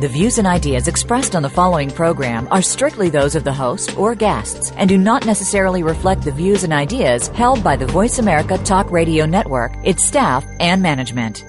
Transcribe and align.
The 0.00 0.08
views 0.08 0.38
and 0.38 0.46
ideas 0.46 0.88
expressed 0.88 1.36
on 1.36 1.42
the 1.42 1.50
following 1.50 1.90
program 1.90 2.48
are 2.50 2.62
strictly 2.62 3.10
those 3.10 3.34
of 3.34 3.44
the 3.44 3.52
host 3.52 3.98
or 3.98 4.14
guests 4.14 4.72
and 4.78 4.88
do 4.88 4.96
not 4.96 5.26
necessarily 5.26 5.82
reflect 5.82 6.22
the 6.22 6.32
views 6.32 6.64
and 6.64 6.72
ideas 6.72 7.28
held 7.28 7.62
by 7.62 7.76
the 7.76 7.84
Voice 7.84 8.18
America 8.18 8.56
Talk 8.56 8.90
Radio 8.90 9.26
Network, 9.26 9.74
its 9.84 10.02
staff, 10.02 10.42
and 10.58 10.80
management. 10.80 11.44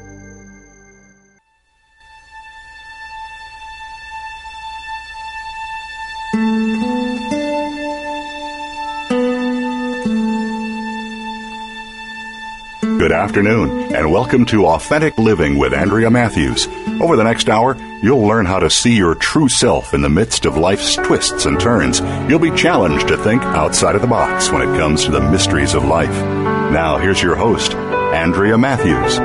Good 13.00 13.14
afternoon, 13.14 13.96
and 13.96 14.12
welcome 14.12 14.46
to 14.48 14.66
Authentic 14.66 15.18
Living 15.18 15.58
with 15.58 15.74
Andrea 15.74 16.12
Matthews. 16.12 16.68
Over 17.00 17.16
the 17.16 17.24
next 17.24 17.50
hour, 17.50 17.78
you'll 18.02 18.26
learn 18.26 18.46
how 18.46 18.60
to 18.60 18.70
see 18.70 18.96
your 18.96 19.16
true 19.16 19.48
self 19.48 19.94
in 19.94 20.02
the 20.02 20.10
midst 20.10 20.46
of 20.46 20.58
life's 20.58 20.96
twists 20.96 21.46
and 21.46 21.60
turns. 21.60 22.00
You'll 22.28 22.40
be 22.40 22.52
challenged 22.52 23.08
to 23.10 23.18
think 23.18 23.44
outside 23.44 23.96
of 23.96 24.02
the 24.02 24.08
box 24.08 24.50
when 24.52 24.62
it 24.62 24.78
comes 24.78 25.06
to 25.06 25.12
the 25.12 25.22
mysteries 25.22 25.76
of 25.76 25.86
life. 25.86 26.10
Now, 26.10 26.98
here's 26.98 27.22
your 27.22 27.36
host, 27.36 27.74
Andrea 27.74 28.58
Matthews. 28.58 29.20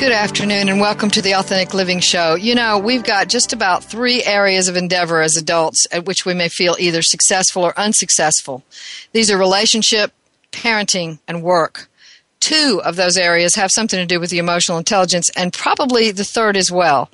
Good 0.00 0.12
afternoon 0.12 0.68
and 0.68 0.80
welcome 0.80 1.10
to 1.10 1.22
the 1.22 1.34
Authentic 1.34 1.72
Living 1.72 2.00
Show. 2.00 2.34
You 2.34 2.54
know, 2.54 2.78
we've 2.78 3.04
got 3.04 3.28
just 3.28 3.52
about 3.52 3.82
three 3.82 4.22
areas 4.22 4.68
of 4.68 4.76
endeavor 4.76 5.22
as 5.22 5.36
adults 5.36 5.86
at 5.90 6.04
which 6.04 6.26
we 6.26 6.34
may 6.34 6.48
feel 6.48 6.76
either 6.78 7.00
successful 7.00 7.64
or 7.64 7.78
unsuccessful. 7.78 8.62
These 9.12 9.30
are 9.30 9.38
relationship, 9.38 10.12
parenting, 10.52 11.18
and 11.26 11.42
work. 11.42 11.88
Two 12.44 12.82
of 12.84 12.96
those 12.96 13.16
areas 13.16 13.54
have 13.54 13.70
something 13.70 13.98
to 13.98 14.04
do 14.04 14.20
with 14.20 14.28
the 14.28 14.36
emotional 14.36 14.76
intelligence, 14.76 15.30
and 15.34 15.50
probably 15.50 16.10
the 16.10 16.24
third 16.24 16.58
as 16.58 16.70
well. 16.70 17.08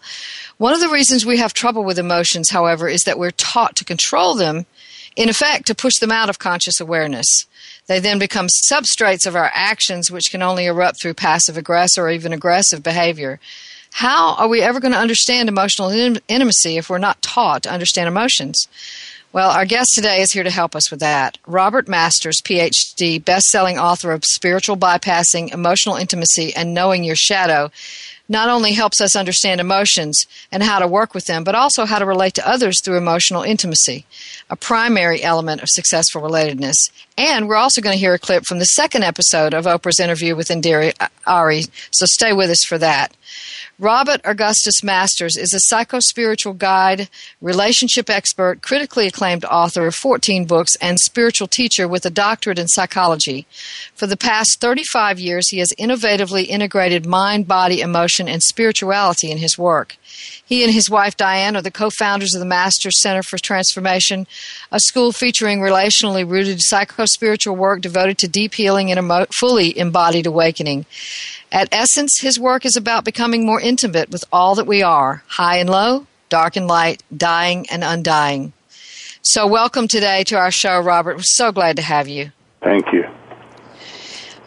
One 0.58 0.74
of 0.74 0.80
the 0.80 0.88
reasons 0.88 1.24
we 1.24 1.36
have 1.36 1.54
trouble 1.54 1.84
with 1.84 2.00
emotions, 2.00 2.50
however, 2.50 2.88
is 2.88 3.02
that 3.02 3.16
we're 3.16 3.30
taught 3.30 3.76
to 3.76 3.84
control 3.84 4.34
them, 4.34 4.66
in 5.14 5.28
effect, 5.28 5.68
to 5.68 5.74
push 5.76 5.98
them 6.00 6.10
out 6.10 6.30
of 6.30 6.40
conscious 6.40 6.80
awareness. 6.80 7.46
They 7.86 8.00
then 8.00 8.18
become 8.18 8.48
substrates 8.68 9.24
of 9.24 9.36
our 9.36 9.52
actions, 9.54 10.10
which 10.10 10.32
can 10.32 10.42
only 10.42 10.66
erupt 10.66 11.00
through 11.00 11.14
passive 11.14 11.56
aggressive 11.56 12.02
or 12.02 12.10
even 12.10 12.32
aggressive 12.32 12.82
behavior. 12.82 13.38
How 13.92 14.34
are 14.34 14.48
we 14.48 14.62
ever 14.62 14.80
going 14.80 14.94
to 14.94 14.98
understand 14.98 15.48
emotional 15.48 15.90
in- 15.90 16.18
intimacy 16.26 16.76
if 16.76 16.90
we're 16.90 16.98
not 16.98 17.22
taught 17.22 17.62
to 17.62 17.70
understand 17.70 18.08
emotions? 18.08 18.66
Well, 19.32 19.50
our 19.52 19.64
guest 19.64 19.92
today 19.94 20.22
is 20.22 20.32
here 20.32 20.42
to 20.42 20.50
help 20.50 20.74
us 20.74 20.90
with 20.90 20.98
that. 20.98 21.38
Robert 21.46 21.86
Masters, 21.86 22.40
PhD, 22.42 23.24
best-selling 23.24 23.78
author 23.78 24.10
of 24.10 24.24
Spiritual 24.24 24.76
Bypassing, 24.76 25.52
Emotional 25.52 25.94
Intimacy, 25.94 26.52
and 26.56 26.74
Knowing 26.74 27.04
Your 27.04 27.14
Shadow, 27.14 27.70
not 28.28 28.48
only 28.48 28.72
helps 28.72 29.00
us 29.00 29.14
understand 29.14 29.60
emotions 29.60 30.26
and 30.50 30.64
how 30.64 30.80
to 30.80 30.88
work 30.88 31.14
with 31.14 31.26
them, 31.26 31.44
but 31.44 31.54
also 31.54 31.84
how 31.84 32.00
to 32.00 32.06
relate 32.06 32.34
to 32.34 32.48
others 32.48 32.82
through 32.82 32.96
emotional 32.96 33.42
intimacy, 33.42 34.04
a 34.50 34.56
primary 34.56 35.22
element 35.22 35.62
of 35.62 35.68
successful 35.68 36.22
relatedness. 36.22 36.90
And 37.16 37.46
we're 37.46 37.54
also 37.54 37.80
going 37.80 37.94
to 37.94 38.00
hear 38.00 38.14
a 38.14 38.18
clip 38.18 38.46
from 38.46 38.58
the 38.58 38.64
second 38.64 39.04
episode 39.04 39.54
of 39.54 39.64
Oprah's 39.64 40.00
interview 40.00 40.34
with 40.34 40.48
Indira 40.48 40.92
Ari, 41.24 41.66
so 41.92 42.04
stay 42.06 42.32
with 42.32 42.50
us 42.50 42.64
for 42.64 42.78
that. 42.78 43.16
Robert 43.78 44.20
Augustus 44.24 44.82
Masters 44.82 45.36
is 45.36 45.54
a 45.54 45.60
psycho-spiritual 45.60 46.54
guide, 46.54 47.08
relationship 47.40 48.10
expert, 48.10 48.60
critically 48.62 49.06
acclaimed 49.06 49.44
author 49.46 49.86
of 49.86 49.94
14 49.94 50.44
books, 50.44 50.76
and 50.76 50.98
spiritual 50.98 51.48
teacher 51.48 51.88
with 51.88 52.04
a 52.04 52.10
doctorate 52.10 52.58
in 52.58 52.68
psychology. 52.68 53.46
For 53.94 54.06
the 54.06 54.16
past 54.16 54.60
35 54.60 55.18
years, 55.18 55.48
he 55.48 55.58
has 55.58 55.72
innovatively 55.78 56.46
integrated 56.46 57.06
mind, 57.06 57.48
body, 57.48 57.80
emotion, 57.80 58.28
and 58.28 58.42
spirituality 58.42 59.30
in 59.30 59.38
his 59.38 59.56
work. 59.56 59.96
He 60.44 60.64
and 60.64 60.72
his 60.72 60.90
wife 60.90 61.16
Diane 61.16 61.56
are 61.56 61.62
the 61.62 61.70
co-founders 61.70 62.34
of 62.34 62.40
the 62.40 62.46
Masters 62.46 63.00
Center 63.00 63.22
for 63.22 63.38
Transformation, 63.38 64.26
a 64.72 64.80
school 64.80 65.12
featuring 65.12 65.60
relationally 65.60 66.28
rooted 66.28 66.60
psycho-spiritual 66.60 67.56
work 67.56 67.80
devoted 67.80 68.18
to 68.18 68.28
deep 68.28 68.54
healing 68.54 68.90
and 68.90 68.98
emo- 68.98 69.26
fully 69.32 69.76
embodied 69.78 70.26
awakening. 70.26 70.86
At 71.52 71.68
essence, 71.72 72.20
his 72.20 72.38
work 72.38 72.64
is 72.64 72.76
about 72.76 73.04
becoming 73.04 73.44
more 73.44 73.60
intimate 73.60 74.10
with 74.10 74.24
all 74.32 74.54
that 74.54 74.66
we 74.66 74.82
are, 74.82 75.22
high 75.26 75.56
and 75.56 75.68
low, 75.68 76.06
dark 76.28 76.56
and 76.56 76.66
light, 76.66 77.02
dying 77.16 77.66
and 77.70 77.82
undying. 77.84 78.52
So, 79.22 79.46
welcome 79.46 79.86
today 79.86 80.24
to 80.24 80.36
our 80.36 80.50
show, 80.50 80.80
Robert. 80.80 81.16
We're 81.16 81.22
so 81.24 81.52
glad 81.52 81.76
to 81.76 81.82
have 81.82 82.08
you. 82.08 82.32
Thank 82.62 82.92
you. 82.92 83.04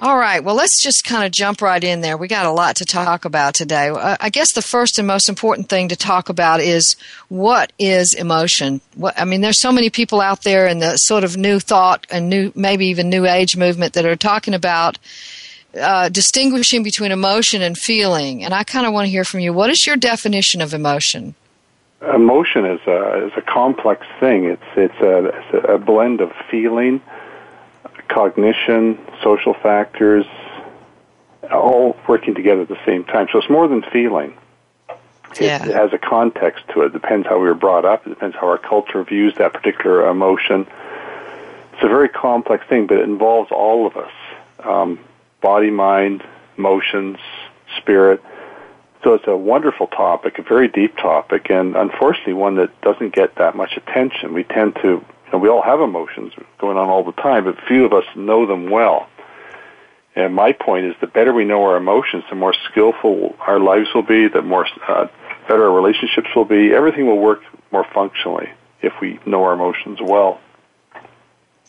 All 0.03 0.17
right, 0.17 0.43
well, 0.43 0.55
let's 0.55 0.83
just 0.83 1.05
kind 1.05 1.23
of 1.23 1.31
jump 1.31 1.61
right 1.61 1.81
in 1.81 2.01
there. 2.01 2.17
We 2.17 2.27
got 2.27 2.45
a 2.45 2.51
lot 2.51 2.75
to 2.75 2.85
talk 2.85 3.23
about 3.23 3.55
today. 3.55 3.87
Uh, 3.87 4.17
I 4.19 4.29
guess 4.29 4.51
the 4.51 4.61
first 4.61 4.99
and 4.99 5.07
most 5.07 5.29
important 5.29 5.69
thing 5.69 5.87
to 5.87 5.95
talk 5.95 6.27
about 6.27 6.59
is 6.59 6.97
what 7.29 7.71
is 7.79 8.13
emotion? 8.13 8.81
What, 8.95 9.17
I 9.17 9.23
mean, 9.23 9.39
there's 9.39 9.61
so 9.61 9.71
many 9.71 9.89
people 9.89 10.19
out 10.19 10.43
there 10.43 10.67
in 10.67 10.79
the 10.79 10.97
sort 10.97 11.23
of 11.23 11.37
new 11.37 11.57
thought 11.57 12.05
and 12.09 12.29
new, 12.29 12.51
maybe 12.53 12.87
even 12.87 13.09
new 13.09 13.25
age 13.25 13.55
movement 13.55 13.93
that 13.93 14.03
are 14.03 14.17
talking 14.17 14.53
about 14.53 14.99
uh, 15.79 16.09
distinguishing 16.09 16.83
between 16.83 17.13
emotion 17.13 17.61
and 17.61 17.77
feeling. 17.77 18.43
And 18.43 18.53
I 18.53 18.65
kind 18.65 18.85
of 18.85 18.91
want 18.91 19.05
to 19.05 19.09
hear 19.09 19.23
from 19.23 19.39
you. 19.39 19.53
What 19.53 19.69
is 19.69 19.87
your 19.87 19.95
definition 19.95 20.59
of 20.59 20.73
emotion? 20.73 21.33
Emotion 22.13 22.65
is 22.65 22.81
a 22.87 23.27
is 23.27 23.31
a 23.37 23.41
complex 23.41 24.05
thing. 24.19 24.43
It's 24.43 24.61
it's 24.75 24.99
a, 24.99 25.27
it's 25.27 25.65
a 25.69 25.77
blend 25.77 26.19
of 26.19 26.33
feeling, 26.51 27.01
cognition, 28.09 28.99
social 29.23 29.53
factors, 29.53 30.25
all 31.51 31.97
working 32.07 32.35
together 32.35 32.61
at 32.61 32.67
the 32.67 32.79
same 32.85 33.03
time. 33.03 33.27
So 33.31 33.39
it's 33.39 33.49
more 33.49 33.67
than 33.67 33.83
feeling. 33.83 34.37
Yeah. 35.39 35.63
It, 35.63 35.69
it 35.69 35.75
has 35.75 35.93
a 35.93 35.97
context 35.97 36.65
to 36.73 36.81
it. 36.81 36.87
it. 36.87 36.93
Depends 36.93 37.27
how 37.27 37.39
we 37.39 37.47
were 37.47 37.55
brought 37.55 37.85
up. 37.85 38.05
It 38.05 38.09
depends 38.09 38.35
how 38.35 38.47
our 38.47 38.57
culture 38.57 39.03
views 39.03 39.33
that 39.37 39.53
particular 39.53 40.07
emotion. 40.07 40.67
It's 41.73 41.83
a 41.83 41.87
very 41.87 42.09
complex 42.09 42.65
thing, 42.67 42.87
but 42.87 42.97
it 42.97 43.03
involves 43.03 43.51
all 43.51 43.87
of 43.87 43.97
us. 43.97 44.11
Um, 44.59 44.99
body, 45.41 45.71
mind, 45.71 46.23
emotions, 46.57 47.17
spirit. 47.77 48.21
So 49.03 49.15
it's 49.15 49.27
a 49.27 49.35
wonderful 49.35 49.87
topic, 49.87 50.39
a 50.39 50.43
very 50.43 50.69
deep 50.69 50.95
topic, 50.95 51.49
and 51.49 51.75
unfortunately 51.75 52.33
one 52.33 52.55
that 52.55 52.79
doesn't 52.81 53.13
get 53.13 53.35
that 53.35 53.55
much 53.55 53.75
attention. 53.75 54.33
We 54.33 54.43
tend 54.45 54.75
to, 54.75 54.87
you 54.87 55.05
know, 55.33 55.39
we 55.39 55.49
all 55.49 55.61
have 55.61 55.81
emotions 55.81 56.31
going 56.57 56.77
on 56.77 56.87
all 56.87 57.03
the 57.03 57.11
time, 57.11 57.43
but 57.43 57.57
few 57.67 57.83
of 57.83 57.91
us 57.91 58.05
know 58.15 58.45
them 58.45 58.69
well. 58.69 59.09
And 60.15 60.35
my 60.35 60.51
point 60.51 60.85
is, 60.85 60.95
the 61.01 61.07
better 61.07 61.33
we 61.33 61.43
know 61.43 61.63
our 61.63 61.77
emotions, 61.77 62.23
the 62.29 62.35
more 62.35 62.53
skillful 62.69 63.35
our 63.39 63.59
lives 63.59 63.87
will 63.95 64.03
be, 64.03 64.27
the 64.27 64.41
more 64.41 64.67
uh, 64.87 65.07
better 65.47 65.69
our 65.69 65.75
relationships 65.75 66.27
will 66.35 66.45
be. 66.45 66.73
Everything 66.73 67.07
will 67.07 67.19
work 67.19 67.41
more 67.71 67.85
functionally 67.93 68.49
if 68.81 68.93
we 69.01 69.19
know 69.25 69.43
our 69.43 69.53
emotions 69.53 69.99
well. 70.01 70.39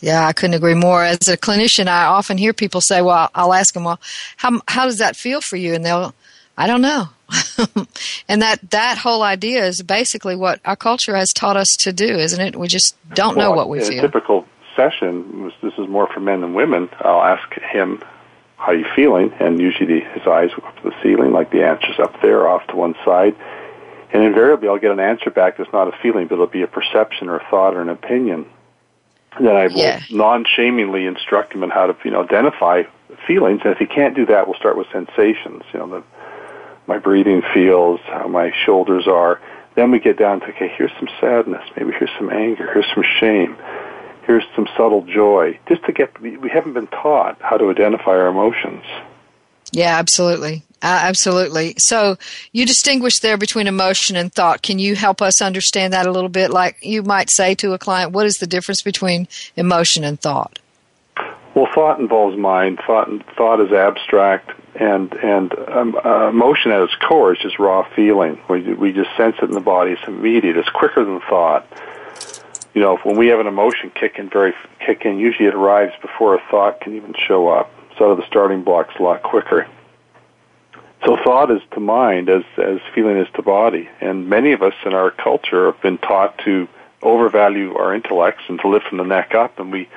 Yeah, 0.01 0.27
I 0.27 0.35
couldn't 0.35 0.55
agree 0.55 0.75
more. 0.75 1.03
As 1.03 1.29
a 1.29 1.37
clinician, 1.39 1.87
I 1.87 2.05
often 2.05 2.37
hear 2.37 2.53
people 2.53 2.83
say, 2.83 3.01
"Well, 3.01 3.31
I'll 3.35 3.55
ask 3.55 3.73
them, 3.73 3.85
well, 3.85 4.01
how 4.37 4.61
how 4.69 4.85
does 4.85 4.99
that 4.99 5.17
feel 5.17 5.41
for 5.41 5.57
you?" 5.57 5.73
And 5.73 5.85
they'll, 5.85 6.15
"I 6.59 6.67
don't 6.67 6.83
know." 6.83 7.09
and 8.29 8.43
that 8.43 8.71
that 8.71 8.99
whole 8.99 9.23
idea 9.23 9.65
is 9.65 9.83
basically 9.83 10.37
what 10.37 10.61
our 10.67 10.77
culture 10.77 11.17
has 11.17 11.33
taught 11.33 11.57
us 11.57 11.69
to 11.81 11.93
do, 11.93 12.19
isn't 12.19 12.41
it? 12.41 12.57
We 12.57 12.69
just 12.69 12.97
don't 13.15 13.37
well, 13.37 13.51
know 13.51 13.57
what 13.57 13.71
we 13.71 13.79
in 13.79 13.87
feel. 13.87 13.99
A 14.01 14.03
typical 14.03 14.47
session, 14.77 15.51
this 15.63 15.73
is 15.79 15.89
more 15.89 16.09
for 16.13 16.21
men 16.21 16.41
than 16.43 16.53
women. 16.53 16.91
I'll 17.01 17.23
ask 17.23 17.49
him, 17.73 18.03
"How 18.65 18.73
are 18.73 18.77
you 18.77 18.87
feeling?" 18.97 19.33
And 19.41 19.61
usually 19.61 20.01
his 20.01 20.27
eyes 20.27 20.51
go 20.57 20.67
up 20.67 20.77
to 20.83 20.91
the 20.91 20.95
ceiling, 21.03 21.33
like 21.33 21.51
the 21.51 21.65
answer's 21.65 21.99
up 21.99 22.21
there, 22.23 22.49
off 22.49 22.67
to 22.69 22.77
one 22.77 22.95
side. 23.05 23.35
And 24.13 24.23
invariably, 24.23 24.69
I'll 24.69 24.79
get 24.79 24.93
an 24.93 25.01
answer 25.01 25.31
back 25.31 25.57
that's 25.57 25.73
not 25.73 25.89
a 25.89 25.93
feeling, 26.03 26.29
but 26.29 26.35
it'll 26.35 26.47
be 26.47 26.63
a 26.63 26.69
perception 26.69 27.29
or 27.29 27.37
a 27.37 27.47
thought 27.51 27.75
or 27.75 27.83
an 27.83 27.89
opinion 27.89 28.47
then 29.41 29.57
I 29.57 29.67
will 29.67 29.77
yeah. 29.77 30.01
non-shamingly 30.11 31.07
instruct 31.07 31.55
him 31.55 31.63
on 31.63 31.71
how 31.71 31.87
to, 31.87 31.97
you 32.05 32.11
know, 32.11 32.23
identify 32.23 32.83
feelings. 33.27 33.63
And 33.65 33.73
if 33.73 33.79
he 33.79 33.87
can't 33.87 34.15
do 34.15 34.27
that, 34.27 34.47
we'll 34.47 34.57
start 34.57 34.77
with 34.77 34.87
sensations. 34.93 35.63
You 35.73 35.81
know, 35.81 35.89
the, 35.89 36.05
my 36.87 36.99
breathing 36.99 37.43
feels, 37.53 38.01
how 38.07 38.29
my 38.29 38.53
shoulders 38.65 39.07
are. 39.09 39.41
Then 39.75 39.91
we 39.91 39.99
get 39.99 40.19
down 40.19 40.41
to, 40.41 40.47
okay, 40.47 40.73
here's 40.77 40.93
some 40.99 41.09
sadness. 41.21 41.65
Maybe 41.77 41.93
here's 41.99 42.11
some 42.17 42.31
anger. 42.31 42.73
Here's 42.73 42.87
some 42.95 43.05
shame. 43.19 43.57
Here's 44.27 44.45
some 44.57 44.67
subtle 44.77 45.03
joy. 45.03 45.59
Just 45.69 45.85
to 45.85 45.93
get, 45.93 46.19
we 46.21 46.49
haven't 46.49 46.73
been 46.73 46.87
taught 46.87 47.41
how 47.41 47.57
to 47.57 47.71
identify 47.71 48.13
our 48.13 48.29
emotions. 48.29 48.85
Yeah, 49.73 49.99
absolutely. 49.99 50.63
Uh, 50.83 51.01
absolutely. 51.03 51.75
So 51.79 52.17
you 52.53 52.67
distinguish 52.67 53.21
there 53.21 53.39
between 53.39 53.67
emotion 53.67 54.17
and 54.17 54.33
thought. 54.33 54.63
Can 54.63 54.79
you 54.79 54.95
help 54.95 55.23
us 55.23 55.41
understand 55.41 55.93
that 55.93 56.07
a 56.07 56.13
little 56.13 56.29
bit? 56.29 56.51
Like 56.51 56.77
you 56.83 57.03
might 57.03 57.31
say 57.31 57.55
to 57.57 57.73
a 57.73 57.79
client, 57.79 58.13
what 58.13 58.27
is 58.27 58.37
the 58.37 58.47
difference 58.47 58.83
between 58.83 59.27
emotion 59.57 60.05
and 60.05 60.21
thought? 60.21 60.59
Well, 61.55 61.69
thought 61.75 62.01
involves 62.01 62.37
mind. 62.37 62.81
Thought 62.87 63.09
thought 63.37 63.61
is 63.61 63.73
abstract, 63.73 64.51
and 64.75 65.13
and 65.15 65.53
um, 65.69 65.97
uh, 66.05 66.29
emotion 66.29 66.73
at 66.73 66.83
its 66.83 66.95
core 66.97 67.33
is 67.33 67.39
just 67.41 67.59
raw 67.59 67.87
feeling. 67.95 68.41
We 68.51 68.75
we 68.75 68.93
just 68.93 69.17
sense 69.17 69.37
it 69.41 69.45
in 69.45 69.53
the 69.53 69.61
body. 69.61 69.93
It's 69.93 70.07
immediate. 70.07 70.57
It's 70.57 70.69
quicker 70.69 71.05
than 71.05 71.21
thought. 71.21 71.67
You 72.75 72.81
know, 72.81 72.97
when 73.05 73.17
we 73.17 73.29
have 73.29 73.41
an 73.41 73.47
emotion 73.47 73.91
kick 73.95 74.19
in, 74.19 74.29
very 74.29 74.53
kick 74.85 75.05
in, 75.05 75.19
usually 75.19 75.49
it 75.49 75.55
arrives 75.55 75.93
before 76.03 76.35
a 76.35 76.43
thought 76.51 76.81
can 76.81 76.97
even 76.97 77.15
show 77.27 77.49
up. 77.49 77.71
So 77.99 78.17
the 78.17 78.27
starting 78.27 78.65
block's 78.65 78.95
a 78.99 79.03
lot 79.03 79.23
quicker. 79.23 79.67
So 81.07 81.17
thought 81.23 81.51
is 81.51 81.61
to 81.73 81.81
mind 81.81 82.29
as 82.29 82.43
as 82.57 82.81
feeling 82.95 83.19
is 83.19 83.29
to 83.35 83.43
body, 83.43 83.89
and 84.01 84.29
many 84.29 84.53
of 84.53 84.63
us 84.63 84.75
in 84.85 84.95
our 84.95 85.11
culture 85.11 85.67
have 85.71 85.81
been 85.83 85.99
taught 85.99 86.39
to 86.45 86.67
overvalue 87.03 87.75
our 87.77 87.95
intellects 87.95 88.43
and 88.49 88.59
to 88.61 88.69
live 88.69 88.83
from 88.89 88.99
the 88.99 89.05
neck 89.05 89.35
up, 89.35 89.59
and 89.59 89.71
we 89.71 89.89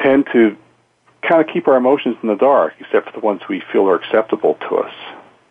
tend 0.00 0.26
to 0.32 0.56
kind 1.22 1.40
of 1.40 1.52
keep 1.52 1.66
our 1.68 1.76
emotions 1.76 2.16
in 2.22 2.28
the 2.28 2.36
dark, 2.36 2.74
except 2.78 3.06
for 3.06 3.12
the 3.12 3.26
ones 3.26 3.42
we 3.48 3.62
feel 3.72 3.88
are 3.88 3.96
acceptable 3.96 4.54
to 4.68 4.76
us. 4.76 4.94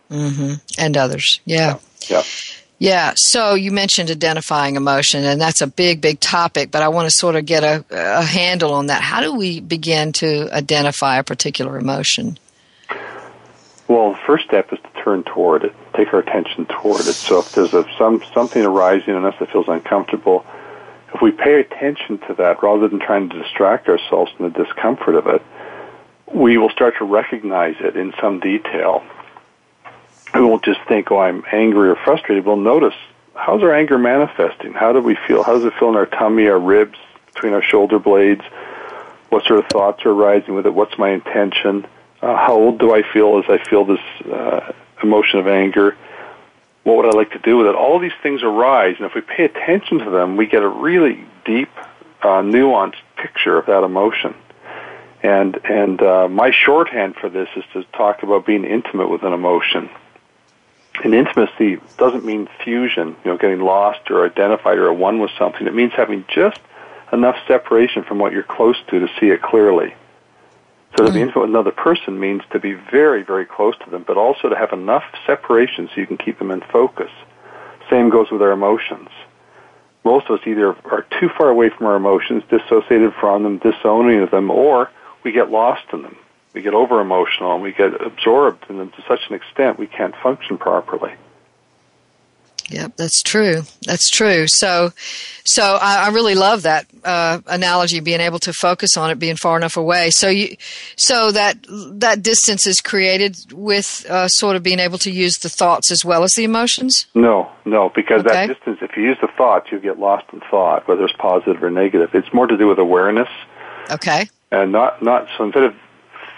Mm-hmm. 0.10 0.54
And 0.80 0.98
others, 0.98 1.42
yeah. 1.46 1.78
yeah. 2.08 2.18
yeah. 2.18 2.24
Yeah, 2.80 3.14
so 3.18 3.56
you 3.56 3.74
mentioned 3.74 4.10
identifying 4.10 4.78
emotion, 4.78 5.26
and 5.26 5.40
that's 5.40 5.60
a 5.60 5.68
big, 5.68 6.00
big 6.00 6.22
topic, 6.22 6.72
but 6.72 6.82
I 6.82 6.88
want 6.88 7.10
to 7.10 7.12
sort 7.12 7.36
of 7.36 7.46
get 7.46 7.62
a, 7.62 7.84
a 7.92 8.24
handle 8.24 8.74
on 8.74 8.86
that. 8.88 9.02
How 9.02 9.20
do 9.20 9.36
we 9.36 9.60
begin 9.60 10.14
to 10.14 10.50
identify 10.54 11.18
a 11.18 11.24
particular 11.24 11.78
emotion? 11.78 12.40
Well, 13.90 14.12
the 14.12 14.20
first 14.26 14.46
step 14.46 14.72
is 14.72 14.80
to 14.80 15.04
turn 15.04 15.24
toward 15.24 15.66
it, 15.66 15.76
take 15.94 16.14
our 16.14 16.20
attention 16.20 16.68
toward 16.68 17.02
it. 17.02 17.16
So 17.16 17.40
if 17.40 17.52
there's 17.52 17.74
a, 17.74 17.86
some 17.98 18.24
something 18.34 18.64
arising 18.64 19.14
in 19.14 19.26
us 19.26 19.36
that 19.40 19.52
feels 19.52 19.68
uncomfortable, 19.68 20.46
if 21.14 21.22
we 21.22 21.32
pay 21.32 21.60
attention 21.60 22.20
to 22.28 22.36
that 22.36 22.64
rather 22.64 22.88
than 22.88 23.00
trying 23.00 23.28
to 23.30 23.42
distract 23.42 23.90
ourselves 23.90 24.32
from 24.38 24.54
the 24.54 24.64
discomfort 24.64 25.16
of 25.16 25.28
it, 25.28 25.42
we 26.34 26.58
will 26.58 26.70
start 26.70 26.94
to 27.00 27.04
recognize 27.04 27.76
it 27.80 27.98
in 27.98 28.14
some 28.22 28.40
detail. 28.40 29.04
We 30.34 30.42
won't 30.42 30.64
just 30.64 30.80
think, 30.88 31.12
oh, 31.12 31.20
I'm 31.20 31.44
angry 31.52 31.90
or 31.90 31.96
frustrated. 31.96 32.46
We'll 32.46 32.58
notice 32.58 32.94
how's 33.36 33.62
our 33.64 33.74
anger 33.74 33.98
manifesting? 33.98 34.74
How 34.74 34.94
do 34.94 35.02
we 35.02 35.18
feel? 35.28 35.44
How 35.44 35.54
does 35.54 35.66
it 35.66 35.74
feel 35.80 35.90
in 35.90 35.96
our 35.96 36.06
tummy, 36.06 36.48
our 36.48 36.60
ribs, 36.60 36.98
between 37.34 37.54
our 37.54 37.64
shoulder 37.64 38.00
blades? 38.00 38.44
What 39.30 39.46
sort 39.46 39.60
of 39.60 39.68
thoughts 39.68 40.06
are 40.06 40.12
arising 40.12 40.56
with 40.56 40.66
it? 40.66 40.74
What's 40.74 40.98
my 40.98 41.10
intention? 41.12 41.86
Uh, 42.22 42.36
how 42.36 42.56
old 42.56 42.80
do 42.80 42.94
I 42.94 43.02
feel 43.14 43.40
as 43.40 43.46
I 43.48 43.64
feel 43.70 43.86
this 43.86 44.00
uh, 44.26 44.74
emotion 45.02 45.40
of 45.40 45.48
anger? 45.48 45.96
what 46.84 46.98
would 46.98 47.14
I 47.14 47.18
like 47.18 47.32
to 47.32 47.40
do 47.40 47.58
with 47.58 47.68
it? 47.68 47.76
All 47.76 48.00
these 48.00 48.18
things 48.24 48.42
arise, 48.42 48.96
and 48.98 49.06
if 49.06 49.14
we 49.14 49.22
pay 49.22 49.46
attention 49.46 50.00
to 50.00 50.10
them, 50.10 50.38
we 50.38 50.48
get 50.48 50.64
a 50.64 50.68
really 50.68 51.24
deep, 51.46 51.70
uh, 52.22 52.42
nuanced 52.42 52.96
picture 53.16 53.58
of 53.58 53.68
that 53.68 53.84
emotion. 53.84 54.34
And 55.22 55.60
and 55.66 56.02
uh, 56.02 56.28
my 56.30 56.52
shorthand 56.52 57.16
for 57.16 57.30
this 57.30 57.50
is 57.56 57.64
to 57.74 57.84
talk 57.96 58.24
about 58.24 58.46
being 58.46 58.64
intimate 58.64 59.10
with 59.10 59.24
an 59.24 59.34
emotion. 59.34 59.90
And 61.04 61.14
intimacy 61.14 61.80
doesn't 61.98 62.26
mean 62.26 62.50
fusion, 62.64 63.16
you 63.24 63.32
know, 63.32 63.38
getting 63.38 63.62
lost 63.62 64.12
or 64.12 64.26
identified 64.26 64.78
or 64.78 64.92
one 64.92 65.20
with 65.20 65.32
something. 65.38 65.66
It 65.66 65.74
means 65.74 65.94
having 65.94 66.26
just 66.28 66.60
enough 67.14 67.38
separation 67.48 68.04
from 68.04 68.20
what 68.20 68.34
you're 68.34 68.44
close 68.44 68.76
to 68.90 69.00
to 69.00 69.08
see 69.20 69.28
it 69.28 69.42
clearly. 69.42 69.96
So 70.98 71.06
to 71.06 71.12
be 71.12 71.20
hmm. 71.20 71.28
intimate 71.28 71.42
with 71.42 71.50
another 71.52 71.72
person 71.72 72.20
means 72.20 72.42
to 72.52 72.60
be 72.60 72.74
very, 72.74 73.24
very 73.24 73.46
close 73.46 73.76
to 73.84 73.90
them, 73.90 74.04
but 74.06 74.18
also 74.18 74.50
to 74.50 74.56
have 74.56 74.74
enough 74.74 75.04
separation 75.26 75.88
so 75.88 76.02
you 76.02 76.08
can 76.08 76.18
keep 76.18 76.40
them 76.40 76.52
in 76.52 76.62
focus. 76.62 77.12
Same 77.90 78.10
goes 78.10 78.30
with 78.32 78.42
our 78.42 78.52
emotions. 78.52 79.10
Most 80.04 80.30
of 80.30 80.40
us 80.40 80.48
either 80.48 80.76
are 80.86 81.06
too 81.20 81.30
far 81.38 81.50
away 81.50 81.70
from 81.70 81.88
our 81.88 81.96
emotions, 81.96 82.44
dissociated 82.50 83.14
from 83.20 83.44
them, 83.44 83.58
disowning 83.58 84.22
of 84.22 84.32
them, 84.32 84.50
or 84.50 84.90
we 85.24 85.32
get 85.32 85.52
lost 85.52 85.84
in 85.94 86.02
them. 86.02 86.18
We 86.60 86.64
get 86.64 86.74
over 86.74 87.00
emotional 87.00 87.54
and 87.54 87.64
we 87.64 87.72
get 87.72 88.06
absorbed 88.06 88.66
and 88.68 88.92
to 88.92 89.02
such 89.08 89.22
an 89.30 89.36
extent 89.36 89.80
we 89.80 89.88
can't 89.88 90.14
function 90.22 90.58
properly. 90.58 91.14
Yep, 92.70 92.98
that's 92.98 93.24
true. 93.24 93.62
That's 93.86 94.10
true. 94.10 94.44
So, 94.48 94.92
so 95.46 95.78
I, 95.82 96.08
I 96.08 96.10
really 96.10 96.36
love 96.36 96.64
that 96.64 96.86
uh, 97.06 97.40
analogy, 97.48 98.02
being 98.02 98.20
able 98.20 98.40
to 98.40 98.52
focus 98.52 98.98
on 98.98 99.10
it, 99.10 99.20
being 99.20 99.38
far 99.38 99.56
enough 99.56 99.78
away. 99.78 100.10
So 100.12 100.28
you, 100.28 100.58
so 100.98 101.32
that 101.32 101.66
that 101.70 102.24
distance 102.24 102.68
is 102.68 102.82
created 102.82 103.38
with 103.54 104.06
uh, 104.10 104.28
sort 104.28 104.58
of 104.58 104.62
being 104.62 104.80
able 104.80 104.98
to 104.98 105.12
use 105.12 105.38
the 105.38 105.48
thoughts 105.48 105.94
as 105.94 106.04
well 106.04 106.26
as 106.26 106.32
the 106.34 106.44
emotions. 106.44 107.08
No, 107.16 107.50
no, 107.64 107.90
because 107.96 108.26
okay. 108.26 108.48
that 108.48 108.48
distance, 108.48 108.80
if 108.82 108.98
you 108.98 109.04
use 109.04 109.18
the 109.22 109.30
thoughts, 109.38 109.72
you 109.72 109.80
get 109.80 109.98
lost 109.98 110.26
in 110.34 110.42
thought, 110.52 110.90
whether 110.90 111.06
it's 111.06 111.16
positive 111.18 111.64
or 111.64 111.72
negative. 111.72 112.10
It's 112.14 112.34
more 112.34 112.48
to 112.48 112.58
do 112.58 112.68
with 112.68 112.80
awareness. 112.80 113.30
Okay. 113.90 114.30
And 114.52 114.74
not 114.74 115.02
not 115.02 115.30
so 115.38 115.46
instead 115.46 115.64
of 115.64 115.76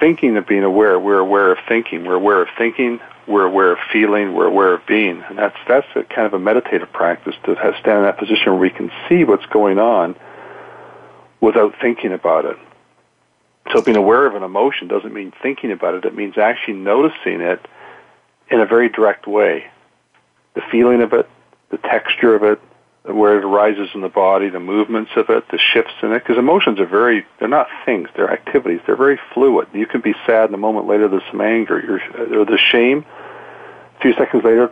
thinking 0.01 0.35
of 0.35 0.45
being 0.45 0.63
aware, 0.63 0.99
we're 0.99 1.19
aware 1.19 1.53
of 1.53 1.59
thinking. 1.69 2.03
We're 2.03 2.15
aware 2.15 2.41
of 2.41 2.49
thinking 2.57 2.99
we're 3.27 3.45
aware 3.45 3.71
of 3.71 3.79
feeling, 3.91 4.33
we're 4.33 4.47
aware 4.47 4.73
of 4.73 4.85
being, 4.85 5.23
and 5.29 5.37
that's 5.37 5.57
that's 5.67 5.87
a 5.95 6.03
kind 6.03 6.25
of 6.25 6.33
a 6.33 6.39
meditative 6.39 6.91
practice 6.91 7.35
to 7.45 7.55
stand 7.79 7.99
in 7.99 8.03
that 8.03 8.17
position 8.17 8.51
where 8.51 8.59
we 8.59 8.69
can 8.69 8.91
see 9.07 9.23
what's 9.23 9.45
going 9.47 9.79
on 9.79 10.15
without 11.39 11.75
thinking 11.79 12.11
about 12.11 12.45
it. 12.45 12.57
So 13.73 13.81
being 13.81 13.97
aware 13.97 14.25
of 14.25 14.35
an 14.35 14.43
emotion 14.43 14.87
doesn't 14.87 15.13
mean 15.13 15.31
thinking 15.41 15.71
about 15.71 15.95
it; 15.95 16.05
it 16.05 16.15
means 16.15 16.37
actually 16.37 16.75
noticing 16.75 17.41
it 17.41 17.65
in 18.49 18.59
a 18.59 18.65
very 18.65 18.89
direct 18.89 19.27
way. 19.27 19.65
The 20.55 20.61
feeling 20.71 21.01
of 21.01 21.13
it, 21.13 21.29
the 21.69 21.77
texture 21.77 22.35
of 22.35 22.43
it, 22.43 22.59
where 23.03 23.37
it 23.39 23.43
arises 23.43 23.89
in 23.95 24.01
the 24.01 24.09
body, 24.09 24.49
the 24.49 24.59
movements 24.59 25.11
of 25.15 25.29
it, 25.29 25.43
the 25.49 25.57
shifts 25.57 25.93
in 26.03 26.11
it, 26.11 26.19
because 26.19 26.37
emotions 26.37 26.79
are 26.79 26.85
very, 26.85 27.25
they're 27.39 27.47
not 27.47 27.67
things, 27.83 28.07
they're 28.15 28.31
activities. 28.31 28.79
They're 28.85 28.95
very 28.95 29.19
fluid. 29.33 29.69
You 29.73 29.87
can 29.87 30.01
be 30.01 30.13
sad 30.25 30.45
and 30.45 30.53
a 30.53 30.57
moment 30.57 30.87
later 30.87 31.07
there's 31.07 31.23
some 31.31 31.41
anger, 31.41 31.99
or 32.31 32.45
there's 32.45 32.59
shame. 32.59 33.05
A 33.97 34.01
few 34.01 34.13
seconds 34.13 34.43
later, 34.43 34.71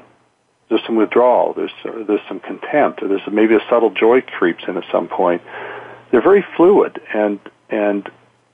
there's 0.69 0.81
some 0.85 0.95
withdrawal, 0.95 1.53
there's, 1.53 1.71
there's 1.83 2.21
some 2.27 2.39
contempt, 2.39 3.01
or 3.01 3.07
there's 3.07 3.21
maybe 3.31 3.55
a 3.55 3.61
subtle 3.67 3.89
joy 3.89 4.21
creeps 4.21 4.63
in 4.67 4.77
at 4.77 4.83
some 4.91 5.07
point. 5.07 5.41
They're 6.11 6.21
very 6.21 6.45
fluid, 6.55 7.01
and, 7.13 7.39
and 7.69 8.07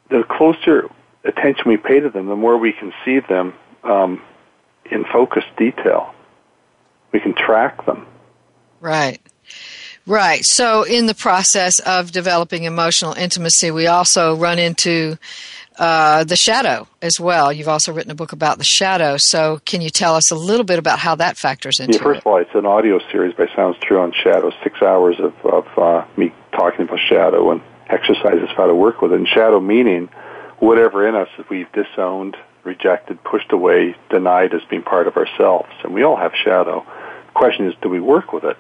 the 0.10 0.24
closer 0.24 0.90
attention 1.26 1.64
we 1.66 1.78
pay 1.78 2.00
to 2.00 2.10
them, 2.10 2.28
the 2.28 2.36
more 2.36 2.58
we 2.58 2.72
can 2.72 2.94
see 3.04 3.20
them 3.20 3.54
um, 3.84 4.22
in 4.90 5.04
focused 5.12 5.48
detail. 5.58 6.14
We 7.12 7.20
can 7.20 7.34
track 7.34 7.86
them. 7.86 8.08
Right. 8.80 9.20
Right. 10.08 10.46
So, 10.46 10.84
in 10.84 11.08
the 11.08 11.16
process 11.16 11.80
of 11.80 12.12
developing 12.12 12.64
emotional 12.64 13.14
intimacy, 13.14 13.72
we 13.72 13.88
also 13.88 14.36
run 14.36 14.60
into 14.60 15.18
uh, 15.80 16.24
the 16.24 16.36
shadow 16.36 16.88
as 17.02 17.20
well. 17.20 17.52
You've 17.52 17.68
also 17.68 17.92
written 17.92 18.12
a 18.12 18.16
book 18.16 18.32
about 18.32 18.60
the 18.60 18.64
shadow. 18.64 19.18
So, 19.18 19.62
can 19.66 19.82
you 19.82 19.90
tell 19.90 20.16
us 20.16 20.30
a 20.32 20.36
little 20.36 20.64
bit 20.64 20.78
about 20.78 21.00
how 21.00 21.16
that 21.16 21.38
factors 21.38 21.80
into 21.80 21.98
yeah, 21.98 22.04
first 22.04 22.18
it? 22.18 22.22
of 22.22 22.28
all, 22.28 22.38
it's 22.38 22.54
an 22.54 22.68
audio 22.68 23.00
series 23.12 23.34
by 23.34 23.48
Sounds 23.56 23.78
True 23.82 24.00
on 24.00 24.12
shadow. 24.12 24.52
Six 24.64 24.82
hours 24.84 25.20
of, 25.20 25.34
of 25.44 25.66
uh, 25.78 26.06
me 26.18 26.32
talking 26.52 26.82
about 26.82 27.00
shadow 27.00 27.52
and 27.52 27.62
exercises 27.88 28.50
how 28.56 28.68
to 28.68 28.76
work 28.76 29.02
with 29.02 29.12
it. 29.12 29.16
And 29.16 29.28
shadow 29.28 29.60
meaning 29.60 30.10
whatever 30.60 31.08
in 31.08 31.16
us 31.16 31.30
that 31.38 31.50
we've 31.50 31.72
disowned, 31.72 32.38
rejected, 32.64 33.24
pushed 33.24 33.52
away, 33.52 33.96
denied 34.10 34.54
as 34.54 34.62
being 34.70 34.84
part 34.84 35.08
of 35.08 35.18
ourselves. 35.18 35.70
And 35.84 35.94
we 35.94 36.04
all 36.04 36.16
have 36.16 36.34
shadow. 36.36 36.86
The 37.28 37.32
question 37.34 37.68
is, 37.68 37.74
do 37.82 37.90
we 37.90 38.00
work 38.00 38.34
with 38.34 38.44
it? 38.44 38.58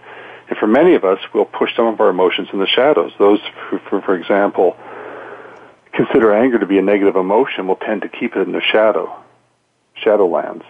And 0.47 0.57
for 0.57 0.67
many 0.67 0.93
of 0.95 1.03
us, 1.03 1.19
we'll 1.33 1.45
push 1.45 1.75
some 1.75 1.87
of 1.87 1.99
our 1.99 2.09
emotions 2.09 2.49
in 2.53 2.59
the 2.59 2.67
shadows. 2.67 3.11
Those 3.17 3.39
who, 3.69 3.79
for, 3.89 4.01
for 4.01 4.15
example, 4.15 4.77
consider 5.93 6.33
anger 6.33 6.59
to 6.59 6.65
be 6.65 6.77
a 6.77 6.81
negative 6.81 7.15
emotion 7.15 7.67
will 7.67 7.77
tend 7.77 8.03
to 8.03 8.09
keep 8.09 8.35
it 8.35 8.41
in 8.41 8.51
the 8.51 8.61
shadow, 8.61 9.15
shadowlands. 10.03 10.63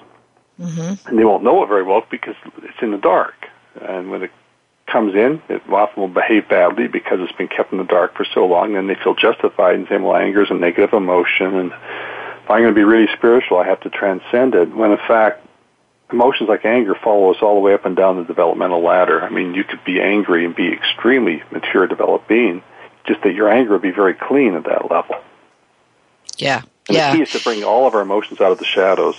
Mm-hmm. 0.60 1.10
And 1.10 1.20
they 1.20 1.26
won't 1.26 1.44
know 1.44 1.64
it 1.64 1.68
very 1.68 1.84
well 1.84 2.04
because 2.10 2.36
it's 2.64 2.82
in 2.82 2.92
the 2.92 2.98
dark. 2.98 3.36
And 3.82 4.10
when 4.10 4.24
it 4.24 4.32
comes 4.88 5.14
in, 5.16 5.42
it 5.50 5.62
often 5.70 6.02
will 6.02 6.08
behave 6.08 6.48
badly 6.48 6.88
because 6.88 7.20
it's 7.20 7.38
been 7.38 7.50
kept 7.50 7.74
in 7.74 7.80
the 7.80 7.84
dark 7.84 8.16
for 8.16 8.26
so 8.34 8.46
long. 8.46 8.78
And 8.78 8.90
they 8.90 8.96
feel 8.96 9.16
justified 9.16 9.76
in 9.76 9.88
saying, 9.88 10.04
well, 10.04 10.16
anger 10.16 10.44
is 10.44 10.52
a 10.52 10.54
negative 10.54 10.94
emotion. 10.94 11.56
And 11.56 11.72
if 11.74 12.50
I'm 12.50 12.62
going 12.62 12.74
to 12.74 12.74
be 12.74 12.86
really 12.86 13.12
spiritual, 13.18 13.58
I 13.58 13.68
have 13.68 13.82
to 13.82 13.90
transcend 13.90 14.56
it. 14.56 14.74
When 14.74 14.92
in 14.92 14.98
fact, 15.00 15.46
emotions 16.12 16.50
like 16.50 16.66
anger 16.66 16.96
follow 16.96 17.32
us 17.32 17.38
all 17.42 17.56
the 17.56 17.62
way 17.62 17.74
up 17.74 17.86
and 17.86 17.96
down 17.96 18.18
the 18.18 18.24
developmental 18.24 18.84
ladder. 18.84 19.24
I 19.24 19.30
mean, 19.30 19.54
you 19.54 19.64
could 19.64 19.84
be 19.84 20.00
angry 20.02 20.46
and 20.46 20.56
be 20.56 20.72
extremely 20.72 21.42
mature, 21.52 21.88
developed 21.88 22.28
being, 22.28 22.64
just 23.06 23.22
that 23.24 23.34
your 23.34 23.50
anger 23.50 23.72
would 23.74 23.82
be 23.82 23.92
very 23.92 24.14
clean 24.14 24.56
at 24.56 24.66
that 24.66 24.90
level. 24.90 25.16
Yeah. 26.38 26.62
And 26.88 26.98
yeah. 26.98 27.12
the 27.12 27.18
key 27.18 27.24
is 27.24 27.32
to 27.32 27.44
bring 27.44 27.64
all 27.64 27.88
of 27.88 27.96
our 27.96 28.02
emotions 28.02 28.42
out 28.42 28.52
of 28.52 28.60
the 28.60 28.66
shadows 28.66 29.16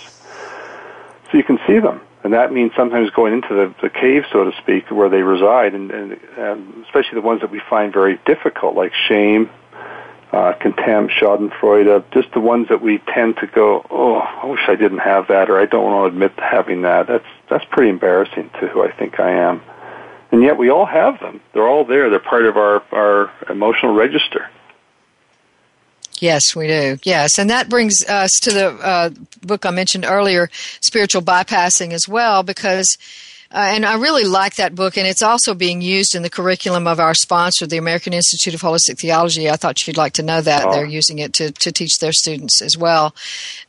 so 1.31 1.37
you 1.37 1.43
can 1.43 1.59
see 1.67 1.79
them. 1.79 2.01
And 2.23 2.33
that 2.33 2.51
means 2.51 2.71
sometimes 2.75 3.09
going 3.11 3.33
into 3.33 3.49
the, 3.49 3.75
the 3.81 3.89
cave, 3.89 4.23
so 4.31 4.49
to 4.49 4.51
speak, 4.61 4.89
where 4.89 5.09
they 5.09 5.21
reside, 5.21 5.73
and, 5.73 5.91
and, 5.91 6.19
and 6.37 6.85
especially 6.85 7.15
the 7.15 7.21
ones 7.21 7.41
that 7.41 7.51
we 7.51 7.61
find 7.69 7.93
very 7.93 8.19
difficult, 8.25 8.75
like 8.75 8.91
shame, 9.07 9.49
uh, 10.31 10.53
contempt, 10.53 11.13
Schadenfreude, 11.13 12.03
just 12.11 12.31
the 12.33 12.39
ones 12.39 12.67
that 12.69 12.81
we 12.81 12.99
tend 13.13 13.37
to 13.37 13.47
go, 13.47 13.85
oh, 13.89 14.15
I 14.15 14.45
wish 14.45 14.59
I 14.67 14.75
didn't 14.75 14.99
have 14.99 15.27
that, 15.29 15.49
or 15.49 15.59
I 15.59 15.65
don't 15.65 15.85
want 15.85 16.03
to 16.03 16.15
admit 16.15 16.35
to 16.37 16.43
having 16.43 16.81
that. 16.81 17.07
That's 17.07 17.25
that's 17.49 17.65
pretty 17.65 17.89
embarrassing 17.89 18.49
to 18.59 18.67
who 18.67 18.83
I 18.83 18.91
think 18.91 19.19
I 19.19 19.31
am, 19.31 19.61
and 20.31 20.43
yet 20.43 20.57
we 20.57 20.69
all 20.69 20.85
have 20.85 21.19
them. 21.19 21.39
They're 21.53 21.67
all 21.67 21.85
there. 21.85 22.09
They're 22.09 22.19
part 22.19 22.45
of 22.45 22.57
our 22.57 22.83
our 22.91 23.31
emotional 23.49 23.93
register. 23.93 24.49
Yes, 26.19 26.55
we 26.55 26.67
do. 26.67 26.97
Yes, 27.03 27.37
and 27.37 27.49
that 27.49 27.69
brings 27.69 28.03
us 28.05 28.31
to 28.41 28.51
the 28.51 28.67
uh, 28.69 29.09
book 29.43 29.65
I 29.65 29.71
mentioned 29.71 30.03
earlier, 30.03 30.49
Spiritual 30.81 31.21
Bypassing, 31.21 31.93
as 31.93 32.07
well, 32.07 32.43
because 32.43 32.97
uh, 33.51 33.57
and 33.59 33.85
I 33.85 33.95
really 33.95 34.25
like 34.25 34.55
that 34.55 34.75
book, 34.75 34.97
and 34.97 35.07
it's 35.07 35.21
also 35.21 35.53
being 35.53 35.81
used 35.81 36.15
in 36.15 36.21
the 36.21 36.29
curriculum 36.29 36.85
of 36.87 36.99
our 36.99 37.13
sponsor, 37.13 37.65
the 37.65 37.77
American 37.77 38.13
Institute 38.13 38.53
of 38.53 38.61
Holistic 38.61 38.99
Theology. 38.99 39.49
I 39.49 39.55
thought 39.55 39.87
you'd 39.87 39.97
like 39.97 40.13
to 40.13 40.23
know 40.23 40.41
that. 40.41 40.65
Oh. 40.65 40.71
They're 40.71 40.85
using 40.85 41.19
it 41.19 41.33
to, 41.33 41.51
to 41.51 41.71
teach 41.71 41.99
their 41.99 42.11
students 42.11 42.61
as 42.61 42.77
well. 42.77 43.15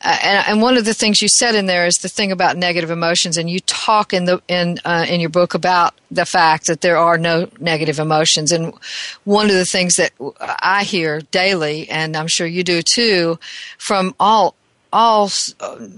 Uh, 0.00 0.18
and, 0.22 0.48
and, 0.48 0.62
one 0.62 0.76
of 0.76 0.84
the 0.84 0.94
things 0.94 1.22
you 1.22 1.28
said 1.28 1.54
in 1.54 1.66
there 1.66 1.86
is 1.86 1.98
the 1.98 2.08
thing 2.08 2.32
about 2.32 2.56
negative 2.56 2.90
emotions, 2.90 3.36
and 3.36 3.48
you 3.48 3.60
talk 3.60 4.12
in, 4.12 4.24
the, 4.24 4.42
in, 4.48 4.78
uh, 4.84 5.06
in 5.08 5.20
your 5.20 5.30
book 5.30 5.54
about 5.54 5.94
the 6.10 6.26
fact 6.26 6.66
that 6.66 6.80
there 6.80 6.96
are 6.96 7.18
no 7.18 7.48
negative 7.60 7.98
emotions. 7.98 8.50
And 8.50 8.74
one 9.24 9.46
of 9.46 9.54
the 9.54 9.64
things 9.64 9.96
that 9.96 10.12
I 10.38 10.82
hear 10.84 11.20
daily, 11.30 11.88
and 11.88 12.16
I'm 12.16 12.28
sure 12.28 12.46
you 12.46 12.64
do 12.64 12.82
too, 12.82 13.38
from 13.78 14.14
all 14.18 14.54
all 14.92 15.30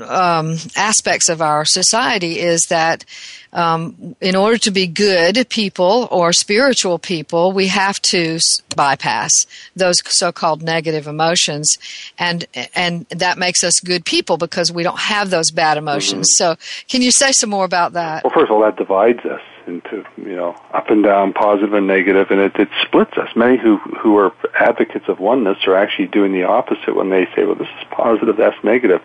um, 0.06 0.56
aspects 0.76 1.28
of 1.28 1.40
our 1.40 1.64
society 1.64 2.38
is 2.38 2.66
that 2.70 3.04
um, 3.52 4.14
in 4.20 4.36
order 4.36 4.58
to 4.58 4.70
be 4.70 4.86
good 4.86 5.48
people 5.48 6.08
or 6.10 6.32
spiritual 6.32 6.98
people, 6.98 7.52
we 7.52 7.66
have 7.66 8.00
to 8.02 8.38
bypass 8.76 9.32
those 9.74 10.00
so-called 10.04 10.62
negative 10.62 11.06
emotions, 11.06 11.76
and 12.18 12.46
and 12.74 13.06
that 13.08 13.38
makes 13.38 13.64
us 13.64 13.80
good 13.80 14.04
people 14.04 14.36
because 14.36 14.70
we 14.72 14.82
don't 14.82 15.00
have 15.00 15.30
those 15.30 15.50
bad 15.50 15.78
emotions. 15.78 16.28
Mm-hmm. 16.38 16.54
So, 16.54 16.84
can 16.88 17.02
you 17.02 17.10
say 17.10 17.32
some 17.32 17.50
more 17.50 17.64
about 17.64 17.94
that? 17.94 18.22
Well, 18.22 18.32
first 18.32 18.50
of 18.50 18.56
all, 18.56 18.62
that 18.62 18.76
divides 18.76 19.20
us 19.24 19.40
into 19.70 20.04
you 20.16 20.36
know 20.36 20.56
up 20.74 20.90
and 20.90 21.02
down, 21.02 21.32
positive 21.32 21.72
and 21.72 21.86
negative, 21.86 22.30
and 22.30 22.40
it, 22.40 22.56
it 22.56 22.68
splits 22.82 23.16
us. 23.16 23.28
Many 23.34 23.56
who 23.56 23.78
who 23.78 24.16
are 24.18 24.32
advocates 24.58 25.06
of 25.08 25.20
oneness 25.20 25.58
are 25.66 25.76
actually 25.76 26.08
doing 26.08 26.32
the 26.32 26.44
opposite 26.44 26.94
when 26.94 27.10
they 27.10 27.26
say, 27.34 27.44
"Well, 27.44 27.54
this 27.54 27.68
is 27.80 27.86
positive, 27.90 28.36
that's 28.36 28.62
negative." 28.62 29.00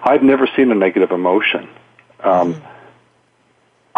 I've 0.00 0.22
never 0.22 0.48
seen 0.56 0.70
a 0.70 0.74
negative 0.74 1.10
emotion. 1.10 1.68
Um, 2.22 2.54
mm-hmm 2.54 2.74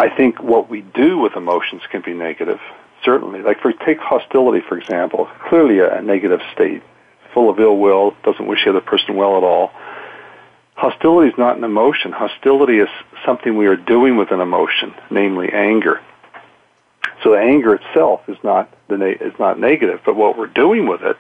I 0.01 0.09
think 0.09 0.43
what 0.43 0.71
we 0.71 0.81
do 0.81 1.19
with 1.19 1.37
emotions 1.37 1.83
can 1.91 2.01
be 2.01 2.15
negative. 2.15 2.59
Certainly, 3.05 3.43
like 3.43 3.61
for 3.61 3.71
take 3.73 3.99
hostility 3.99 4.65
for 4.67 4.79
example, 4.79 5.29
clearly 5.47 5.79
a, 5.79 5.99
a 5.99 6.01
negative 6.01 6.41
state, 6.55 6.83
full 7.35 7.51
of 7.51 7.61
ill 7.61 7.77
will, 7.77 8.15
doesn't 8.25 8.47
wish 8.47 8.65
the 8.65 8.71
other 8.71 8.81
person 8.81 9.15
well 9.15 9.37
at 9.37 9.45
all. 9.45 9.71
Hostility 10.81 11.29
is 11.29 11.37
not 11.37 11.59
an 11.59 11.65
emotion. 11.65 12.11
Hostility 12.11 12.79
is 12.79 12.89
something 13.27 13.55
we 13.55 13.67
are 13.67 13.77
doing 13.77 14.17
with 14.17 14.31
an 14.31 14.41
emotion, 14.41 14.95
namely 15.11 15.51
anger. 15.53 16.01
So 17.23 17.35
anger 17.35 17.75
itself 17.75 18.23
is 18.29 18.39
not 18.43 18.73
the 18.89 18.97
is 19.23 19.35
not 19.39 19.61
negative, 19.61 20.01
but 20.07 20.17
what 20.17 20.39
we're 20.39 20.47
doing 20.47 20.89
with 20.89 21.03
it 21.03 21.19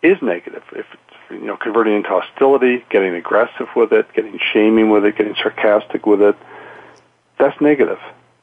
is 0.00 0.16
negative. 0.22 0.62
If 0.72 0.86
you 1.30 1.42
know 1.42 1.58
converting 1.58 1.96
into 1.96 2.08
hostility, 2.08 2.86
getting 2.88 3.14
aggressive 3.14 3.68
with 3.76 3.92
it, 3.92 4.10
getting 4.14 4.40
shaming 4.54 4.88
with 4.88 5.04
it, 5.04 5.18
getting 5.18 5.34
sarcastic 5.34 6.06
with 6.06 6.22
it, 6.22 6.36
that's 7.38 7.60
negative. 7.60 7.98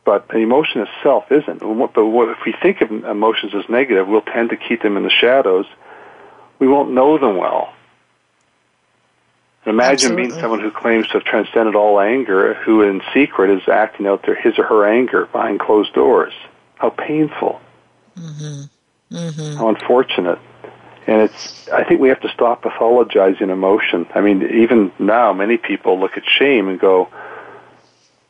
But 0.06 0.32
an 0.32 0.40
emotion 0.40 0.82
itself 0.82 1.32
isn't. 1.32 1.62
But 1.62 2.06
what, 2.06 2.30
if 2.30 2.46
we 2.46 2.54
think 2.62 2.82
of 2.82 2.92
emotions 2.92 3.54
as 3.56 3.68
negative, 3.70 4.08
we'll 4.08 4.22
tend 4.22 4.52
to 4.52 4.56
keep 4.56 4.84
them 4.84 4.98
in 4.98 5.04
the 5.04 5.10
shadows. 5.10 5.66
We 6.60 6.68
won't 6.68 6.92
know 6.92 7.18
them 7.18 7.38
well. 7.38 7.74
Imagine 9.66 10.12
Absolutely. 10.12 10.28
being 10.28 10.40
someone 10.40 10.60
who 10.60 10.72
claims 10.72 11.08
to 11.08 11.14
have 11.14 11.24
transcended 11.24 11.76
all 11.76 12.00
anger, 12.00 12.54
who 12.54 12.84
in 12.84 13.02
secret 13.14 13.50
is 13.50 13.68
acting 13.68 14.06
out 14.06 14.24
their 14.26 14.36
his 14.36 14.60
or 14.60 14.64
her 14.64 14.88
anger 14.88 15.26
behind 15.26 15.60
closed 15.60 15.94
doors. 15.94 16.34
How 16.76 16.92
painful. 16.92 17.60
Mm-hmm. 18.16 19.16
Mm-hmm. 19.16 19.58
How 19.58 19.70
unfortunate. 19.70 20.40
And 21.08 21.22
it's. 21.22 21.68
I 21.70 21.84
think 21.84 22.00
we 22.00 22.10
have 22.10 22.22
to 22.22 22.30
stop 22.30 22.64
pathologizing 22.64 23.50
emotion. 23.50 24.06
I 24.14 24.22
mean, 24.22 24.44
even 24.44 24.92
now, 25.00 25.34
many 25.34 25.58
people 25.58 26.00
look 26.00 26.18
at 26.18 26.24
shame 26.26 26.68
and 26.68 26.80
go, 26.80 27.10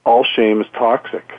all 0.05 0.23
shame 0.23 0.61
is 0.61 0.67
toxic, 0.73 1.29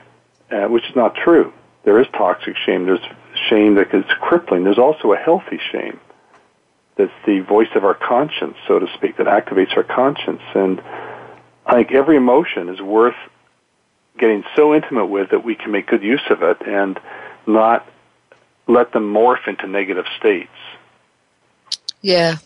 uh, 0.51 0.67
which 0.67 0.85
is 0.89 0.97
not 0.97 1.15
true. 1.15 1.53
There 1.85 2.01
is 2.01 2.07
toxic 2.13 2.57
shame. 2.57 2.85
There's 2.85 3.01
shame 3.49 3.77
that 3.77 3.95
is 3.95 4.05
crippling. 4.21 4.65
There's 4.65 4.79
also 4.79 5.13
a 5.13 5.17
healthy 5.17 5.61
shame. 5.73 6.01
That's 6.97 7.13
the 7.27 7.41
voice 7.41 7.69
of 7.75 7.85
our 7.85 7.95
conscience, 7.95 8.57
so 8.67 8.79
to 8.79 8.87
speak, 8.95 9.19
that 9.19 9.27
activates 9.27 9.77
our 9.77 9.83
conscience. 9.83 10.43
And 10.55 10.81
I 11.67 11.75
think 11.75 11.93
every 11.93 12.17
emotion 12.17 12.69
is 12.69 12.81
worth 12.81 13.17
getting 14.19 14.45
so 14.55 14.75
intimate 14.75 15.07
with 15.07 15.31
that 15.31 15.45
we 15.45 15.55
can 15.55 15.73
make 15.73 15.87
good 15.87 16.03
use 16.03 16.23
of 16.31 16.43
it 16.43 16.57
and 16.67 16.99
not 17.47 17.87
let 18.67 18.93
them 18.93 19.13
morph 19.13 19.47
into 19.47 19.67
negative 19.67 20.07
states. 20.19 20.49
Yeah. 22.01 22.37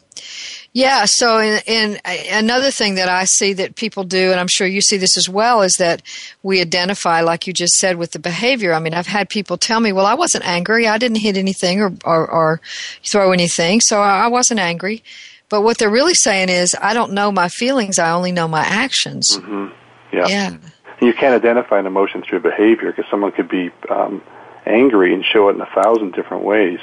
Yeah. 0.73 1.05
So, 1.07 1.39
in, 1.39 1.61
in, 1.67 1.99
another 2.31 2.71
thing 2.71 2.95
that 2.95 3.09
I 3.09 3.25
see 3.25 3.53
that 3.55 3.77
people 3.77 4.05
do, 4.05 4.31
and 4.31 4.39
I'm 4.39 4.49
sure 4.49 4.67
you 4.67 4.81
see 4.81 4.97
this 4.97 5.17
as 5.17 5.29
well, 5.29 5.63
is 5.63 5.75
that 5.75 6.03
we 6.43 6.61
identify, 6.61 7.23
like 7.23 7.47
you 7.47 7.53
just 7.53 7.75
said, 7.75 7.97
with 7.97 8.13
the 8.13 8.19
behavior. 8.19 8.73
I 8.73 8.79
mean, 8.79 8.95
I've 8.95 9.07
had 9.07 9.29
people 9.29 9.57
tell 9.57 9.81
me, 9.81 9.93
"Well, 9.93 10.07
I 10.07 10.15
wasn't 10.15 10.47
angry. 10.47 10.87
I 10.87 10.99
didn't 10.99 11.19
hit 11.19 11.37
anything 11.37 11.81
or 11.81 11.93
or, 12.05 12.31
or 12.31 12.61
throw 13.05 13.33
anything, 13.33 13.81
so 13.81 14.01
I 14.01 14.29
wasn't 14.29 14.61
angry." 14.61 15.03
But 15.49 15.63
what 15.63 15.79
they're 15.79 15.91
really 15.91 16.15
saying 16.15 16.49
is, 16.49 16.77
"I 16.81 16.95
don't 16.95 17.13
know 17.13 17.33
my 17.33 17.49
feelings. 17.49 17.99
I 17.99 18.13
only 18.13 18.33
know 18.33 18.47
my 18.47 18.63
actions." 18.63 19.37
Mm-hmm. 19.37 19.75
Yeah. 20.13 20.27
Yeah. 20.29 20.57
You 21.01 21.15
can't 21.15 21.35
identify 21.35 21.79
an 21.79 21.87
emotion 21.87 22.23
through 22.23 22.41
behavior 22.41 22.93
because 22.93 23.11
someone 23.11 23.33
could 23.33 23.49
be 23.49 23.71
um, 23.89 24.23
angry 24.67 25.15
and 25.15 25.25
show 25.25 25.49
it 25.49 25.55
in 25.55 25.61
a 25.61 25.67
thousand 25.75 26.13
different 26.13 26.45
ways, 26.45 26.79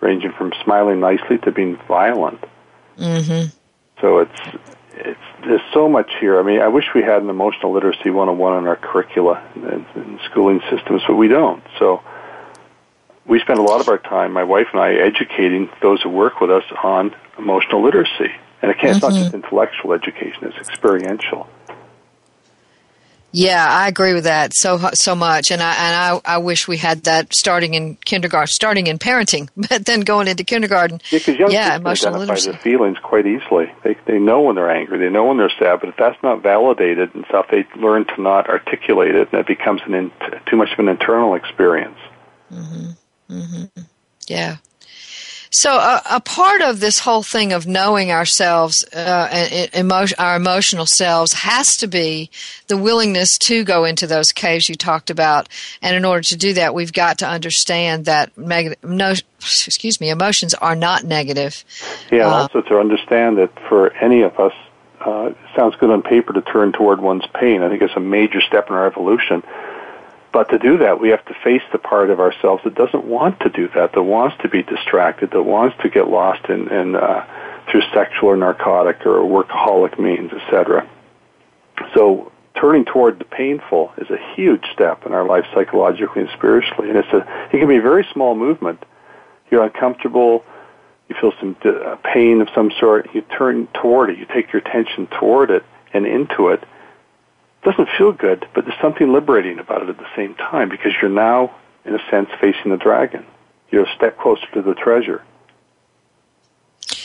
ranging 0.00 0.32
from 0.32 0.52
smiling 0.62 1.00
nicely 1.00 1.38
to 1.38 1.50
being 1.50 1.78
violent. 1.88 2.44
Mm-hmm. 2.98 3.48
So 4.00 4.18
it's 4.18 4.40
it's 4.92 5.20
there's 5.44 5.62
so 5.72 5.88
much 5.88 6.10
here. 6.20 6.38
I 6.40 6.42
mean, 6.42 6.60
I 6.60 6.68
wish 6.68 6.86
we 6.94 7.02
had 7.02 7.22
an 7.22 7.30
emotional 7.30 7.72
literacy 7.72 8.10
101 8.10 8.58
in 8.58 8.66
our 8.66 8.76
curricula 8.76 9.42
and, 9.54 9.86
and 9.94 10.20
schooling 10.30 10.60
systems, 10.70 11.02
but 11.06 11.14
we 11.14 11.28
don't. 11.28 11.62
So 11.78 12.02
we 13.26 13.40
spend 13.40 13.58
a 13.58 13.62
lot 13.62 13.80
of 13.80 13.88
our 13.88 13.98
time, 13.98 14.32
my 14.32 14.44
wife 14.44 14.68
and 14.72 14.80
I, 14.80 14.94
educating 14.94 15.68
those 15.82 16.02
who 16.02 16.10
work 16.10 16.40
with 16.40 16.50
us 16.50 16.64
on 16.82 17.14
emotional 17.38 17.82
literacy. 17.82 18.32
And 18.62 18.70
it 18.70 18.78
can't, 18.78 18.78
mm-hmm. 18.78 18.96
it's 18.96 19.02
not 19.02 19.12
just 19.12 19.26
mm-hmm. 19.26 19.36
intellectual 19.36 19.92
education; 19.92 20.44
it's 20.44 20.56
experiential. 20.56 21.48
Yeah, 23.38 23.66
I 23.68 23.86
agree 23.86 24.14
with 24.14 24.24
that 24.24 24.52
so 24.54 24.78
so 24.94 25.14
much, 25.14 25.50
and 25.50 25.62
I 25.62 25.74
and 25.74 26.22
I, 26.24 26.36
I 26.36 26.38
wish 26.38 26.66
we 26.66 26.78
had 26.78 27.02
that 27.02 27.34
starting 27.34 27.74
in 27.74 27.96
kindergarten, 27.96 28.46
starting 28.46 28.86
in 28.86 28.98
parenting, 28.98 29.50
but 29.68 29.84
then 29.84 30.00
going 30.00 30.26
into 30.26 30.42
kindergarten. 30.42 31.02
Yeah, 31.10 31.18
because 31.18 31.36
young 31.36 31.50
yeah, 31.50 31.78
kids 31.78 31.82
can 31.82 31.86
identify 31.86 32.18
literacy. 32.18 32.50
their 32.52 32.60
feelings 32.60 32.96
quite 33.02 33.26
easily. 33.26 33.70
They 33.84 33.94
they 34.06 34.18
know 34.18 34.40
when 34.40 34.56
they're 34.56 34.70
angry, 34.70 34.98
they 34.98 35.10
know 35.10 35.26
when 35.26 35.36
they're 35.36 35.52
sad, 35.58 35.80
but 35.80 35.90
if 35.90 35.96
that's 35.98 36.16
not 36.22 36.42
validated 36.42 37.14
and 37.14 37.26
stuff, 37.26 37.48
they 37.50 37.66
learn 37.76 38.06
to 38.06 38.22
not 38.22 38.48
articulate 38.48 39.14
it, 39.14 39.28
and 39.32 39.40
it 39.40 39.46
becomes 39.46 39.82
an 39.84 39.92
in, 39.92 40.12
too 40.46 40.56
much 40.56 40.72
of 40.72 40.78
an 40.78 40.88
internal 40.88 41.34
experience. 41.34 41.98
Mm-hmm. 42.50 43.34
Mm-hmm. 43.34 43.82
Yeah. 44.28 44.56
So 45.50 45.70
a, 45.78 46.02
a, 46.10 46.20
part 46.20 46.60
of 46.60 46.80
this 46.80 46.98
whole 46.98 47.22
thing 47.22 47.52
of 47.52 47.66
knowing 47.66 48.10
ourselves, 48.10 48.84
uh, 48.92 49.68
emo- 49.74 50.06
our 50.18 50.36
emotional 50.36 50.86
selves, 50.86 51.32
has 51.34 51.76
to 51.76 51.86
be 51.86 52.30
the 52.66 52.76
willingness 52.76 53.38
to 53.38 53.64
go 53.64 53.84
into 53.84 54.06
those 54.06 54.32
caves 54.32 54.68
you 54.68 54.74
talked 54.74 55.10
about. 55.10 55.48
And 55.82 55.96
in 55.96 56.04
order 56.04 56.22
to 56.22 56.36
do 56.36 56.54
that, 56.54 56.74
we've 56.74 56.92
got 56.92 57.18
to 57.18 57.28
understand 57.28 58.06
that 58.06 58.36
meg- 58.36 58.76
no, 58.82 59.14
excuse 59.40 60.00
me, 60.00 60.10
emotions 60.10 60.54
are 60.54 60.76
not 60.76 61.04
negative. 61.04 61.64
Yeah, 62.10 62.26
uh, 62.26 62.30
also 62.30 62.62
to 62.62 62.78
understand 62.78 63.38
that 63.38 63.50
for 63.68 63.92
any 63.94 64.22
of 64.22 64.38
us, 64.38 64.52
uh, 65.06 65.26
it 65.26 65.36
sounds 65.54 65.76
good 65.76 65.90
on 65.90 66.02
paper 66.02 66.32
to 66.32 66.42
turn 66.42 66.72
toward 66.72 67.00
one's 67.00 67.26
pain. 67.34 67.62
I 67.62 67.68
think 67.68 67.82
it's 67.82 67.96
a 67.96 68.00
major 68.00 68.40
step 68.40 68.68
in 68.68 68.74
our 68.74 68.86
evolution 68.86 69.42
but 70.36 70.50
to 70.50 70.58
do 70.58 70.76
that, 70.76 71.00
we 71.00 71.08
have 71.08 71.24
to 71.24 71.34
face 71.42 71.62
the 71.72 71.78
part 71.78 72.10
of 72.10 72.20
ourselves 72.20 72.62
that 72.64 72.74
doesn't 72.74 73.06
want 73.06 73.40
to 73.40 73.48
do 73.48 73.68
that, 73.74 73.92
that 73.94 74.02
wants 74.02 74.36
to 74.42 74.50
be 74.50 74.62
distracted, 74.62 75.30
that 75.30 75.42
wants 75.42 75.74
to 75.80 75.88
get 75.88 76.08
lost 76.08 76.44
in, 76.50 76.68
in 76.68 76.94
uh, 76.94 77.24
through 77.70 77.80
sexual 77.94 78.28
or 78.28 78.36
narcotic 78.36 79.06
or 79.06 79.20
workaholic 79.20 79.98
means, 79.98 80.30
etc. 80.34 80.86
So 81.94 82.30
turning 82.60 82.84
toward 82.84 83.18
the 83.18 83.24
painful 83.24 83.94
is 83.96 84.10
a 84.10 84.18
huge 84.34 84.62
step 84.74 85.06
in 85.06 85.14
our 85.14 85.24
life 85.24 85.46
psychologically 85.54 86.20
and 86.20 86.30
spiritually, 86.36 86.90
and 86.90 86.98
it's 86.98 87.14
a 87.14 87.20
it 87.50 87.58
can 87.58 87.66
be 87.66 87.78
a 87.78 87.80
very 87.80 88.06
small 88.12 88.34
movement. 88.34 88.84
You're 89.50 89.64
uncomfortable, 89.64 90.44
you 91.08 91.16
feel 91.18 91.32
some 91.40 91.56
uh, 91.64 91.96
pain 92.12 92.42
of 92.42 92.48
some 92.54 92.70
sort, 92.78 93.08
you 93.14 93.22
turn 93.22 93.68
toward 93.68 94.10
it, 94.10 94.18
you 94.18 94.26
take 94.26 94.52
your 94.52 94.60
attention 94.60 95.06
toward 95.06 95.50
it 95.50 95.64
and 95.94 96.04
into 96.04 96.48
it, 96.48 96.62
doesn't 97.66 97.88
feel 97.98 98.12
good, 98.12 98.46
but 98.54 98.64
there's 98.64 98.80
something 98.80 99.12
liberating 99.12 99.58
about 99.58 99.82
it 99.82 99.88
at 99.88 99.98
the 99.98 100.06
same 100.14 100.36
time 100.36 100.68
because 100.68 100.92
you're 101.02 101.10
now, 101.10 101.52
in 101.84 101.96
a 101.96 102.10
sense, 102.10 102.28
facing 102.40 102.70
the 102.70 102.76
dragon. 102.76 103.26
You're 103.70 103.86
a 103.86 103.94
step 103.96 104.18
closer 104.20 104.46
to 104.54 104.62
the 104.62 104.74
treasure. 104.74 105.24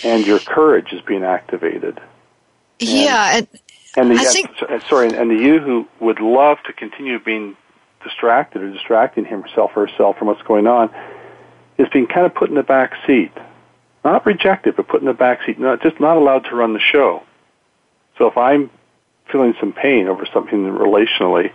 And 0.04 0.26
your 0.26 0.38
courage 0.38 0.94
is 0.94 1.02
being 1.02 1.24
activated. 1.24 2.00
And, 2.80 2.90
yeah. 2.90 3.38
And, 3.38 3.48
and 3.98 4.12
the, 4.12 4.22
I 4.22 4.26
think, 4.26 4.52
uh, 4.62 4.80
sorry, 4.88 5.08
and 5.08 5.32
the 5.32 5.36
you 5.36 5.60
who 5.60 5.88
would 6.00 6.20
love 6.20 6.60
to 6.68 6.74
continue 6.74 7.18
being 7.20 7.58
distracted 8.04 8.62
or 8.62 8.72
distracting 8.72 9.26
himself 9.26 9.72
or 9.76 9.88
herself 9.88 10.20
from 10.20 10.28
what's 10.28 10.44
going 10.44 10.68
on 10.68 10.92
is 11.80 11.88
being 11.92 12.06
kind 12.06 12.28
of 12.28 12.36
put 12.36 12.50
in 12.50 12.56
the 12.56 12.64
back 12.64 12.94
seat. 13.08 13.32
Not 14.06 14.28
rejected, 14.28 14.76
but 14.76 14.88
put 14.88 15.02
in 15.02 15.08
the 15.08 15.14
back 15.14 15.40
seat, 15.44 15.60
not, 15.60 15.82
just 15.82 16.00
not 16.00 16.18
allowed 16.18 16.46
to 16.46 16.56
run 16.56 16.74
the 16.74 16.80
show. 16.80 17.24
So 18.20 18.28
if 18.28 18.38
I'm 18.38 18.70
feeling 19.32 19.54
some 19.60 19.74
pain 19.74 20.08
over 20.08 20.26
something 20.34 20.66
relationally, 20.66 21.52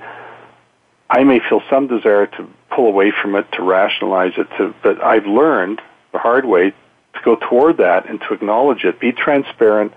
I 1.09 1.25
may 1.25 1.41
feel 1.41 1.63
some 1.71 1.87
desire 1.87 2.27
to 2.27 2.49
pull 2.71 2.87
away 2.87 3.13
from 3.13 3.37
it, 3.37 3.51
to 3.53 3.63
rationalize 3.63 4.33
it, 4.37 4.49
to, 4.59 4.75
but 4.83 5.03
I've 5.03 5.27
learned 5.27 5.81
the 6.13 6.19
hard 6.19 6.45
way 6.45 6.71
to 6.71 7.21
go 7.25 7.37
toward 7.37 7.79
that 7.79 8.09
and 8.09 8.21
to 8.23 8.35
acknowledge 8.35 8.85
it, 8.85 8.99
be 8.99 9.13
transparent, 9.13 9.93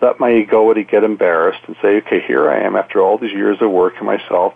let 0.00 0.20
my 0.20 0.32
egoity 0.32 0.84
get 0.84 1.04
embarrassed 1.04 1.60
and 1.66 1.76
say, 1.82 1.96
okay, 1.98 2.20
here 2.20 2.50
I 2.50 2.60
am 2.60 2.76
after 2.76 3.00
all 3.00 3.18
these 3.18 3.32
years 3.32 3.58
of 3.60 3.70
work 3.70 3.94
in 4.00 4.06
myself, 4.06 4.54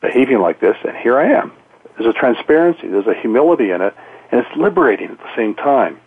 behaving 0.00 0.40
like 0.40 0.60
this, 0.60 0.76
and 0.86 0.96
here 0.96 1.18
I 1.18 1.32
am. 1.32 1.52
There's 1.96 2.14
a 2.14 2.18
transparency, 2.18 2.88
there's 2.88 3.06
a 3.06 3.14
humility 3.14 3.70
in 3.70 3.80
it, 3.80 3.94
and 4.30 4.40
it's 4.44 4.56
liberating 4.56 5.10
at 5.10 5.18
the 5.18 5.36
same 5.36 5.54
time. 5.54 6.00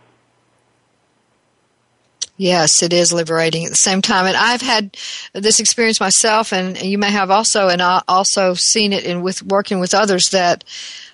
Yes, 2.38 2.84
it 2.84 2.94
is 2.94 3.12
liberating 3.12 3.66
at 3.66 3.72
the 3.72 3.76
same 3.76 4.02
time. 4.02 4.28
And 4.28 4.38
I've 4.38 4.62
had 4.62 4.96
this 5.34 5.60
experience 5.60 6.00
myself, 6.00 6.54
and 6.54 6.80
you 6.80 7.00
may 7.00 7.10
have 7.10 7.32
also, 7.32 7.68
and 7.68 7.82
I 7.82 8.04
also 8.08 8.54
seen 8.54 8.94
it 8.94 9.04
in 9.04 9.24
with 9.24 9.42
working 9.42 9.80
with 9.80 9.96
others 9.96 10.30
that 10.32 10.64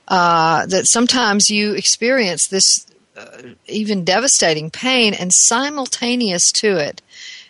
uh, 0.10 0.66
that 0.66 0.86
sometimes 0.86 1.50
you 1.50 1.74
experience 1.74 2.48
this 2.48 2.86
uh, 3.16 3.54
even 3.68 4.04
devastating 4.04 4.70
pain, 4.70 5.14
and 5.14 5.32
simultaneous 5.34 6.52
to 6.52 6.76
it, 6.76 7.02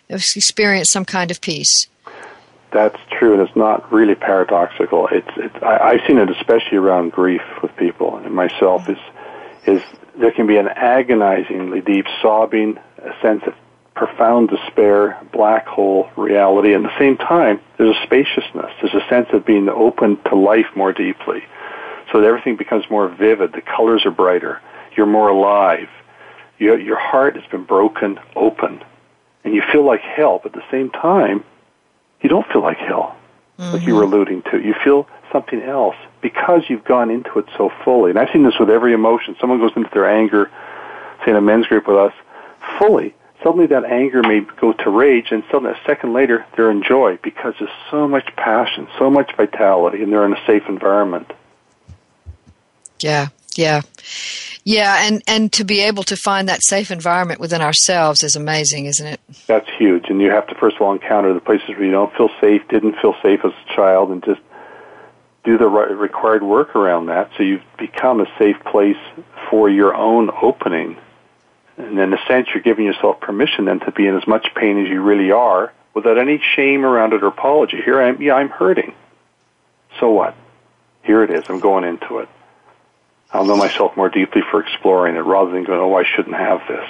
experience 0.08 0.90
some 0.90 1.04
kind 1.04 1.32
of 1.32 1.40
peace. 1.40 1.88
That's 2.70 2.98
true, 3.10 3.32
and 3.32 3.42
it's 3.42 3.56
not 3.56 3.90
really 3.92 4.14
paradoxical. 4.14 5.08
It's, 5.10 5.30
it's 5.36 5.54
I, 5.62 5.78
I've 5.78 6.00
seen 6.06 6.18
it 6.18 6.30
especially 6.30 6.78
around 6.78 7.10
grief 7.10 7.42
with 7.62 7.74
people, 7.76 8.16
and 8.18 8.32
myself 8.34 8.88
is 8.88 8.98
is 9.66 9.82
there 10.16 10.30
can 10.30 10.46
be 10.46 10.58
an 10.58 10.68
agonizingly 10.68 11.80
deep 11.80 12.06
sobbing, 12.22 12.78
a 13.04 13.20
sense 13.22 13.42
of 13.46 13.54
profound 13.94 14.48
despair, 14.48 15.18
black 15.32 15.66
hole 15.66 16.10
reality. 16.16 16.74
And 16.74 16.84
at 16.84 16.92
the 16.92 16.98
same 16.98 17.16
time, 17.16 17.60
there's 17.78 17.96
a 17.96 18.02
spaciousness. 18.04 18.72
There's 18.80 18.94
a 18.94 19.08
sense 19.08 19.28
of 19.32 19.46
being 19.46 19.68
open 19.68 20.18
to 20.24 20.34
life 20.34 20.66
more 20.74 20.92
deeply. 20.92 21.44
So 22.12 22.20
that 22.20 22.26
everything 22.26 22.56
becomes 22.56 22.84
more 22.90 23.08
vivid. 23.08 23.52
The 23.52 23.62
colors 23.62 24.04
are 24.04 24.10
brighter. 24.10 24.60
You're 24.96 25.06
more 25.06 25.28
alive. 25.28 25.88
You, 26.58 26.76
your 26.76 26.98
heart 26.98 27.36
has 27.36 27.44
been 27.50 27.64
broken 27.64 28.18
open. 28.36 28.82
And 29.44 29.54
you 29.54 29.62
feel 29.72 29.84
like 29.84 30.00
hell, 30.00 30.40
but 30.42 30.54
at 30.54 30.60
the 30.60 30.70
same 30.70 30.90
time, 30.90 31.44
you 32.20 32.28
don't 32.28 32.46
feel 32.52 32.62
like 32.62 32.78
hell, 32.78 33.16
mm-hmm. 33.58 33.72
like 33.72 33.82
you 33.82 33.94
were 33.94 34.04
mm-hmm. 34.04 34.14
alluding 34.14 34.42
to. 34.50 34.60
You 34.60 34.74
feel 34.82 35.06
something 35.32 35.60
else 35.62 35.96
because 36.22 36.62
you've 36.68 36.84
gone 36.84 37.10
into 37.10 37.38
it 37.38 37.46
so 37.56 37.70
fully. 37.84 38.10
And 38.10 38.18
I've 38.18 38.30
seen 38.32 38.44
this 38.44 38.54
with 38.58 38.70
every 38.70 38.92
emotion. 38.92 39.36
Someone 39.40 39.60
goes 39.60 39.72
into 39.76 39.90
their 39.92 40.08
anger, 40.08 40.50
say 41.24 41.32
in 41.32 41.36
a 41.36 41.40
men's 41.40 41.66
group 41.66 41.86
with 41.86 41.96
us, 41.96 42.12
fully 42.78 43.14
suddenly 43.44 43.66
that 43.66 43.84
anger 43.84 44.22
may 44.22 44.40
go 44.60 44.72
to 44.72 44.90
rage, 44.90 45.26
and 45.30 45.44
suddenly 45.52 45.72
a 45.72 45.86
second 45.86 46.14
later 46.14 46.44
they're 46.56 46.70
in 46.70 46.82
joy 46.82 47.18
because 47.22 47.54
there's 47.58 47.70
so 47.90 48.08
much 48.08 48.34
passion, 48.36 48.88
so 48.98 49.10
much 49.10 49.36
vitality, 49.36 50.02
and 50.02 50.10
they're 50.12 50.24
in 50.24 50.32
a 50.32 50.46
safe 50.46 50.62
environment. 50.68 51.30
Yeah, 53.00 53.28
yeah, 53.54 53.82
yeah, 54.64 55.06
and 55.06 55.22
and 55.28 55.52
to 55.52 55.64
be 55.64 55.82
able 55.82 56.04
to 56.04 56.16
find 56.16 56.48
that 56.48 56.60
safe 56.62 56.90
environment 56.90 57.38
within 57.38 57.60
ourselves 57.60 58.24
is 58.24 58.34
amazing, 58.34 58.86
isn't 58.86 59.06
it? 59.06 59.20
That's 59.46 59.68
huge, 59.76 60.06
and 60.08 60.20
you 60.20 60.30
have 60.30 60.46
to 60.48 60.54
first 60.54 60.76
of 60.76 60.82
all 60.82 60.92
encounter 60.92 61.34
the 61.34 61.40
places 61.40 61.68
where 61.68 61.84
you 61.84 61.92
don't 61.92 62.14
feel 62.16 62.30
safe, 62.40 62.66
didn't 62.68 62.96
feel 63.00 63.14
safe 63.22 63.40
as 63.44 63.52
a 63.52 63.74
child, 63.74 64.10
and 64.10 64.24
just 64.24 64.40
do 65.44 65.58
the 65.58 65.68
required 65.68 66.42
work 66.42 66.74
around 66.74 67.06
that, 67.06 67.30
so 67.36 67.42
you've 67.42 67.62
become 67.78 68.20
a 68.20 68.26
safe 68.38 68.56
place 68.64 68.96
for 69.50 69.68
your 69.68 69.94
own 69.94 70.30
opening 70.40 70.96
and 71.76 71.98
in 71.98 72.12
a 72.12 72.18
sense, 72.28 72.48
you're 72.54 72.62
giving 72.62 72.84
yourself 72.84 73.20
permission 73.20 73.64
then 73.64 73.80
to 73.80 73.90
be 73.90 74.06
in 74.06 74.16
as 74.16 74.26
much 74.26 74.46
pain 74.54 74.78
as 74.84 74.88
you 74.88 75.02
really 75.02 75.32
are 75.32 75.72
without 75.94 76.18
any 76.18 76.40
shame 76.54 76.84
around 76.84 77.12
it 77.12 77.22
or 77.22 77.28
apology. 77.28 77.80
Here 77.84 78.00
I 78.00 78.08
am, 78.08 78.22
yeah, 78.22 78.34
I'm 78.34 78.48
hurting. 78.48 78.94
So 80.00 80.10
what? 80.10 80.34
Here 81.02 81.22
it 81.22 81.30
is. 81.30 81.44
I'm 81.48 81.60
going 81.60 81.84
into 81.84 82.18
it. 82.18 82.28
I'll 83.30 83.44
know 83.44 83.56
myself 83.56 83.96
more 83.96 84.08
deeply 84.08 84.42
for 84.50 84.60
exploring 84.60 85.16
it 85.16 85.20
rather 85.20 85.50
than 85.50 85.64
going, 85.64 85.80
oh, 85.80 85.94
I 85.94 86.04
shouldn't 86.04 86.36
have 86.36 86.60
this. 86.68 86.88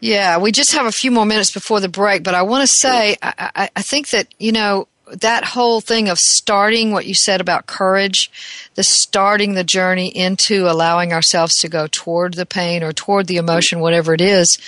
Yeah, 0.00 0.38
we 0.38 0.50
just 0.50 0.72
have 0.72 0.86
a 0.86 0.92
few 0.92 1.10
more 1.10 1.26
minutes 1.26 1.50
before 1.50 1.80
the 1.80 1.88
break, 1.88 2.22
but 2.22 2.34
I 2.34 2.42
want 2.42 2.62
to 2.62 2.66
say, 2.66 3.16
I, 3.20 3.68
I, 3.76 3.82
think 3.82 4.08
that, 4.10 4.28
you 4.38 4.50
know, 4.50 4.88
that 5.12 5.44
whole 5.44 5.80
thing 5.80 6.08
of 6.08 6.18
starting 6.18 6.92
what 6.92 7.06
you 7.06 7.14
said 7.14 7.40
about 7.40 7.66
courage, 7.66 8.30
the 8.74 8.82
starting 8.82 9.54
the 9.54 9.64
journey 9.64 10.08
into 10.08 10.70
allowing 10.70 11.12
ourselves 11.12 11.56
to 11.58 11.68
go 11.68 11.86
toward 11.86 12.34
the 12.34 12.46
pain 12.46 12.82
or 12.82 12.92
toward 12.92 13.26
the 13.26 13.36
emotion, 13.36 13.80
whatever 13.80 14.14
it 14.14 14.20
is, 14.20 14.58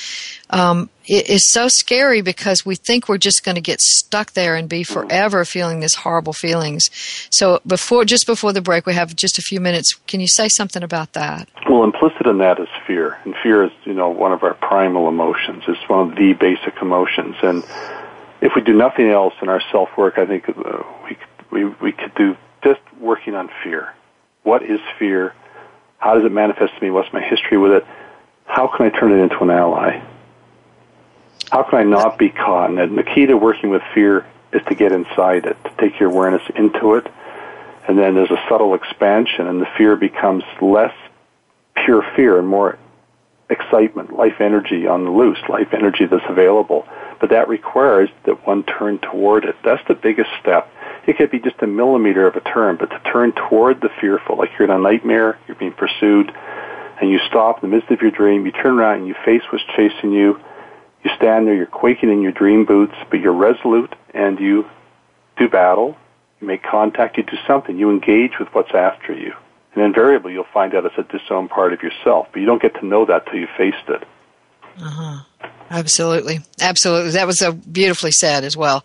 um, 0.50 0.90
it 1.07 1.28
is 1.28 1.50
so 1.50 1.66
scary 1.68 2.20
because 2.22 2.64
we 2.64 2.76
think 2.76 3.09
we're 3.09 3.18
just 3.18 3.44
going 3.44 3.55
to 3.55 3.61
get 3.61 3.81
stuck 3.81 4.33
there 4.33 4.55
and 4.55 4.68
be 4.68 4.85
forever 4.85 5.44
feeling 5.44 5.81
these 5.81 5.94
horrible 5.94 6.33
feelings. 6.33 6.90
So 7.31 7.61
before, 7.66 8.05
just 8.05 8.26
before 8.26 8.52
the 8.52 8.61
break, 8.61 8.87
we 8.87 8.94
have 8.94 9.16
just 9.16 9.38
a 9.38 9.42
few 9.42 9.61
minutes. 9.61 9.94
Can 10.07 10.20
you 10.20 10.28
say 10.28 10.48
something 10.48 10.83
about 10.83 11.14
that? 11.14 11.48
Well, 11.68 11.85
implicit 11.85 12.26
in 12.26 12.38
that 12.38 12.61
is 12.61 12.68
fear, 12.87 13.18
and 13.24 13.35
fear 13.42 13.64
is, 13.64 13.72
you 13.85 13.94
know, 13.94 14.11
one 14.11 14.33
of 14.33 14.42
our 14.42 14.55
primal 14.55 15.09
emotions. 15.09 15.64
It's 15.66 15.88
one 15.88 16.11
of 16.11 16.16
the 16.16 16.35
basic 16.35 16.81
emotions, 16.81 17.37
and 17.42 17.64
if 18.42 18.52
we 18.57 18.61
do 18.61 18.74
nothing 18.74 19.09
else 19.09 19.35
in 19.40 19.48
our 19.48 19.62
self 19.70 19.88
work, 19.96 20.18
I 20.18 20.26
think 20.26 20.48
uh, 20.48 20.83
we, 21.05 21.16
we 21.50 21.64
we 21.81 21.92
could 21.92 22.14
do 22.16 22.37
just 22.62 22.81
working 23.00 23.35
on 23.35 23.48
fear. 23.62 23.94
What 24.42 24.64
is 24.64 24.81
fear? 24.98 25.33
How 25.98 26.16
does 26.16 26.24
it 26.24 26.33
manifest 26.33 26.74
to 26.74 26.83
me? 26.83 26.90
What's 26.90 27.12
my 27.12 27.22
history 27.22 27.57
with 27.57 27.72
it? 27.72 27.87
How 28.44 28.66
can 28.66 28.87
I 28.87 28.90
turn 28.90 29.12
it 29.12 29.22
into 29.22 29.38
an 29.38 29.50
ally? 29.50 30.02
How 31.52 31.62
can 31.62 31.78
I 31.78 31.85
not 31.85 32.18
be 32.18 32.31
caught? 32.31 32.70
And 32.70 32.98
the 32.98 33.05
key 33.05 33.26
to 33.26 33.37
working 33.37 33.70
with 33.70 33.83
fear 33.94 34.26
is 34.52 34.62
to 34.68 34.74
get 34.74 34.90
inside 34.90 35.46
it, 35.46 35.57
to 35.64 35.70
take 35.78 36.00
your 36.00 36.11
awareness 36.11 36.42
into 36.57 36.94
it, 36.94 37.07
and 37.87 37.96
then 37.96 38.14
there's 38.16 38.31
a 38.31 38.42
subtle 38.48 38.74
expansion, 38.74 39.46
and 39.46 39.61
the 39.61 39.68
fear 39.78 39.94
becomes 39.94 40.42
less 40.61 40.94
pure 41.85 42.05
fear 42.16 42.38
and 42.38 42.48
more 42.48 42.78
excitement, 43.48 44.12
life 44.12 44.40
energy 44.40 44.87
on 44.88 45.05
the 45.05 45.11
loose, 45.11 45.38
life 45.48 45.72
energy 45.72 46.07
that's 46.07 46.24
available 46.28 46.87
but 47.22 47.30
that 47.30 47.48
requires 47.48 48.11
that 48.24 48.44
one 48.48 48.64
turn 48.64 48.98
toward 48.98 49.44
it. 49.44 49.54
That's 49.64 49.80
the 49.87 49.94
biggest 49.94 50.28
step. 50.40 50.68
It 51.06 51.16
could 51.16 51.30
be 51.30 51.38
just 51.38 51.62
a 51.62 51.68
millimeter 51.68 52.26
of 52.26 52.35
a 52.35 52.40
turn, 52.40 52.78
but 52.78 52.90
to 52.90 52.98
turn 53.12 53.30
toward 53.30 53.80
the 53.80 53.90
fearful, 54.00 54.37
like 54.37 54.50
you're 54.58 54.68
in 54.68 54.74
a 54.74 54.78
nightmare, 54.80 55.38
you're 55.46 55.54
being 55.54 55.72
pursued, 55.72 56.32
and 57.00 57.11
you 57.11 57.20
stop 57.28 57.62
in 57.62 57.70
the 57.70 57.76
midst 57.76 57.92
of 57.92 58.02
your 58.02 58.11
dream, 58.11 58.44
you 58.44 58.50
turn 58.50 58.76
around 58.76 58.98
and 58.98 59.06
you 59.06 59.14
face 59.24 59.42
what's 59.52 59.62
chasing 59.76 60.11
you, 60.11 60.40
you 61.04 61.11
stand 61.16 61.46
there, 61.46 61.54
you're 61.54 61.66
quaking 61.66 62.11
in 62.11 62.22
your 62.22 62.32
dream 62.32 62.64
boots, 62.64 62.94
but 63.08 63.20
you're 63.20 63.32
resolute 63.32 63.94
and 64.12 64.40
you 64.40 64.66
do 65.37 65.48
battle, 65.48 65.96
you 66.40 66.48
make 66.48 66.64
contact, 66.64 67.18
you 67.18 67.22
do 67.22 67.37
something, 67.46 67.78
you 67.78 67.88
engage 67.90 68.32
with 68.40 68.48
what's 68.52 68.74
after 68.74 69.12
you. 69.12 69.32
And 69.76 69.85
invariably 69.85 70.32
you'll 70.32 70.44
find 70.52 70.74
out 70.74 70.87
it's 70.87 70.98
a 70.98 71.04
disowned 71.04 71.50
part 71.50 71.72
of 71.72 71.82
yourself, 71.85 72.26
but 72.32 72.40
you 72.40 72.46
don't 72.46 72.61
get 72.61 72.74
to 72.80 72.85
know 72.85 73.04
that 73.06 73.26
till 73.26 73.38
you 73.38 73.46
faced 73.56 73.88
it. 73.88 74.02
Uh-huh. 74.80 75.22
Absolutely, 75.72 76.40
absolutely. 76.61 77.12
That 77.12 77.26
was 77.26 77.38
so 77.38 77.52
beautifully 77.52 78.12
said 78.12 78.44
as 78.44 78.54
well. 78.54 78.85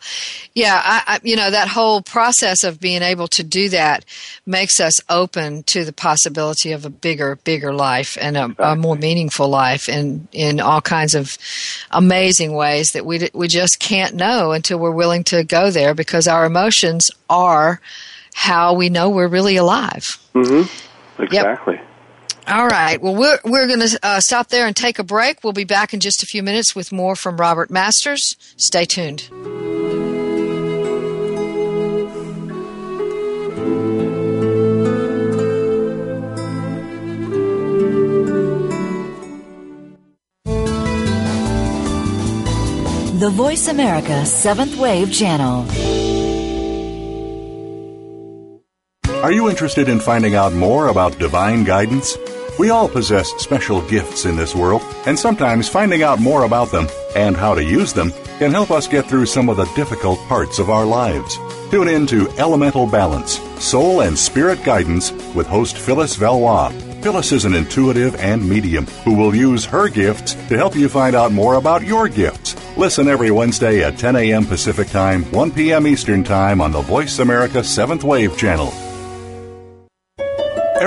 Yeah, 0.54 0.82
I, 0.82 1.04
I, 1.06 1.20
you 1.22 1.36
know 1.36 1.52
that 1.52 1.68
whole 1.68 2.02
process 2.02 2.64
of 2.64 2.80
being 2.80 3.02
able 3.02 3.28
to 3.28 3.44
do 3.44 3.68
that 3.70 4.06
makes 4.46 4.80
us 4.80 4.94
open 5.10 5.64
to 5.64 5.84
the 5.84 5.92
possibility 5.92 6.72
of 6.72 6.86
a 6.86 6.90
bigger, 6.90 7.36
bigger 7.44 7.74
life 7.74 8.18
and 8.22 8.38
a, 8.38 8.56
a 8.60 8.76
more 8.78 8.96
meaningful 8.96 9.50
life, 9.50 9.90
in 9.90 10.30
in 10.32 10.62
all 10.62 10.80
kinds 10.80 11.14
of 11.14 11.38
amazing 11.92 12.54
ways 12.54 12.94
that 12.94 13.06
we 13.06 13.30
we 13.34 13.50
just 13.50 13.80
can't 13.80 14.16
know 14.16 14.54
until 14.54 14.80
we're 14.80 14.90
willing 14.92 15.26
to 15.26 15.44
go 15.44 15.70
there 15.70 15.94
because 15.94 16.26
our 16.26 16.46
emotions 16.46 17.12
are 17.30 17.82
how 18.34 18.74
we 18.74 18.88
know 18.88 19.10
we're 19.10 19.28
really 19.28 19.58
alive. 19.58 20.06
Mm-hmm. 20.34 21.22
Exactly. 21.22 21.76
Yep. 21.76 21.88
All 22.48 22.68
right. 22.68 23.02
Well, 23.02 23.14
we're, 23.14 23.40
we're 23.44 23.68
going 23.68 23.82
to 23.82 24.00
uh, 24.02 24.20
stop 24.22 24.48
there 24.48 24.68
and 24.68 24.76
take 24.76 25.00
a 25.00 25.04
break. 25.04 25.44
We'll 25.44 25.52
be 25.52 25.66
back 25.66 25.94
in 25.94 26.00
just 26.00 26.24
a 26.24 26.26
few 26.26 26.42
minutes 26.42 26.74
with 26.74 26.94
more 26.94 27.14
from 27.18 27.36
Robert 27.36 27.70
Masters. 27.70 28.38
Stay 28.56 28.86
tuned. 28.86 29.28
The 43.20 43.30
Voice 43.32 43.68
America 43.68 44.26
Seventh 44.26 44.78
Wave 44.78 45.12
Channel. 45.12 45.66
Are 49.22 49.32
you 49.34 49.50
interested 49.50 49.90
in 49.90 50.00
finding 50.00 50.36
out 50.36 50.54
more 50.54 50.88
about 50.88 51.20
divine 51.20 51.66
guidance? 51.66 52.16
We 52.60 52.72
all 52.72 52.90
possess 52.90 53.30
special 53.38 53.82
gifts 53.88 54.26
in 54.26 54.36
this 54.36 54.56
world, 54.56 54.82
and 55.06 55.18
sometimes 55.18 55.70
finding 55.70 56.02
out 56.02 56.20
more 56.20 56.44
about 56.44 56.72
them 56.72 56.88
and 57.16 57.38
how 57.38 57.54
to 57.54 57.64
use 57.64 57.94
them 57.94 58.12
can 58.40 58.52
help 58.52 58.72
us 58.72 58.88
get 58.88 59.06
through 59.06 59.28
some 59.28 59.48
of 59.48 59.58
the 59.58 59.66
difficult 59.76 60.20
parts 60.28 60.58
of 60.58 60.72
our 60.72 60.86
lives. 60.86 61.38
Tune 61.70 61.88
in 61.88 62.08
to 62.08 62.30
Elemental 62.40 62.88
Balance, 62.88 63.40
Soul 63.64 64.02
and 64.02 64.18
Spirit 64.18 64.64
Guidance 64.64 65.12
with 65.36 65.46
host 65.46 65.78
Phyllis 65.78 66.16
Valois. 66.16 66.72
Phyllis 67.02 67.32
is 67.32 67.46
an 67.46 67.54
intuitive 67.54 68.16
and 68.16 68.48
medium 68.48 68.88
who 69.06 69.14
will 69.14 69.36
use 69.36 69.64
her 69.66 69.88
gifts 69.88 70.34
to 70.34 70.58
help 70.58 70.76
you 70.76 70.90
find 70.90 71.16
out 71.16 71.32
more 71.32 71.56
about 71.56 71.84
your 71.84 72.08
gifts. 72.08 72.56
Listen 72.76 73.08
every 73.08 73.30
Wednesday 73.30 73.84
at 73.84 74.00
10 74.00 74.16
a.m. 74.16 74.46
Pacific 74.46 74.88
Time, 74.88 75.24
1 75.32 75.52
p.m. 75.52 75.86
Eastern 75.86 76.24
Time 76.24 76.62
on 76.62 76.72
the 76.72 76.82
Voice 76.82 77.20
America 77.20 77.60
7th 77.60 78.04
Wave 78.04 78.36
channel. 78.36 78.74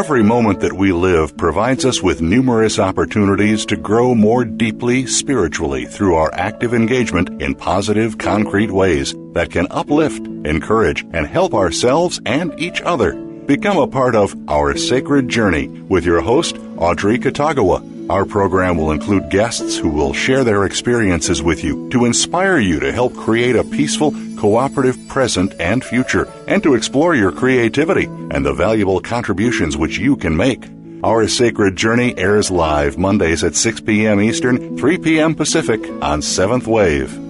Every 0.00 0.22
moment 0.22 0.60
that 0.60 0.72
we 0.72 0.92
live 0.92 1.36
provides 1.36 1.84
us 1.84 2.00
with 2.00 2.22
numerous 2.22 2.78
opportunities 2.78 3.66
to 3.66 3.76
grow 3.76 4.14
more 4.14 4.46
deeply 4.46 5.06
spiritually 5.06 5.84
through 5.84 6.14
our 6.14 6.32
active 6.32 6.72
engagement 6.72 7.42
in 7.42 7.54
positive, 7.54 8.16
concrete 8.16 8.70
ways 8.70 9.14
that 9.34 9.50
can 9.50 9.66
uplift, 9.70 10.26
encourage, 10.46 11.04
and 11.12 11.26
help 11.26 11.52
ourselves 11.52 12.18
and 12.24 12.58
each 12.58 12.80
other. 12.80 13.12
Become 13.44 13.76
a 13.76 13.86
part 13.86 14.14
of 14.14 14.34
Our 14.48 14.74
Sacred 14.74 15.28
Journey 15.28 15.68
with 15.68 16.06
your 16.06 16.22
host, 16.22 16.56
Audrey 16.78 17.18
Katagawa. 17.18 17.99
Our 18.10 18.24
program 18.24 18.76
will 18.76 18.90
include 18.90 19.30
guests 19.30 19.78
who 19.78 19.88
will 19.88 20.12
share 20.12 20.42
their 20.42 20.64
experiences 20.64 21.44
with 21.44 21.62
you 21.62 21.88
to 21.90 22.06
inspire 22.06 22.58
you 22.58 22.80
to 22.80 22.90
help 22.90 23.14
create 23.14 23.54
a 23.54 23.62
peaceful, 23.62 24.10
cooperative 24.36 24.98
present 25.06 25.54
and 25.60 25.84
future, 25.84 26.26
and 26.48 26.60
to 26.64 26.74
explore 26.74 27.14
your 27.14 27.30
creativity 27.30 28.06
and 28.06 28.44
the 28.44 28.52
valuable 28.52 28.98
contributions 29.00 29.76
which 29.76 29.98
you 29.98 30.16
can 30.16 30.36
make. 30.36 30.64
Our 31.04 31.28
Sacred 31.28 31.76
Journey 31.76 32.18
airs 32.18 32.50
live 32.50 32.98
Mondays 32.98 33.44
at 33.44 33.54
6 33.54 33.82
p.m. 33.82 34.20
Eastern, 34.20 34.76
3 34.76 34.98
p.m. 34.98 35.36
Pacific 35.36 35.80
on 36.02 36.20
7th 36.20 36.66
Wave. 36.66 37.29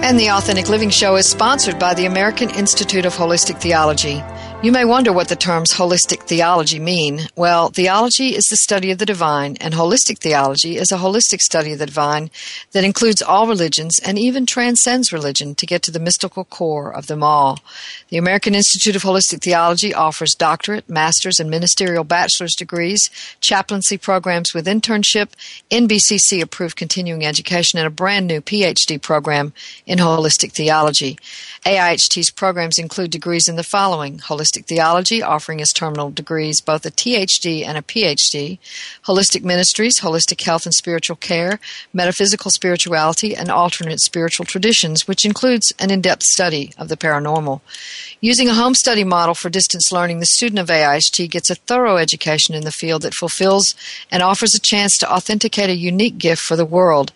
And 0.00 0.18
the 0.18 0.30
Authentic 0.30 0.70
Living 0.70 0.90
Show 0.90 1.16
is 1.16 1.28
sponsored 1.28 1.78
by 1.78 1.92
the 1.92 2.06
American 2.06 2.48
Institute 2.50 3.04
of 3.04 3.14
Holistic 3.14 3.60
Theology. 3.60 4.22
You 4.60 4.72
may 4.72 4.84
wonder 4.84 5.12
what 5.12 5.28
the 5.28 5.36
terms 5.36 5.74
holistic 5.74 6.24
theology 6.24 6.80
mean. 6.80 7.28
Well, 7.36 7.68
theology 7.68 8.34
is 8.34 8.46
the 8.46 8.56
study 8.56 8.90
of 8.90 8.98
the 8.98 9.06
divine, 9.06 9.56
and 9.60 9.72
holistic 9.72 10.18
theology 10.18 10.76
is 10.76 10.90
a 10.90 10.96
holistic 10.96 11.40
study 11.40 11.72
of 11.72 11.78
the 11.78 11.86
divine 11.86 12.28
that 12.72 12.82
includes 12.82 13.22
all 13.22 13.46
religions 13.46 14.00
and 14.04 14.18
even 14.18 14.46
transcends 14.46 15.12
religion 15.12 15.54
to 15.54 15.64
get 15.64 15.82
to 15.82 15.92
the 15.92 16.00
mystical 16.00 16.44
core 16.44 16.92
of 16.92 17.06
them 17.06 17.22
all. 17.22 17.60
The 18.08 18.16
American 18.16 18.56
Institute 18.56 18.96
of 18.96 19.04
Holistic 19.04 19.42
Theology 19.42 19.94
offers 19.94 20.34
doctorate, 20.34 20.88
master's, 20.88 21.38
and 21.38 21.48
ministerial 21.48 22.02
bachelor's 22.02 22.56
degrees, 22.56 23.10
chaplaincy 23.40 23.96
programs 23.96 24.54
with 24.54 24.66
internship, 24.66 25.28
NBCC 25.70 26.42
approved 26.42 26.74
continuing 26.74 27.24
education, 27.24 27.78
and 27.78 27.86
a 27.86 27.90
brand 27.90 28.26
new 28.26 28.40
PhD 28.40 29.00
program 29.00 29.52
in 29.86 30.00
holistic 30.00 30.50
theology. 30.50 31.16
AIHT's 31.68 32.30
programs 32.30 32.78
include 32.78 33.10
degrees 33.10 33.46
in 33.46 33.56
the 33.56 33.62
following 33.62 34.20
Holistic 34.20 34.64
Theology, 34.64 35.22
offering 35.22 35.60
as 35.60 35.70
terminal 35.70 36.10
degrees 36.10 36.62
both 36.62 36.86
a 36.86 36.90
THD 36.90 37.62
and 37.62 37.76
a 37.76 37.82
PhD, 37.82 38.58
Holistic 39.04 39.44
Ministries, 39.44 40.00
Holistic 40.00 40.42
Health 40.42 40.64
and 40.64 40.72
Spiritual 40.72 41.16
Care, 41.16 41.60
Metaphysical 41.92 42.50
Spirituality, 42.50 43.36
and 43.36 43.50
Alternate 43.50 44.00
Spiritual 44.00 44.46
Traditions, 44.46 45.06
which 45.06 45.26
includes 45.26 45.70
an 45.78 45.90
in 45.90 46.00
depth 46.00 46.22
study 46.22 46.72
of 46.78 46.88
the 46.88 46.96
paranormal. 46.96 47.60
Using 48.20 48.48
a 48.48 48.54
home 48.54 48.74
study 48.74 49.04
model 49.04 49.36
for 49.36 49.48
distance 49.48 49.92
learning, 49.92 50.18
the 50.18 50.26
student 50.26 50.58
of 50.58 50.66
AIHT 50.66 51.30
gets 51.30 51.50
a 51.50 51.54
thorough 51.54 51.98
education 51.98 52.52
in 52.56 52.64
the 52.64 52.72
field 52.72 53.02
that 53.02 53.14
fulfills 53.14 53.76
and 54.10 54.24
offers 54.24 54.56
a 54.56 54.60
chance 54.60 54.96
to 54.98 55.12
authenticate 55.12 55.70
a 55.70 55.76
unique 55.76 56.18
gift 56.18 56.42
for 56.42 56.56
the 56.56 56.64
world. 56.64 57.12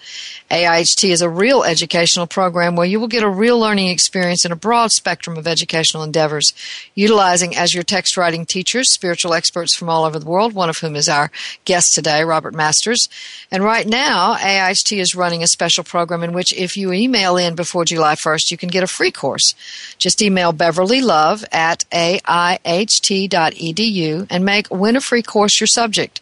AIHT 0.49 1.11
is 1.11 1.21
a 1.21 1.29
real 1.29 1.65
educational 1.65 2.29
program 2.29 2.77
where 2.77 2.87
you 2.87 3.01
will 3.01 3.09
get 3.09 3.25
a 3.25 3.29
real 3.29 3.59
learning 3.59 3.89
experience 3.89 4.45
in 4.45 4.53
a 4.53 4.57
broad 4.57 4.93
spectrum 4.93 5.37
of 5.37 5.49
educational 5.49 6.05
endeavors, 6.05 6.53
utilizing 6.95 7.57
as 7.57 7.75
your 7.75 7.83
text 7.83 8.17
writing 8.17 8.47
teachers 8.47 8.93
spiritual 8.93 9.35
experts 9.35 9.75
from 9.75 9.89
all 9.89 10.05
over 10.05 10.21
the 10.21 10.27
world, 10.27 10.53
one 10.53 10.69
of 10.69 10.79
whom 10.79 10.95
is 10.95 11.09
our 11.09 11.33
guest 11.65 11.95
today, 11.95 12.23
Robert 12.23 12.55
Masters. 12.55 13.09
And 13.51 13.65
right 13.65 13.89
now, 13.89 14.37
AIHT 14.37 15.01
is 15.01 15.17
running 15.17 15.43
a 15.43 15.49
special 15.49 15.83
program 15.83 16.23
in 16.23 16.33
which 16.33 16.53
if 16.53 16.77
you 16.77 16.93
email 16.93 17.37
in 17.37 17.57
before 17.57 17.85
July 17.85 18.15
1st, 18.15 18.53
you 18.53 18.57
can 18.57 18.69
get 18.69 18.85
a 18.85 18.87
free 18.87 19.11
course. 19.11 19.57
Just 19.99 20.23
email 20.23 20.53
Beverly 20.53 20.92
Love 21.01 21.45
at 21.51 21.85
aiht.edu 21.91 22.67
and 24.29 24.45
make 24.45 24.71
Win 24.71 24.97
a 24.97 25.01
Free 25.01 25.23
Course 25.23 25.61
your 25.61 25.67
subject. 25.67 26.21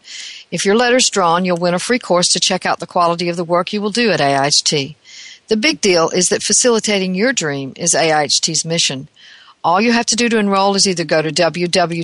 If 0.51 0.65
your 0.65 0.77
letter's 0.77 1.09
drawn, 1.11 1.45
you'll 1.45 1.57
win 1.57 1.75
a 1.75 1.79
free 1.79 1.99
course 1.99 2.29
to 2.29 2.41
check 2.41 2.67
out 2.67 2.81
the 2.81 2.87
quality 2.87 3.29
of 3.29 3.37
the 3.37 3.45
work 3.45 3.73
you 3.73 3.81
will 3.81 3.91
do 3.91 4.11
at 4.11 4.21
AIHT. 4.21 4.97
The 5.49 5.57
big 5.57 5.81
deal 5.81 6.11
is 6.11 6.27
that 6.27 6.43
facilitating 6.43 7.15
your 7.15 7.33
dream 7.33 7.73
is 7.77 7.95
AIHT's 7.95 8.65
mission. 8.65 9.09
All 9.62 9.79
you 9.79 9.92
have 9.92 10.07
to 10.07 10.16
do 10.16 10.31
to 10.31 10.38
enroll 10.38 10.75
is 10.75 10.88
either 10.88 11.05
go 11.05 11.20
to 11.20 11.31
www.aiht.edu 11.31 11.99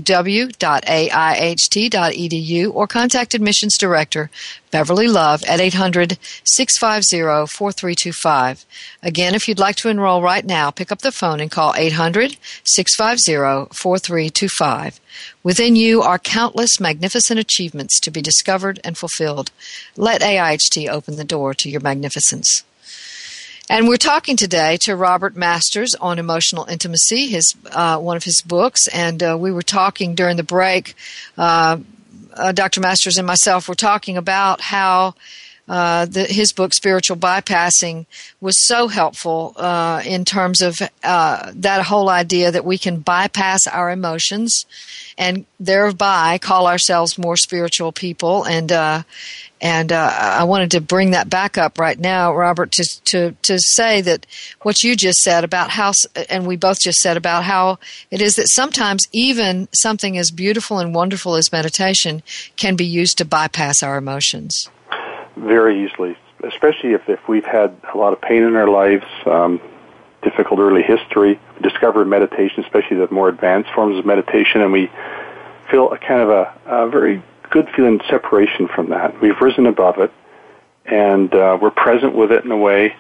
or 2.75 2.87
contact 2.87 3.33
Admissions 3.33 3.79
Director 3.79 4.31
Beverly 4.71 5.09
Love 5.09 5.43
at 5.45 5.59
800 5.59 6.19
650 6.45 7.51
4325. 7.51 8.67
Again, 9.03 9.35
if 9.35 9.49
you'd 9.49 9.59
like 9.59 9.77
to 9.77 9.89
enroll 9.89 10.21
right 10.21 10.45
now, 10.45 10.71
pick 10.71 10.93
up 10.93 11.01
the 11.01 11.11
phone 11.11 11.41
and 11.41 11.51
call 11.51 11.73
800 11.75 12.37
650 12.63 13.75
4325. 13.75 15.01
Within 15.43 15.77
you 15.77 16.03
are 16.03 16.19
countless 16.19 16.79
magnificent 16.79 17.41
achievements 17.41 17.99
to 18.01 18.11
be 18.11 18.21
discovered 18.21 18.81
and 18.85 18.99
fulfilled. 18.99 19.51
Let 19.97 20.21
AIHT 20.21 20.91
open 20.91 21.17
the 21.17 21.25
door 21.25 21.55
to 21.55 21.71
your 21.71 21.81
magnificence. 21.81 22.65
And 23.69 23.89
we're 23.89 23.97
talking 23.97 24.37
today 24.37 24.77
to 24.83 24.95
Robert 24.95 25.35
Masters 25.35 25.97
on 25.97 26.21
emotional 26.21 26.67
intimacy, 26.67 27.27
his 27.27 27.53
uh, 27.73 27.99
one 27.99 28.17
of 28.17 28.23
his 28.23 28.41
books. 28.41 28.87
And 28.87 29.21
uh, 29.21 29.37
we 29.39 29.51
were 29.51 29.63
talking 29.63 30.15
during 30.15 30.37
the 30.37 30.45
break. 30.45 30.95
Uh, 31.37 31.79
uh 32.33 32.53
Dr. 32.53 32.81
Masters 32.81 33.19
and 33.19 33.27
myself 33.27 33.69
were 33.69 33.75
talking 33.75 34.17
about 34.17 34.61
how 34.61 35.15
uh, 35.69 36.07
the, 36.07 36.25
his 36.25 36.53
book 36.53 36.75
spiritual 36.75 37.17
bypassing 37.17 38.07
was 38.41 38.65
so 38.69 38.87
helpful 38.87 39.53
uh, 39.57 40.01
in 40.07 40.25
terms 40.25 40.63
of 40.63 40.81
uh, 41.03 41.51
that 41.53 41.83
whole 41.87 42.09
idea 42.09 42.53
that 42.53 42.65
we 42.65 42.79
can 42.79 43.01
bypass 43.01 43.67
our 43.67 43.91
emotions 43.91 44.65
and 45.19 45.47
thereby 45.59 46.39
call 46.39 46.67
ourselves 46.67 47.19
more 47.19 47.37
spiritual 47.37 47.93
people 47.93 48.45
and 48.45 48.71
uh, 48.71 49.03
and 49.61 49.91
uh, 49.91 50.13
I 50.15 50.45
wanted 50.45 50.73
to 50.73 50.81
bring 50.81 51.13
that 51.13 51.31
back 51.31 51.57
up 51.57 51.79
right 51.79 51.99
now, 51.99 52.35
Robert, 52.35 52.73
to, 52.73 53.03
to, 53.05 53.33
to 53.43 53.59
say 53.59 54.03
that 54.03 54.27
what 54.63 54.85
you 54.85 54.95
just 54.95 55.21
said 55.21 55.45
about 55.45 55.71
how, 55.71 55.93
and 56.29 56.47
we 56.47 56.57
both 56.57 56.79
just 56.79 56.99
said 56.99 57.17
about 57.17 57.45
how 57.45 57.79
it 58.11 58.21
is 58.21 58.37
that 58.37 58.49
sometimes 58.49 59.09
even 59.13 59.69
something 59.75 60.19
as 60.19 60.31
beautiful 60.31 60.79
and 60.79 60.95
wonderful 60.95 61.37
as 61.37 61.53
meditation 61.53 62.23
can 62.57 62.77
be 62.77 62.85
used 62.85 63.17
to 63.19 63.25
bypass 63.25 63.83
our 63.83 63.97
emotions. 63.97 64.69
Very 65.37 65.85
easily, 65.85 66.19
especially 66.45 66.93
if, 66.93 67.09
if 67.09 67.27
we've 67.27 67.47
had 67.47 67.75
a 67.95 67.97
lot 67.97 68.13
of 68.13 68.21
pain 68.21 68.43
in 68.43 68.57
our 68.57 68.69
lives, 68.69 69.07
um, 69.25 69.61
difficult 70.29 70.59
early 70.61 70.83
history, 70.83 71.39
discover 71.63 72.05
meditation, 72.05 72.65
especially 72.65 72.97
the 72.97 73.09
more 73.11 73.29
advanced 73.29 73.71
forms 73.75 73.99
of 73.99 74.05
meditation, 74.05 74.61
and 74.61 74.73
we 74.73 74.91
feel 75.71 75.93
a 75.93 75.99
kind 75.99 76.21
of 76.21 76.31
a, 76.31 76.55
a 76.67 76.89
very 76.89 77.23
good 77.51 77.69
feeling 77.75 78.01
separation 78.11 78.69
from 78.75 78.91
that. 78.91 79.21
We've 79.21 79.41
risen 79.41 79.67
above 79.67 79.99
it, 79.99 80.13
and 80.85 81.33
uh, 81.33 81.59
we're 81.61 81.71
present 81.71 82.15
with 82.15 82.33
it 82.33 82.45
in 82.45 82.51
a 82.51 82.57
way, 82.57 82.95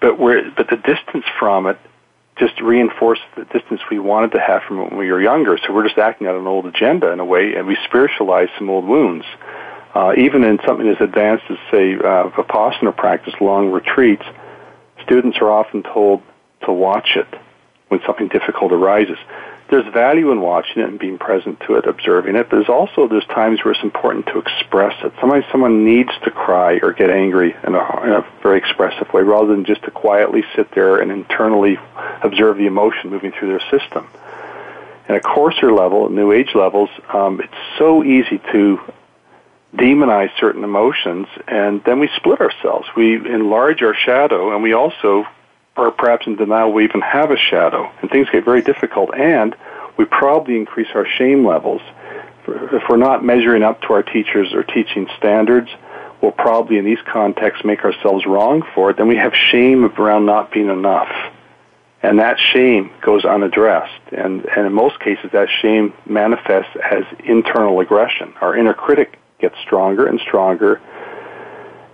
but 0.00 0.18
we're 0.18 0.50
but 0.56 0.68
the 0.68 0.76
distance 0.76 1.24
from 1.38 1.66
it 1.66 1.78
just 2.36 2.60
reinforces 2.60 3.24
the 3.36 3.44
distance 3.46 3.80
we 3.90 3.98
wanted 3.98 4.32
to 4.32 4.40
have 4.40 4.62
from 4.62 4.78
it 4.80 4.90
when 4.90 4.98
we 4.98 5.10
were 5.10 5.20
younger. 5.20 5.58
So 5.58 5.72
we're 5.72 5.86
just 5.88 5.98
acting 5.98 6.26
out 6.28 6.36
an 6.36 6.46
old 6.46 6.66
agenda 6.66 7.10
in 7.10 7.20
a 7.20 7.24
way, 7.24 7.54
and 7.54 7.66
we 7.66 7.76
spiritualize 7.84 8.48
some 8.58 8.70
old 8.70 8.84
wounds. 8.84 9.24
Uh, 9.94 10.12
even 10.16 10.44
in 10.44 10.58
something 10.64 10.86
as 10.86 11.00
advanced 11.00 11.44
as, 11.50 11.56
say, 11.72 11.94
uh, 11.94 12.28
Vipassana 12.30 12.94
practice, 12.96 13.34
long 13.40 13.72
retreats, 13.72 14.22
students 15.08 15.38
are 15.40 15.50
often 15.50 15.82
told 15.82 16.22
to 16.66 16.72
watch 16.72 17.16
it 17.16 17.26
when 17.88 18.00
something 18.06 18.28
difficult 18.28 18.72
arises 18.72 19.18
there's 19.70 19.86
value 19.92 20.32
in 20.32 20.40
watching 20.40 20.82
it 20.82 20.88
and 20.88 20.98
being 20.98 21.18
present 21.18 21.60
to 21.66 21.74
it, 21.74 21.86
observing 21.86 22.36
it, 22.36 22.48
but 22.48 22.56
there's 22.56 22.68
also 22.70 23.06
there's 23.06 23.26
times 23.26 23.62
where 23.62 23.72
it's 23.72 23.82
important 23.82 24.26
to 24.26 24.38
express 24.38 24.94
it. 25.04 25.12
Sometimes 25.20 25.44
someone 25.52 25.84
needs 25.84 26.10
to 26.24 26.30
cry 26.30 26.78
or 26.82 26.92
get 26.92 27.10
angry 27.10 27.54
in 27.66 27.74
a, 27.74 28.02
in 28.02 28.12
a 28.12 28.26
very 28.42 28.58
expressive 28.58 29.12
way, 29.12 29.22
rather 29.22 29.48
than 29.48 29.64
just 29.64 29.82
to 29.84 29.90
quietly 29.90 30.42
sit 30.56 30.70
there 30.72 30.96
and 30.96 31.12
internally 31.12 31.78
observe 32.22 32.56
the 32.56 32.66
emotion 32.66 33.10
moving 33.10 33.32
through 33.32 33.48
their 33.48 33.78
system. 33.78 34.08
At 35.06 35.16
a 35.16 35.20
coarser 35.20 35.72
level, 35.72 36.08
New 36.08 36.32
Age 36.32 36.54
levels, 36.54 36.90
um, 37.12 37.40
it's 37.40 37.52
so 37.78 38.02
easy 38.02 38.40
to 38.52 38.80
demonize 39.74 40.30
certain 40.38 40.64
emotions, 40.64 41.26
and 41.46 41.82
then 41.84 42.00
we 42.00 42.08
split 42.16 42.40
ourselves. 42.40 42.88
We 42.96 43.16
enlarge 43.16 43.82
our 43.82 43.94
shadow, 43.94 44.54
and 44.54 44.62
we 44.62 44.72
also 44.72 45.26
are 45.76 45.90
perhaps 45.90 46.26
in 46.26 46.36
denial 46.36 46.72
we 46.72 46.84
even 46.84 47.00
have 47.00 47.30
a 47.30 47.36
shadow. 47.36 47.90
And 48.00 48.10
things 48.10 48.28
get 48.30 48.44
very 48.44 48.62
difficult, 48.62 49.14
and 49.14 49.54
we 49.96 50.04
probably 50.04 50.56
increase 50.56 50.88
our 50.94 51.06
shame 51.06 51.46
levels. 51.46 51.82
If 52.46 52.82
we're 52.88 52.96
not 52.96 53.24
measuring 53.24 53.62
up 53.62 53.82
to 53.82 53.92
our 53.92 54.02
teachers 54.02 54.54
or 54.54 54.62
teaching 54.62 55.06
standards, 55.18 55.68
we'll 56.22 56.32
probably 56.32 56.78
in 56.78 56.84
these 56.84 57.02
contexts 57.06 57.64
make 57.64 57.84
ourselves 57.84 58.24
wrong 58.26 58.62
for 58.74 58.90
it. 58.90 58.96
Then 58.96 59.06
we 59.06 59.16
have 59.16 59.34
shame 59.34 59.84
around 59.84 60.24
not 60.24 60.50
being 60.50 60.68
enough. 60.68 61.10
And 62.02 62.20
that 62.20 62.38
shame 62.38 62.90
goes 63.02 63.24
unaddressed. 63.24 64.00
And, 64.12 64.46
and 64.46 64.66
in 64.66 64.72
most 64.72 64.98
cases, 65.00 65.30
that 65.32 65.48
shame 65.60 65.92
manifests 66.06 66.74
as 66.76 67.04
internal 67.24 67.80
aggression. 67.80 68.32
Our 68.40 68.56
inner 68.56 68.72
critic 68.72 69.18
gets 69.38 69.56
stronger 69.64 70.06
and 70.06 70.20
stronger 70.20 70.80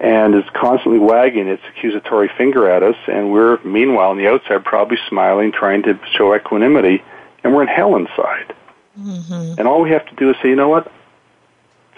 and 0.00 0.35
is 0.35 0.44
constantly 0.54 0.98
wagging 0.98 1.48
its 1.48 1.62
accusatory 1.70 2.30
finger 2.37 2.68
at 2.68 2.83
us, 2.83 2.96
and 3.07 3.33
we're 3.33 3.59
meanwhile 3.64 4.11
on 4.11 4.18
the 4.18 4.28
outside 4.28 4.64
probably 4.64 4.98
smiling, 5.09 5.52
trying 5.52 5.83
to 5.83 5.98
show 6.12 6.35
equanimity, 6.35 7.02
and 7.42 7.54
we're 7.54 7.62
in 7.62 7.68
hell 7.68 7.96
inside. 7.96 8.54
Mm-hmm. 8.98 9.54
And 9.59 9.68
all 9.68 9.80
we 9.80 9.90
have 9.90 10.07
to 10.07 10.14
do 10.16 10.30
is 10.30 10.37
say, 10.42 10.48
you 10.48 10.57
know 10.57 10.68
what? 10.68 10.90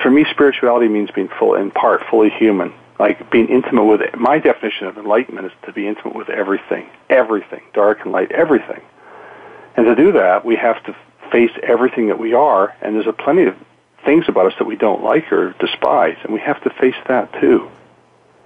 For 0.02 0.10
me, 0.10 0.24
spirituality 0.30 0.88
means 0.88 1.10
being 1.10 1.28
full, 1.38 1.54
in 1.54 1.70
part, 1.70 2.02
fully 2.08 2.30
human. 2.30 2.72
Like 2.98 3.30
being 3.30 3.48
intimate 3.48 3.84
with 3.84 4.00
it. 4.00 4.18
My 4.18 4.38
definition 4.38 4.86
of 4.86 4.96
enlightenment 4.96 5.46
is 5.46 5.52
to 5.66 5.72
be 5.72 5.86
intimate 5.86 6.14
with 6.14 6.30
everything, 6.30 6.88
everything, 7.10 7.60
dark 7.74 8.00
and 8.02 8.12
light, 8.12 8.32
everything. 8.32 8.80
And 9.76 9.84
to 9.84 9.94
do 9.94 10.12
that, 10.12 10.46
we 10.46 10.56
have 10.56 10.82
to 10.84 10.96
face 11.30 11.50
everything 11.62 12.06
that 12.06 12.18
we 12.18 12.32
are, 12.32 12.74
and 12.80 12.94
there's 12.94 13.06
a 13.06 13.12
plenty 13.12 13.44
of 13.44 13.54
things 14.06 14.24
about 14.28 14.46
us 14.46 14.54
that 14.58 14.66
we 14.66 14.76
don't 14.76 15.02
like 15.02 15.30
or 15.30 15.54
despise, 15.60 16.16
and 16.22 16.32
we 16.32 16.40
have 16.40 16.62
to 16.62 16.70
face 16.70 16.96
that 17.08 17.30
too. 17.40 17.68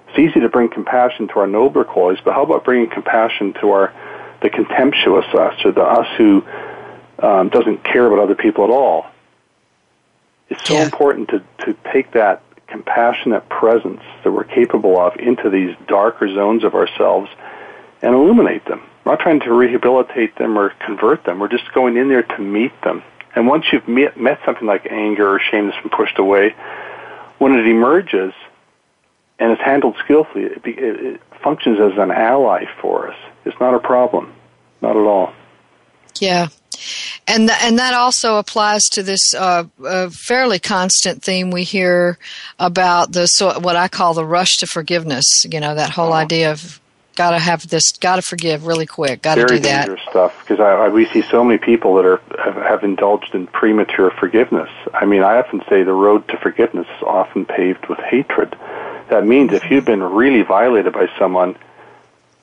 It's 0.08 0.18
easy 0.18 0.40
to 0.40 0.48
bring 0.48 0.68
compassion 0.68 1.28
to 1.28 1.34
our 1.34 1.46
nobler 1.46 1.84
qualities, 1.84 2.20
but 2.24 2.34
how 2.34 2.42
about 2.42 2.64
bringing 2.64 2.90
compassion 2.90 3.52
to 3.60 3.70
our 3.70 3.92
the 4.42 4.50
contemptuous 4.50 5.26
us, 5.34 5.54
or 5.64 5.72
the 5.72 5.82
us 5.82 6.06
who 6.16 6.42
um, 7.22 7.50
doesn't 7.50 7.84
care 7.84 8.06
about 8.06 8.18
other 8.18 8.34
people 8.34 8.64
at 8.64 8.70
all? 8.70 9.06
It's 10.48 10.66
so 10.66 10.74
yeah. 10.74 10.84
important 10.84 11.28
to, 11.28 11.44
to 11.66 11.76
take 11.92 12.12
that 12.12 12.42
compassionate 12.66 13.48
presence 13.48 14.00
that 14.24 14.32
we're 14.32 14.44
capable 14.44 14.98
of 14.98 15.16
into 15.16 15.50
these 15.50 15.76
darker 15.86 16.32
zones 16.32 16.64
of 16.64 16.74
ourselves 16.74 17.28
and 18.02 18.14
illuminate 18.14 18.64
them. 18.64 18.80
We're 19.04 19.12
not 19.12 19.20
trying 19.20 19.40
to 19.40 19.52
rehabilitate 19.52 20.36
them 20.36 20.58
or 20.58 20.70
convert 20.84 21.24
them. 21.24 21.38
We're 21.38 21.48
just 21.48 21.72
going 21.72 21.96
in 21.96 22.08
there 22.08 22.22
to 22.22 22.38
meet 22.38 22.72
them. 22.82 23.02
And 23.34 23.46
once 23.46 23.66
you've 23.72 23.86
met, 23.86 24.18
met 24.18 24.40
something 24.44 24.66
like 24.66 24.86
anger 24.90 25.36
or 25.36 25.40
shame 25.40 25.68
that's 25.68 25.80
been 25.80 25.90
pushed 25.90 26.18
away, 26.18 26.54
when 27.38 27.54
it 27.54 27.66
emerges, 27.66 28.32
and 29.38 29.52
it's 29.52 29.62
handled 29.62 29.96
skillfully, 30.04 30.44
it, 30.44 30.62
it, 30.64 30.78
it 30.78 31.20
functions 31.42 31.78
as 31.80 31.98
an 31.98 32.10
ally 32.10 32.66
for 32.80 33.08
us. 33.10 33.16
It's 33.44 33.58
not 33.60 33.74
a 33.74 33.78
problem, 33.78 34.32
not 34.82 34.96
at 34.96 35.02
all. 35.02 35.32
Yeah, 36.20 36.48
and 37.26 37.48
th- 37.48 37.62
and 37.62 37.78
that 37.78 37.94
also 37.94 38.36
applies 38.36 38.82
to 38.90 39.02
this 39.02 39.34
uh, 39.34 39.64
uh, 39.84 40.10
fairly 40.10 40.58
constant 40.58 41.22
theme 41.22 41.50
we 41.50 41.64
hear 41.64 42.18
about 42.58 43.12
the 43.12 43.26
so, 43.26 43.58
what 43.60 43.76
I 43.76 43.88
call 43.88 44.14
the 44.14 44.24
rush 44.24 44.58
to 44.58 44.66
forgiveness. 44.66 45.24
You 45.44 45.60
know, 45.60 45.74
that 45.74 45.90
whole 45.90 46.12
oh. 46.12 46.16
idea 46.16 46.50
of 46.50 46.80
got 47.16 47.30
to 47.30 47.38
have 47.38 47.68
this, 47.68 47.92
got 47.92 48.16
to 48.16 48.22
forgive 48.22 48.66
really 48.66 48.86
quick, 48.86 49.22
got 49.22 49.34
to 49.36 49.46
do 49.46 49.58
that. 49.58 49.62
Very 49.62 49.76
dangerous 49.78 50.00
stuff 50.08 50.40
because 50.40 50.60
I, 50.60 50.86
I, 50.86 50.88
we 50.88 51.06
see 51.06 51.22
so 51.22 51.44
many 51.44 51.58
people 51.58 51.94
that 51.96 52.04
are 52.04 52.20
have, 52.40 52.56
have 52.56 52.84
indulged 52.84 53.34
in 53.34 53.46
premature 53.46 54.10
forgiveness. 54.10 54.70
I 54.92 55.04
mean, 55.04 55.22
I 55.22 55.38
often 55.38 55.62
say 55.68 55.82
the 55.82 55.92
road 55.92 56.26
to 56.28 56.36
forgiveness 56.38 56.86
is 56.96 57.02
often 57.02 57.44
paved 57.44 57.86
with 57.88 57.98
hatred. 57.98 58.56
That 59.08 59.26
means 59.26 59.52
if 59.52 59.70
you've 59.70 59.84
been 59.84 60.02
really 60.02 60.42
violated 60.42 60.92
by 60.92 61.08
someone, 61.18 61.56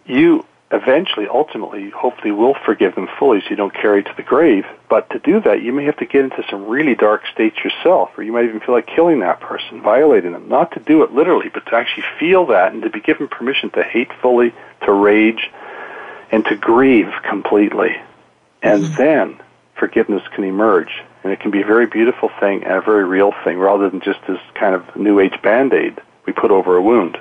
you 0.05 0.45
eventually, 0.71 1.27
ultimately, 1.27 1.89
hopefully 1.89 2.31
will 2.31 2.55
forgive 2.65 2.95
them 2.95 3.07
fully 3.17 3.39
so 3.41 3.49
you 3.49 3.55
don't 3.55 3.73
carry 3.73 4.01
it 4.01 4.05
to 4.07 4.13
the 4.17 4.23
grave. 4.23 4.65
But 4.89 5.09
to 5.11 5.19
do 5.19 5.39
that, 5.41 5.61
you 5.61 5.71
may 5.71 5.85
have 5.85 5.97
to 5.97 6.05
get 6.05 6.25
into 6.25 6.43
some 6.49 6.65
really 6.65 6.95
dark 6.95 7.23
states 7.33 7.57
yourself, 7.63 8.09
or 8.17 8.23
you 8.23 8.33
might 8.33 8.45
even 8.45 8.59
feel 8.59 8.75
like 8.75 8.87
killing 8.87 9.21
that 9.21 9.39
person, 9.39 9.81
violating 9.81 10.33
them. 10.33 10.49
Not 10.49 10.73
to 10.73 10.79
do 10.79 11.03
it 11.03 11.13
literally, 11.13 11.49
but 11.53 11.65
to 11.67 11.75
actually 11.75 12.05
feel 12.19 12.47
that 12.47 12.73
and 12.73 12.81
to 12.81 12.89
be 12.89 12.99
given 12.99 13.27
permission 13.27 13.69
to 13.71 13.83
hate 13.83 14.11
fully, 14.21 14.53
to 14.85 14.91
rage, 14.91 15.49
and 16.31 16.43
to 16.45 16.55
grieve 16.55 17.11
completely. 17.23 17.95
And 18.61 18.83
mm-hmm. 18.83 18.95
then 18.95 19.39
forgiveness 19.79 20.23
can 20.33 20.43
emerge. 20.43 21.03
And 21.23 21.33
it 21.33 21.39
can 21.39 21.51
be 21.51 21.61
a 21.61 21.65
very 21.65 21.87
beautiful 21.87 22.29
thing 22.39 22.63
and 22.63 22.73
a 22.73 22.81
very 22.81 23.03
real 23.03 23.33
thing 23.43 23.57
rather 23.57 23.89
than 23.89 24.01
just 24.01 24.19
this 24.27 24.39
kind 24.53 24.75
of 24.75 24.95
new 24.95 25.19
age 25.19 25.41
band 25.41 25.73
aid 25.73 25.99
we 26.25 26.33
put 26.33 26.51
over 26.51 26.75
a 26.75 26.81
wound. 26.81 27.17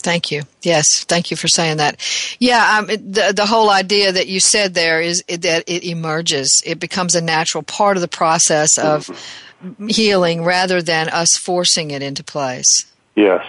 Thank 0.00 0.30
you. 0.30 0.42
Yes, 0.62 1.04
thank 1.04 1.30
you 1.30 1.36
for 1.36 1.48
saying 1.48 1.78
that. 1.78 2.00
Yeah, 2.38 2.78
um, 2.78 2.86
the 2.86 3.32
the 3.34 3.46
whole 3.46 3.68
idea 3.68 4.12
that 4.12 4.28
you 4.28 4.38
said 4.38 4.74
there 4.74 5.00
is 5.00 5.24
that 5.28 5.64
it 5.66 5.84
emerges. 5.84 6.62
It 6.64 6.78
becomes 6.78 7.16
a 7.16 7.20
natural 7.20 7.64
part 7.64 7.96
of 7.96 8.00
the 8.00 8.08
process 8.08 8.78
of 8.78 9.06
mm-hmm. 9.06 9.88
healing, 9.88 10.44
rather 10.44 10.80
than 10.80 11.08
us 11.08 11.36
forcing 11.36 11.90
it 11.90 12.02
into 12.02 12.22
place. 12.22 12.86
Yes. 13.16 13.44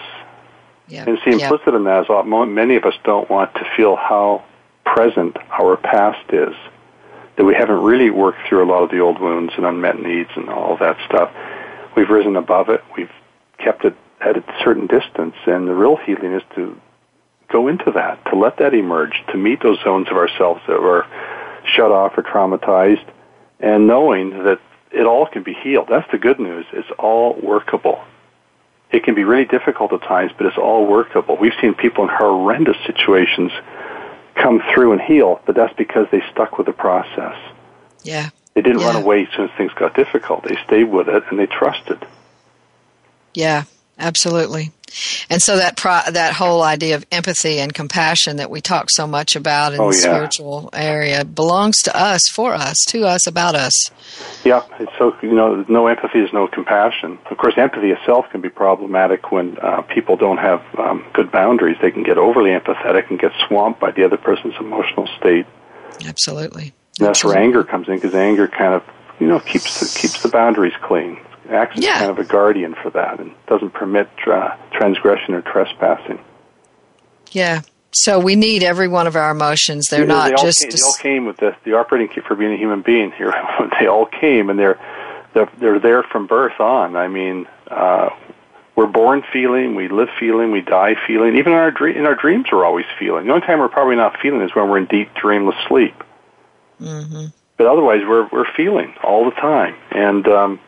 Yeah. 0.88 1.04
And 1.06 1.18
see, 1.24 1.40
implicit 1.40 1.68
yeah. 1.68 1.76
in 1.76 1.84
that 1.84 2.10
is 2.10 2.48
many 2.48 2.74
of 2.74 2.84
us 2.84 2.94
don't 3.04 3.30
want 3.30 3.54
to 3.54 3.64
feel 3.76 3.94
how 3.94 4.42
present 4.84 5.36
our 5.52 5.76
past 5.76 6.32
is. 6.32 6.54
That 7.40 7.46
we 7.46 7.54
haven't 7.54 7.80
really 7.80 8.10
worked 8.10 8.46
through 8.46 8.62
a 8.62 8.68
lot 8.70 8.82
of 8.82 8.90
the 8.90 8.98
old 8.98 9.18
wounds 9.18 9.54
and 9.56 9.64
unmet 9.64 9.98
needs 9.98 10.28
and 10.36 10.50
all 10.50 10.76
that 10.76 10.98
stuff. 11.06 11.32
We've 11.96 12.10
risen 12.10 12.36
above 12.36 12.68
it. 12.68 12.82
We've 12.94 13.10
kept 13.56 13.86
it 13.86 13.96
at 14.20 14.36
a 14.36 14.44
certain 14.62 14.86
distance. 14.86 15.34
And 15.46 15.66
the 15.66 15.72
real 15.74 15.96
healing 15.96 16.34
is 16.34 16.42
to 16.56 16.78
go 17.48 17.66
into 17.66 17.92
that, 17.92 18.22
to 18.26 18.36
let 18.36 18.58
that 18.58 18.74
emerge, 18.74 19.22
to 19.32 19.38
meet 19.38 19.62
those 19.62 19.78
zones 19.82 20.08
of 20.10 20.18
ourselves 20.18 20.60
that 20.68 20.82
were 20.82 21.06
shut 21.64 21.90
off 21.90 22.12
or 22.18 22.22
traumatized, 22.24 23.08
and 23.58 23.86
knowing 23.86 24.44
that 24.44 24.60
it 24.92 25.06
all 25.06 25.26
can 25.26 25.42
be 25.42 25.54
healed. 25.54 25.86
That's 25.88 26.10
the 26.12 26.18
good 26.18 26.40
news. 26.40 26.66
It's 26.74 26.90
all 26.98 27.40
workable. 27.42 28.04
It 28.92 29.02
can 29.02 29.14
be 29.14 29.24
really 29.24 29.46
difficult 29.46 29.94
at 29.94 30.02
times, 30.02 30.30
but 30.36 30.44
it's 30.44 30.58
all 30.58 30.84
workable. 30.84 31.38
We've 31.40 31.56
seen 31.58 31.72
people 31.72 32.04
in 32.04 32.10
horrendous 32.12 32.76
situations 32.86 33.50
come 34.40 34.62
through 34.72 34.92
and 34.92 35.00
heal, 35.00 35.40
but 35.46 35.54
that's 35.54 35.74
because 35.76 36.06
they 36.10 36.22
stuck 36.32 36.58
with 36.58 36.66
the 36.66 36.72
process. 36.72 37.36
Yeah. 38.02 38.30
They 38.54 38.62
didn't 38.62 38.80
yeah. 38.80 38.86
run 38.86 38.96
away 38.96 39.26
as 39.26 39.28
soon 39.34 39.48
as 39.48 39.56
things 39.56 39.72
got 39.74 39.94
difficult. 39.94 40.44
They 40.44 40.56
stayed 40.66 40.84
with 40.84 41.08
it 41.08 41.22
and 41.30 41.38
they 41.38 41.46
trusted. 41.46 42.04
Yeah, 43.34 43.64
Absolutely. 44.00 44.72
And 45.28 45.40
so 45.40 45.56
that 45.56 45.76
pro- 45.76 46.10
that 46.10 46.32
whole 46.32 46.62
idea 46.62 46.96
of 46.96 47.06
empathy 47.12 47.60
and 47.60 47.72
compassion 47.72 48.38
that 48.38 48.50
we 48.50 48.60
talk 48.60 48.90
so 48.90 49.06
much 49.06 49.36
about 49.36 49.72
in 49.72 49.80
Oh, 49.80 49.92
the 49.92 49.96
yeah. 49.96 50.02
spiritual 50.02 50.70
area 50.72 51.24
belongs 51.24 51.76
to 51.82 51.96
us, 51.96 52.22
for 52.28 52.54
us, 52.54 52.76
to 52.88 53.06
us, 53.06 53.28
about 53.28 53.54
us. 53.54 53.72
Yeah, 54.42 54.62
it's 54.80 54.90
so 54.98 55.14
you 55.22 55.32
know, 55.32 55.64
no 55.68 55.86
empathy 55.86 56.18
is 56.18 56.32
no 56.32 56.48
compassion. 56.48 57.18
Of 57.30 57.36
course, 57.38 57.54
empathy 57.56 57.90
itself 57.92 58.26
can 58.32 58.40
be 58.40 58.48
problematic 58.48 59.30
when 59.30 59.58
uh, 59.62 59.82
people 59.82 60.16
don't 60.16 60.38
have 60.38 60.60
um, 60.76 61.04
good 61.12 61.30
boundaries. 61.30 61.76
They 61.80 61.92
can 61.92 62.02
get 62.02 62.18
overly 62.18 62.50
empathetic 62.50 63.10
and 63.10 63.18
get 63.20 63.30
swamped 63.46 63.78
by 63.78 63.92
the 63.92 64.02
other 64.04 64.16
person's 64.16 64.54
emotional 64.58 65.06
state. 65.18 65.46
Absolutely. 66.04 66.72
And 66.98 67.06
that's 67.06 67.24
where 67.24 67.38
anger 67.38 67.62
comes 67.62 67.86
in 67.88 67.94
because 67.94 68.14
anger 68.14 68.48
kind 68.48 68.74
of 68.74 68.82
you 69.20 69.28
know 69.28 69.38
keeps 69.38 69.78
the, 69.78 69.98
keeps 70.00 70.20
the 70.22 70.30
boundaries 70.30 70.74
clean. 70.82 71.20
Acts 71.50 71.78
as 71.78 71.84
Yeah. 71.84 71.98
kind 71.98 72.10
of 72.10 72.18
a 72.18 72.24
guardian 72.24 72.74
for 72.82 72.90
that 72.90 73.20
and 73.20 73.32
doesn't 73.46 73.70
permit 73.70 74.08
uh, 74.26 74.56
transgression 74.72 75.34
or 75.34 75.42
trespassing. 75.42 76.18
Yeah. 77.32 77.62
So 77.92 78.20
we 78.20 78.36
need 78.36 78.62
every 78.62 78.88
one 78.88 79.06
of 79.06 79.16
our 79.16 79.30
emotions. 79.30 79.88
They're 79.88 80.06
know, 80.06 80.14
not 80.14 80.30
they 80.30 80.42
just. 80.42 80.60
Came, 80.60 80.70
they 80.70 80.82
all 80.82 80.94
came 80.94 81.24
with 81.26 81.36
the, 81.38 81.56
the 81.64 81.74
operating 81.74 82.08
kit 82.08 82.24
for 82.24 82.36
being 82.36 82.52
a 82.52 82.56
human 82.56 82.82
being 82.82 83.10
here. 83.12 83.32
they 83.80 83.86
all 83.86 84.06
came, 84.06 84.48
and 84.48 84.58
they're 84.58 84.78
they're, 85.34 85.50
they're 85.58 85.78
there 85.78 86.02
from 86.02 86.26
birth 86.26 86.58
on. 86.60 86.96
I 86.96 87.08
mean, 87.08 87.46
uh, 87.68 88.10
we're 88.76 88.86
born 88.86 89.22
feeling, 89.32 89.74
we 89.74 89.88
live 89.88 90.08
feeling, 90.18 90.50
we 90.52 90.60
die 90.60 90.94
feeling. 91.06 91.36
Even 91.36 91.52
in 91.52 91.58
our 91.58 91.70
dream, 91.70 91.96
in 91.96 92.06
our 92.06 92.14
dreams, 92.14 92.46
we're 92.50 92.64
always 92.64 92.86
feeling. 92.98 93.26
The 93.26 93.32
only 93.32 93.46
time 93.46 93.58
we're 93.58 93.68
probably 93.68 93.96
not 93.96 94.18
feeling 94.20 94.42
is 94.42 94.54
when 94.54 94.68
we're 94.68 94.78
in 94.78 94.86
deep 94.86 95.12
dreamless 95.14 95.56
sleep. 95.68 95.94
hmm 96.78 97.26
But 97.56 97.66
otherwise, 97.66 98.02
we're 98.06 98.28
we're 98.28 98.50
feeling 98.56 98.94
all 99.02 99.24
the 99.24 99.32
time, 99.32 99.74
and 99.90 100.26
um, 100.28 100.60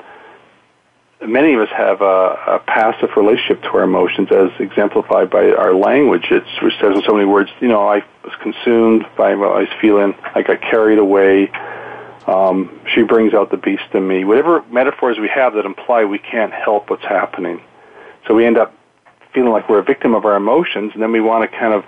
many 1.26 1.54
of 1.54 1.60
us 1.60 1.68
have 1.70 2.00
a, 2.00 2.04
a 2.04 2.62
passive 2.66 3.10
relationship 3.16 3.62
to 3.62 3.68
our 3.70 3.82
emotions, 3.82 4.28
as 4.30 4.50
exemplified 4.58 5.30
by 5.30 5.50
our 5.50 5.74
language. 5.74 6.26
It's, 6.30 6.48
it 6.60 6.72
says 6.80 6.96
in 6.96 7.02
so 7.02 7.14
many 7.14 7.26
words, 7.26 7.50
you 7.60 7.68
know, 7.68 7.86
I 7.86 8.04
was 8.24 8.34
consumed 8.42 9.06
by 9.16 9.34
what 9.34 9.56
I 9.56 9.60
was 9.60 9.68
feeling. 9.80 10.14
I 10.34 10.42
got 10.42 10.60
carried 10.60 10.98
away. 10.98 11.50
Um, 12.26 12.80
she 12.94 13.02
brings 13.02 13.34
out 13.34 13.50
the 13.50 13.56
beast 13.56 13.82
in 13.94 14.06
me. 14.06 14.24
Whatever 14.24 14.62
metaphors 14.70 15.18
we 15.18 15.28
have 15.28 15.54
that 15.54 15.66
imply 15.66 16.04
we 16.04 16.18
can't 16.18 16.52
help 16.52 16.90
what's 16.90 17.02
happening. 17.02 17.60
So 18.26 18.34
we 18.34 18.46
end 18.46 18.58
up 18.58 18.74
feeling 19.34 19.50
like 19.50 19.68
we're 19.68 19.80
a 19.80 19.84
victim 19.84 20.14
of 20.14 20.24
our 20.24 20.36
emotions, 20.36 20.92
and 20.94 21.02
then 21.02 21.10
we 21.10 21.20
want 21.20 21.50
to 21.50 21.58
kind 21.58 21.74
of 21.74 21.84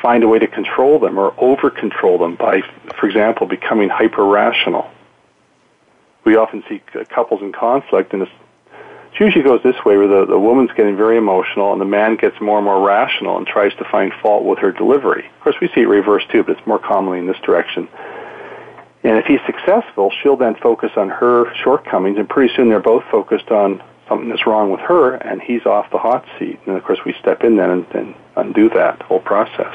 find 0.00 0.22
a 0.24 0.28
way 0.28 0.38
to 0.38 0.46
control 0.46 0.98
them 0.98 1.18
or 1.18 1.34
over 1.38 1.70
control 1.70 2.18
them 2.18 2.36
by, 2.36 2.62
for 2.98 3.06
example, 3.06 3.46
becoming 3.46 3.88
hyper 3.88 4.24
rational. 4.24 4.90
We 6.24 6.36
often 6.36 6.62
see 6.68 6.80
couples 7.08 7.40
in 7.40 7.52
conflict, 7.52 8.12
and 8.12 8.22
it's, 8.22 8.32
it 8.32 8.41
usually 9.24 9.44
goes 9.44 9.62
this 9.62 9.76
way 9.84 9.96
where 9.96 10.08
the, 10.08 10.26
the 10.26 10.38
woman's 10.38 10.70
getting 10.76 10.96
very 10.96 11.16
emotional 11.16 11.72
and 11.72 11.80
the 11.80 11.86
man 11.86 12.16
gets 12.16 12.40
more 12.40 12.58
and 12.58 12.64
more 12.64 12.84
rational 12.86 13.36
and 13.38 13.46
tries 13.46 13.72
to 13.74 13.84
find 13.84 14.12
fault 14.22 14.44
with 14.44 14.58
her 14.58 14.72
delivery. 14.72 15.26
Of 15.26 15.40
course, 15.40 15.56
we 15.60 15.68
see 15.68 15.82
it 15.82 15.88
reversed 15.88 16.30
too, 16.30 16.42
but 16.42 16.58
it's 16.58 16.66
more 16.66 16.78
commonly 16.78 17.18
in 17.18 17.26
this 17.26 17.38
direction. 17.38 17.88
And 19.04 19.18
if 19.18 19.26
he's 19.26 19.40
successful, 19.46 20.12
she'll 20.22 20.36
then 20.36 20.54
focus 20.54 20.92
on 20.96 21.08
her 21.08 21.52
shortcomings, 21.56 22.18
and 22.18 22.28
pretty 22.28 22.54
soon 22.54 22.68
they're 22.68 22.78
both 22.80 23.04
focused 23.10 23.50
on 23.50 23.82
something 24.08 24.28
that's 24.28 24.46
wrong 24.46 24.70
with 24.70 24.80
her, 24.80 25.14
and 25.14 25.42
he's 25.42 25.66
off 25.66 25.90
the 25.90 25.98
hot 25.98 26.24
seat. 26.38 26.60
And 26.66 26.76
of 26.76 26.84
course, 26.84 27.00
we 27.04 27.12
step 27.14 27.42
in 27.42 27.56
then 27.56 27.70
and, 27.70 27.86
and 27.94 28.14
undo 28.36 28.68
that 28.70 29.02
whole 29.02 29.18
process. 29.20 29.74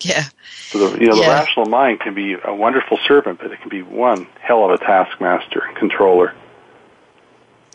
Yeah. 0.00 0.24
So 0.68 0.78
the, 0.78 1.00
you 1.00 1.08
know, 1.08 1.16
the 1.16 1.22
Yeah. 1.22 1.40
rational 1.40 1.66
mind 1.66 2.00
can 2.00 2.14
be 2.14 2.36
a 2.44 2.54
wonderful 2.54 2.98
servant, 3.06 3.40
but 3.40 3.50
it 3.50 3.60
can 3.60 3.68
be 3.68 3.82
one 3.82 4.26
hell 4.40 4.64
of 4.64 4.70
a 4.70 4.78
taskmaster 4.78 5.64
and 5.66 5.76
controller. 5.76 6.34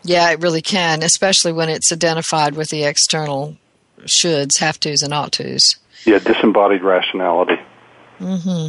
Yeah, 0.04 0.30
it 0.30 0.40
really 0.40 0.62
can, 0.62 1.02
especially 1.02 1.52
when 1.52 1.68
it's 1.68 1.92
identified 1.92 2.54
with 2.54 2.68
the 2.70 2.84
external 2.84 3.56
shoulds, 4.02 4.58
have 4.58 4.78
tos, 4.80 5.02
and 5.02 5.12
ought 5.12 5.32
tos. 5.32 5.76
Yeah, 6.04 6.18
disembodied 6.18 6.82
rationality. 6.82 7.56
hmm 8.18 8.68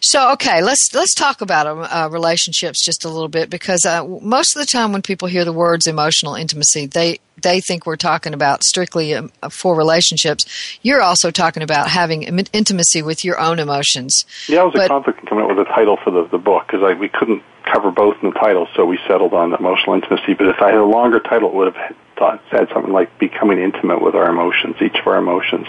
So, 0.00 0.32
okay, 0.32 0.62
let's 0.62 0.90
let's 0.94 1.14
talk 1.14 1.40
about 1.40 1.66
uh, 1.66 2.08
relationships 2.10 2.84
just 2.84 3.04
a 3.04 3.08
little 3.08 3.28
bit 3.28 3.48
because 3.50 3.84
uh, 3.86 4.04
most 4.20 4.54
of 4.56 4.60
the 4.60 4.66
time 4.66 4.92
when 4.92 5.02
people 5.02 5.28
hear 5.28 5.44
the 5.44 5.52
words 5.52 5.86
emotional 5.86 6.34
intimacy, 6.34 6.86
they 6.86 7.18
they 7.42 7.60
think 7.60 7.86
we're 7.86 7.96
talking 7.96 8.34
about 8.34 8.62
strictly 8.64 9.14
um, 9.14 9.30
for 9.50 9.74
relationships. 9.76 10.44
You're 10.82 11.02
also 11.02 11.30
talking 11.30 11.62
about 11.62 11.88
having 11.88 12.22
intimacy 12.22 13.02
with 13.02 13.24
your 13.24 13.38
own 13.40 13.58
emotions. 13.58 14.24
Yeah, 14.48 14.62
it 14.62 14.64
was 14.66 14.74
But- 14.74 14.84
a 14.86 14.88
conflict 14.88 15.20
in 15.20 15.26
coming 15.26 15.44
up 15.44 15.56
with 15.56 15.66
a 15.66 15.70
title 15.70 15.96
for 16.02 16.10
the, 16.10 16.28
the 16.30 16.38
book 16.38 16.64
because 16.66 16.80
we 16.98 17.08
couldn't 17.08 17.42
cover 17.74 17.90
both 17.90 18.16
in 18.22 18.30
the 18.30 18.38
title, 18.38 18.68
so 18.76 18.84
we 18.84 18.98
settled 19.08 19.34
on 19.34 19.52
emotional 19.52 19.94
intimacy. 19.94 20.34
But 20.34 20.46
if 20.46 20.62
I 20.62 20.68
had 20.68 20.78
a 20.78 20.84
longer 20.84 21.18
title, 21.18 21.48
it 21.48 21.54
would 21.56 21.74
have 21.74 21.96
thought, 22.16 22.40
said 22.50 22.68
something 22.72 22.92
like 22.92 23.18
becoming 23.18 23.58
intimate 23.58 24.00
with 24.00 24.14
our 24.14 24.30
emotions, 24.30 24.76
each 24.80 24.96
of 25.00 25.06
our 25.08 25.16
emotions. 25.16 25.66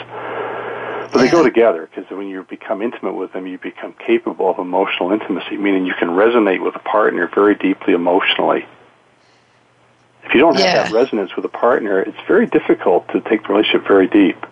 But 1.11 1.21
they 1.21 1.29
go 1.29 1.43
together 1.43 1.89
because 1.89 2.09
when 2.15 2.27
you 2.27 2.43
become 2.43 2.83
intimate 2.83 3.13
with 3.13 3.33
them, 3.33 3.47
you 3.47 3.57
become 3.57 3.93
capable 3.93 4.51
of 4.51 4.59
emotional 4.59 5.11
intimacy, 5.13 5.57
meaning 5.57 5.87
you 5.87 5.95
can 5.97 6.09
resonate 6.09 6.63
with 6.63 6.75
a 6.75 6.79
partner 6.79 7.27
very 7.33 7.55
deeply 7.55 7.93
emotionally. 7.93 8.67
If 10.25 10.33
you 10.33 10.39
don't 10.39 10.55
have 10.55 10.65
Yeah. 10.65 10.83
that 10.83 10.91
resonance 10.91 11.35
with 11.35 11.45
a 11.45 11.49
partner, 11.49 12.01
it's 12.01 12.19
very 12.27 12.45
difficult 12.45 13.07
to 13.09 13.21
take 13.21 13.47
the 13.47 13.53
relationship 13.53 13.87
very 13.87 14.07
deep. 14.07 14.45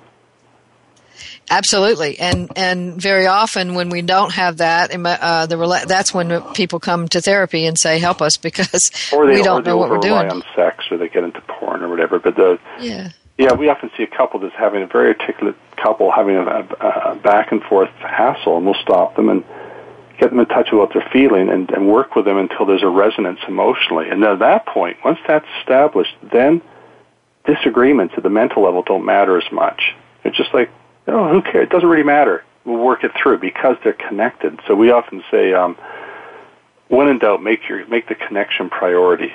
Absolutely, 1.57 2.17
and 2.19 2.51
and 2.55 2.99
very 2.99 3.27
often 3.27 3.75
when 3.75 3.89
we 3.89 4.01
don't 4.01 4.31
have 4.33 4.57
that, 4.57 4.91
uh, 4.91 5.45
the 5.45 5.55
rela- 5.55 5.85
that's 5.85 6.13
when 6.13 6.41
people 6.53 6.79
come 6.79 7.07
to 7.09 7.21
therapy 7.21 7.65
and 7.67 7.77
say, 7.77 7.99
"Help 7.99 8.21
us," 8.21 8.37
because 8.49 8.91
Or 9.13 9.27
they, 9.27 9.35
we 9.35 9.43
don't 9.43 9.65
know 9.65 9.77
what 9.77 9.89
we're 9.89 9.97
doing. 9.99 10.31
on 10.31 10.43
sex, 10.55 10.85
or 10.89 10.97
they 10.97 11.09
get 11.09 11.23
into 11.23 11.41
porn 11.41 11.83
or 11.83 11.89
whatever. 11.89 12.17
But 12.19 12.35
the 12.35 12.59
Yeah, 12.79 13.09
Yeah, 13.37 13.53
we 13.53 13.69
often 13.69 13.91
see 13.95 14.03
a 14.03 14.07
couple 14.07 14.39
that's 14.39 14.55
having 14.55 14.81
a 14.81 14.87
very 14.87 15.09
articulate 15.09 15.55
couple 15.77 16.11
having 16.11 16.37
a, 16.37 16.41
a, 16.41 17.11
a 17.11 17.15
back 17.15 17.51
and 17.51 17.61
forth 17.63 17.89
hassle, 17.99 18.57
and 18.57 18.65
we'll 18.65 18.81
stop 18.81 19.15
them 19.15 19.29
and 19.29 19.43
get 20.17 20.29
them 20.29 20.39
in 20.39 20.45
touch 20.47 20.69
with 20.71 20.79
what 20.79 20.93
they're 20.93 21.09
feeling 21.11 21.49
and, 21.49 21.69
and 21.71 21.87
work 21.87 22.15
with 22.15 22.25
them 22.25 22.37
until 22.37 22.65
there's 22.65 22.83
a 22.83 22.87
resonance 22.87 23.39
emotionally. 23.47 24.09
And 24.09 24.23
then 24.23 24.31
at 24.31 24.39
that 24.39 24.65
point, 24.65 24.97
once 25.03 25.19
that's 25.27 25.45
established, 25.59 26.15
then 26.31 26.61
disagreements 27.45 28.13
at 28.17 28.23
the 28.23 28.29
mental 28.29 28.63
level 28.63 28.83
don't 28.83 29.05
matter 29.05 29.37
as 29.37 29.51
much. 29.51 29.93
It's 30.23 30.37
just 30.37 30.53
like, 30.53 30.69
oh, 31.07 31.29
who 31.29 31.41
cares? 31.41 31.63
It 31.63 31.69
doesn't 31.69 31.87
really 31.87 32.03
matter. 32.03 32.43
We'll 32.65 32.77
work 32.83 33.03
it 33.03 33.11
through 33.21 33.39
because 33.39 33.75
they're 33.83 33.93
connected. 33.93 34.59
So 34.67 34.75
we 34.75 34.91
often 34.91 35.23
say, 35.29 35.53
um, 35.53 35.77
when 36.87 37.07
in 37.07 37.19
doubt, 37.19 37.41
make 37.43 37.67
your 37.67 37.85
make 37.87 38.07
the 38.07 38.15
connection 38.15 38.69
priority. 38.69 39.33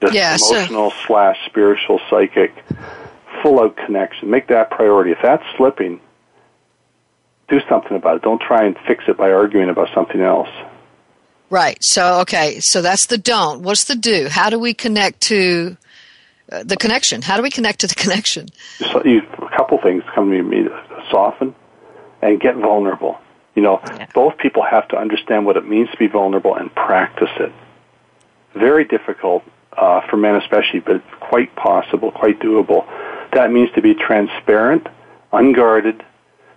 The 0.00 0.12
Yeah, 0.12 0.36
so- 0.36 0.56
emotional 0.56 0.92
slash 1.06 1.36
spiritual 1.46 2.00
psychic 2.10 2.52
full 3.42 3.60
out 3.60 3.76
connection. 3.76 4.30
Make 4.30 4.48
that 4.48 4.70
priority. 4.70 5.12
If 5.12 5.18
that's 5.22 5.44
slipping, 5.56 6.00
do 7.48 7.60
something 7.68 7.96
about 7.96 8.16
it. 8.16 8.22
Don't 8.22 8.40
try 8.40 8.64
and 8.64 8.76
fix 8.86 9.04
it 9.08 9.16
by 9.16 9.30
arguing 9.32 9.68
about 9.70 9.88
something 9.94 10.20
else. 10.20 10.48
right. 11.50 11.78
So 11.80 12.20
okay, 12.20 12.58
so 12.60 12.82
that's 12.82 13.06
the 13.06 13.18
don't. 13.18 13.62
What's 13.62 13.84
the 13.84 13.94
do? 13.96 14.28
How 14.30 14.50
do 14.50 14.58
we 14.58 14.74
connect 14.74 15.20
to 15.22 15.76
the 16.48 16.76
connection? 16.76 17.22
How 17.22 17.36
do 17.36 17.42
we 17.42 17.50
connect 17.50 17.80
to 17.80 17.86
the 17.86 17.94
connection? 18.04 18.48
So 18.78 19.02
you, 19.04 19.22
a 19.38 19.56
couple 19.56 19.78
things 19.82 20.02
come 20.14 20.30
to 20.30 20.42
me: 20.42 20.66
soften 21.10 21.54
and 22.22 22.40
get 22.40 22.56
vulnerable. 22.56 23.18
You 23.54 23.62
know, 23.62 23.80
Yeah. 23.84 24.06
both 24.14 24.36
people 24.38 24.62
have 24.62 24.88
to 24.88 24.96
understand 24.96 25.46
what 25.46 25.56
it 25.56 25.68
means 25.68 25.90
to 25.90 25.96
be 25.96 26.08
vulnerable 26.08 26.54
and 26.56 26.74
practice 26.74 27.30
it. 27.38 27.52
Very 28.54 28.84
difficult 28.84 29.44
uh, 29.76 30.00
for 30.08 30.16
men, 30.16 30.36
especially, 30.36 30.80
but 30.80 31.02
quite 31.20 31.54
possible, 31.54 32.10
quite 32.10 32.40
doable. 32.40 32.84
That 33.32 33.50
means 33.52 33.70
to 33.74 33.82
be 33.82 33.94
transparent, 33.94 34.86
unguarded, 35.32 36.04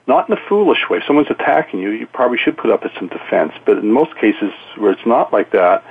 not 0.08 0.30
in 0.30 0.38
a 0.38 0.41
foolish 0.47 0.88
way. 0.89 1.00
If 1.00 1.04
someone's 1.06 1.30
attacking 1.30 1.80
you, 1.80 1.89
you 1.91 2.08
probably 2.08 2.38
should 2.38 2.58
put 2.58 2.71
up 2.71 2.84
some 2.97 3.08
defense. 3.10 3.54
But 3.65 3.80
in 3.80 3.91
most 3.91 4.15
cases 4.15 4.52
where 4.78 4.91
it's 4.91 5.06
not 5.06 5.34
like 5.34 5.52
that, 5.52 5.84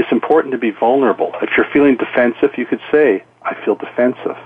it's 0.00 0.10
important 0.10 0.52
to 0.52 0.58
be 0.58 0.70
vulnerable. 0.70 1.30
If 1.42 1.50
you're 1.58 1.66
feeling 1.74 1.96
defensive, 1.96 2.56
you 2.56 2.64
could 2.64 2.80
say, 2.90 3.22
"I 3.42 3.54
feel 3.64 3.74
defensive," 3.74 4.38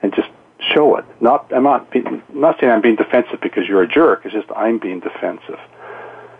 and 0.00 0.14
just 0.14 0.30
show 0.72 0.96
it. 0.96 1.04
Not, 1.20 1.52
I'm 1.54 1.64
not, 1.64 1.90
being, 1.90 2.06
I'm 2.06 2.40
not 2.40 2.58
saying 2.58 2.72
I'm 2.72 2.80
being 2.80 2.96
defensive 2.96 3.40
because 3.42 3.68
you're 3.68 3.82
a 3.82 3.88
jerk. 3.88 4.22
It's 4.24 4.32
just 4.32 4.48
I'm 4.56 4.78
being 4.78 5.00
defensive. 5.00 5.60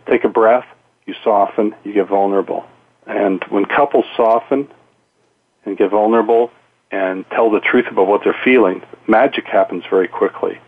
Take 0.07 0.25
a 0.25 0.31
breath. 0.31 0.65
You 1.05 1.15
soften. 1.23 1.75
You 1.85 1.93
get 1.93 2.09
vulnerable. 2.09 2.65
And 3.07 3.45
when 3.51 3.67
couples 3.67 4.07
soften 4.17 4.69
and 5.67 5.77
get 5.77 5.91
vulnerable 5.91 6.51
and 6.91 7.29
tell 7.29 7.51
the 7.51 7.61
truth 7.61 7.87
about 7.91 8.07
what 8.07 8.23
they're 8.25 8.41
feeling, 8.43 8.83
magic 9.07 9.45
happens 9.45 9.85
very 9.91 10.09
quickly. 10.09 10.59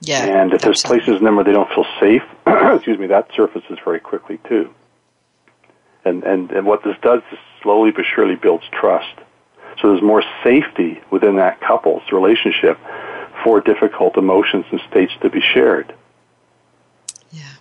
Yeah, 0.00 0.24
And 0.24 0.54
if 0.54 0.62
there's 0.62 0.82
places 0.82 1.18
in 1.18 1.24
them 1.24 1.36
where 1.36 1.44
they 1.44 1.52
don't 1.52 1.68
feel 1.68 1.86
safe, 2.00 2.22
excuse 2.46 2.98
me, 2.98 3.08
that 3.08 3.28
surfaces 3.36 3.78
very 3.84 4.00
quickly 4.00 4.40
too. 4.48 4.72
And, 6.10 6.24
and 6.24 6.50
and 6.50 6.66
what 6.66 6.82
this 6.82 6.96
does 7.02 7.22
is 7.30 7.38
slowly 7.62 7.92
but 7.92 8.04
surely 8.04 8.34
builds 8.34 8.64
trust. 8.72 9.14
So 9.80 9.90
there's 9.90 10.02
more 10.02 10.24
safety 10.42 11.00
within 11.10 11.36
that 11.36 11.60
couple's 11.60 12.02
relationship 12.10 12.78
for 13.44 13.60
difficult 13.60 14.16
emotions 14.16 14.66
and 14.72 14.80
states 14.90 15.12
to 15.22 15.30
be 15.30 15.40
shared. 15.40 15.94
Yeah. 17.30 17.54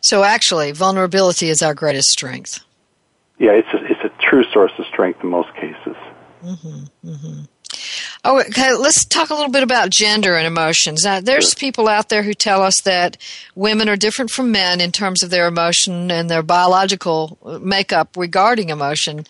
So 0.00 0.24
actually, 0.24 0.72
vulnerability 0.72 1.48
is 1.48 1.62
our 1.62 1.74
greatest 1.74 2.08
strength. 2.08 2.58
Yeah, 3.38 3.52
it's 3.52 3.68
a, 3.72 3.84
it's 3.84 4.04
a 4.04 4.10
true 4.20 4.44
source 4.52 4.72
of 4.78 4.84
strength 4.86 5.22
in 5.22 5.30
most 5.30 5.54
cases. 5.54 5.96
Mm-hmm. 6.42 7.08
Mm-hmm. 7.08 7.42
Oh, 8.22 8.40
okay. 8.40 8.74
Let's 8.74 9.04
talk 9.06 9.30
a 9.30 9.34
little 9.34 9.50
bit 9.50 9.62
about 9.62 9.90
gender 9.90 10.36
and 10.36 10.46
emotions. 10.46 11.04
Now, 11.04 11.20
there's 11.20 11.54
people 11.54 11.88
out 11.88 12.10
there 12.10 12.22
who 12.22 12.34
tell 12.34 12.62
us 12.62 12.82
that 12.82 13.16
women 13.54 13.88
are 13.88 13.96
different 13.96 14.30
from 14.30 14.52
men 14.52 14.80
in 14.80 14.92
terms 14.92 15.22
of 15.22 15.30
their 15.30 15.46
emotion 15.46 16.10
and 16.10 16.28
their 16.28 16.42
biological 16.42 17.38
makeup 17.62 18.16
regarding 18.16 18.68
emotion. 18.68 19.24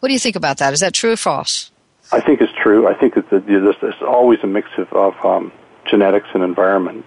What 0.00 0.08
do 0.08 0.12
you 0.12 0.18
think 0.18 0.36
about 0.36 0.58
that? 0.58 0.74
Is 0.74 0.80
that 0.80 0.92
true 0.92 1.12
or 1.12 1.16
false? 1.16 1.70
I 2.12 2.20
think 2.20 2.42
it's 2.42 2.52
true. 2.62 2.86
I 2.86 2.94
think 2.94 3.14
that 3.14 3.30
there's, 3.30 4.02
always 4.02 4.40
a 4.42 4.46
mix 4.46 4.68
of, 4.76 4.92
of 4.92 5.14
um, 5.24 5.50
genetics 5.90 6.28
and 6.34 6.42
environment. 6.42 7.06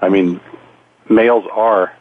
I 0.00 0.08
mean, 0.08 0.40
males 1.08 1.44
are 1.52 1.92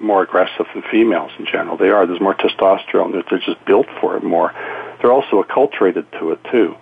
more 0.00 0.22
aggressive 0.22 0.66
than 0.72 0.82
females 0.90 1.32
in 1.38 1.44
general. 1.44 1.76
They 1.76 1.90
are. 1.90 2.06
There's 2.06 2.20
more 2.20 2.34
testosterone. 2.34 3.12
They're, 3.12 3.24
they're 3.28 3.38
just 3.38 3.62
built 3.66 3.86
for 4.00 4.16
it 4.16 4.22
more. 4.22 4.54
They're 5.00 5.12
also 5.12 5.42
acculturated 5.42 6.10
to 6.18 6.32
it 6.32 6.40
too. 6.50 6.74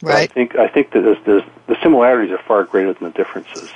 Right. 0.00 0.30
I 0.30 0.32
think 0.32 0.56
I 0.56 0.68
think 0.68 0.92
that 0.92 1.02
there's, 1.02 1.24
there's, 1.24 1.42
the 1.66 1.76
similarities 1.82 2.32
are 2.32 2.42
far 2.46 2.64
greater 2.64 2.92
than 2.92 3.04
the 3.04 3.14
differences. 3.14 3.70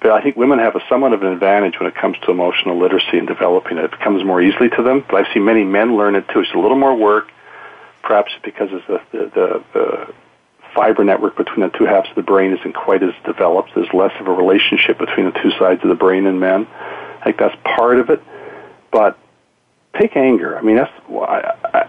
But 0.00 0.12
I 0.12 0.22
think 0.22 0.36
women 0.36 0.58
have 0.58 0.76
a 0.76 0.80
somewhat 0.88 1.12
of 1.12 1.22
an 1.22 1.32
advantage 1.32 1.78
when 1.78 1.86
it 1.86 1.94
comes 1.94 2.16
to 2.20 2.30
emotional 2.30 2.78
literacy 2.78 3.18
and 3.18 3.28
developing 3.28 3.76
it. 3.78 3.84
It 3.84 4.00
comes 4.00 4.24
more 4.24 4.40
easily 4.40 4.70
to 4.70 4.82
them. 4.82 5.04
But 5.08 5.16
I've 5.16 5.32
seen 5.34 5.44
many 5.44 5.62
men 5.64 5.96
learn 5.96 6.14
it 6.14 6.26
too. 6.28 6.40
It's 6.40 6.52
a 6.54 6.58
little 6.58 6.78
more 6.78 6.94
work, 6.94 7.30
perhaps 8.02 8.32
because 8.42 8.72
of 8.72 8.82
the, 8.86 9.00
the, 9.12 9.18
the, 9.34 9.64
the 9.74 10.14
fiber 10.74 11.04
network 11.04 11.36
between 11.36 11.60
the 11.60 11.76
two 11.76 11.84
halves 11.84 12.08
of 12.08 12.16
the 12.16 12.22
brain 12.22 12.56
isn't 12.56 12.74
quite 12.74 13.02
as 13.02 13.12
developed. 13.26 13.72
There's 13.74 13.92
less 13.92 14.12
of 14.20 14.26
a 14.26 14.32
relationship 14.32 14.98
between 14.98 15.26
the 15.26 15.38
two 15.42 15.50
sides 15.58 15.82
of 15.82 15.90
the 15.90 15.94
brain 15.94 16.24
in 16.26 16.38
men. 16.38 16.66
I 17.20 17.24
think 17.24 17.36
that's 17.36 17.56
part 17.62 17.98
of 17.98 18.08
it. 18.08 18.22
But 18.90 19.18
take 19.98 20.16
anger. 20.16 20.58
I 20.58 20.62
mean, 20.62 20.76
that's 20.76 20.92
I, 21.10 21.54
I, 21.74 21.86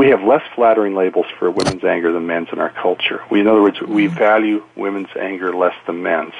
we 0.00 0.08
have 0.08 0.22
less 0.22 0.40
flattering 0.54 0.94
labels 0.94 1.26
for 1.38 1.50
women's 1.50 1.84
anger 1.84 2.10
than 2.10 2.26
men's 2.26 2.48
in 2.52 2.58
our 2.58 2.70
culture. 2.70 3.22
We, 3.30 3.40
in 3.40 3.46
other 3.46 3.60
words, 3.60 3.82
we 3.82 4.06
mm-hmm. 4.06 4.16
value 4.16 4.64
women's 4.74 5.14
anger 5.14 5.54
less 5.54 5.74
than 5.86 6.02
men's. 6.02 6.32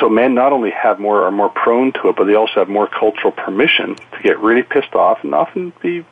So 0.00 0.08
men 0.08 0.32
not 0.34 0.54
only 0.54 0.70
have 0.70 0.98
more 0.98 1.24
are 1.24 1.30
more 1.30 1.50
prone 1.50 1.92
to 1.92 2.08
it, 2.08 2.16
but 2.16 2.24
they 2.24 2.34
also 2.34 2.60
have 2.60 2.68
more 2.70 2.88
cultural 2.88 3.30
permission 3.30 3.94
to 3.96 4.22
get 4.22 4.38
really 4.38 4.62
pissed 4.62 4.94
off 4.94 5.18
and 5.22 5.34
often 5.34 5.74
be. 5.82 6.02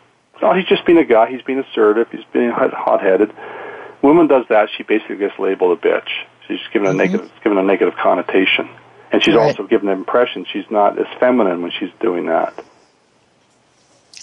Oh, 0.42 0.53
he's 0.53 0.66
just 0.66 0.84
being 0.84 0.99
a 0.99 1.05
guy. 1.05 1.30
He's 1.30 1.40
being 1.40 1.61
assertive. 1.61 2.11
He's 2.12 2.26
being 2.30 2.51
hot-headed. 2.51 3.32
Woman 4.03 4.26
does 4.26 4.44
that, 4.51 4.68
she 4.76 4.82
basically 4.82 5.16
gets 5.16 5.38
labeled 5.38 5.78
a 5.78 5.80
bitch. 5.80 6.11
She's 6.47 6.61
given 6.74 6.88
a 6.88 6.90
mm-hmm. 6.90 6.99
negative, 6.99 7.32
given 7.42 7.57
a 7.57 7.62
negative 7.62 7.94
connotation, 7.97 8.68
and 9.12 9.24
she's 9.24 9.34
right. 9.34 9.44
also 9.44 9.66
given 9.66 9.86
the 9.86 9.92
impression 9.92 10.44
she's 10.53 10.70
not 10.70 10.99
as 10.99 11.07
feminine 11.18 11.62
when 11.62 11.70
she's 11.70 11.90
doing 12.01 12.26
that. 12.26 12.53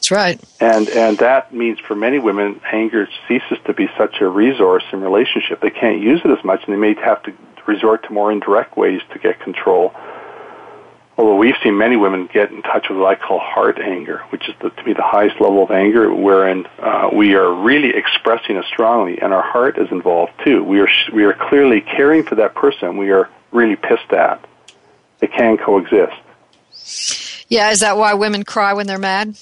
That's 0.04 0.12
right. 0.12 0.38
And 0.60 0.90
and 0.90 1.18
that 1.20 1.54
means 1.54 1.80
for 1.80 1.96
many 1.96 2.20
women, 2.20 2.60
anger 2.70 3.08
ceases 3.26 3.58
to 3.66 3.74
be 3.74 3.88
such 3.98 4.20
a 4.20 4.28
resource 4.28 4.84
in 4.92 5.00
relationship. 5.00 5.62
They 5.62 5.70
can't 5.70 6.02
use 6.02 6.20
it 6.26 6.30
as 6.30 6.44
much, 6.44 6.62
and 6.66 6.74
they 6.74 6.78
may 6.78 6.94
have 6.96 7.24
to 7.24 7.34
resort 7.66 8.04
to 8.04 8.12
more 8.12 8.30
indirect 8.30 8.76
ways 8.76 9.00
to 9.14 9.20
get 9.20 9.40
control. 9.40 9.94
Although 11.18 11.38
we've 11.38 11.56
seen 11.64 11.78
many 11.78 11.96
women 11.96 12.28
get 12.34 12.52
in 12.52 12.62
touch 12.64 12.90
with 12.90 12.98
what 12.98 13.08
I 13.08 13.16
call 13.16 13.40
heart 13.40 13.80
anger, 13.80 14.18
which 14.28 14.50
is 14.50 14.56
the, 14.62 14.72
to 14.72 14.84
me 14.84 14.92
the 14.92 15.04
highest 15.04 15.40
level 15.40 15.64
of 15.64 15.72
anger, 15.72 16.14
wherein 16.14 16.66
uh, 16.80 17.10
we 17.14 17.36
are 17.36 17.54
really 17.54 17.96
expressing 17.96 18.58
it 18.58 18.66
strongly, 18.66 19.22
and 19.22 19.32
our 19.32 19.42
heart 19.42 19.78
is 19.78 19.90
involved 19.90 20.34
too. 20.44 20.66
We 20.66 20.82
are 20.82 20.90
we 21.14 21.24
are 21.24 21.34
clearly 21.34 21.80
caring 21.80 22.24
for 22.24 22.36
that 22.36 22.56
person. 22.56 22.98
We 22.98 23.12
are 23.12 23.30
really 23.54 23.78
pissed 23.78 24.12
at. 24.12 24.44
It 25.22 25.32
can 25.32 25.56
coexist. 25.56 27.48
Yeah, 27.48 27.72
is 27.72 27.80
that 27.80 27.96
why 27.96 28.16
women 28.16 28.44
cry 28.44 28.74
when 28.74 28.86
they're 28.86 29.00
mad? 29.00 29.38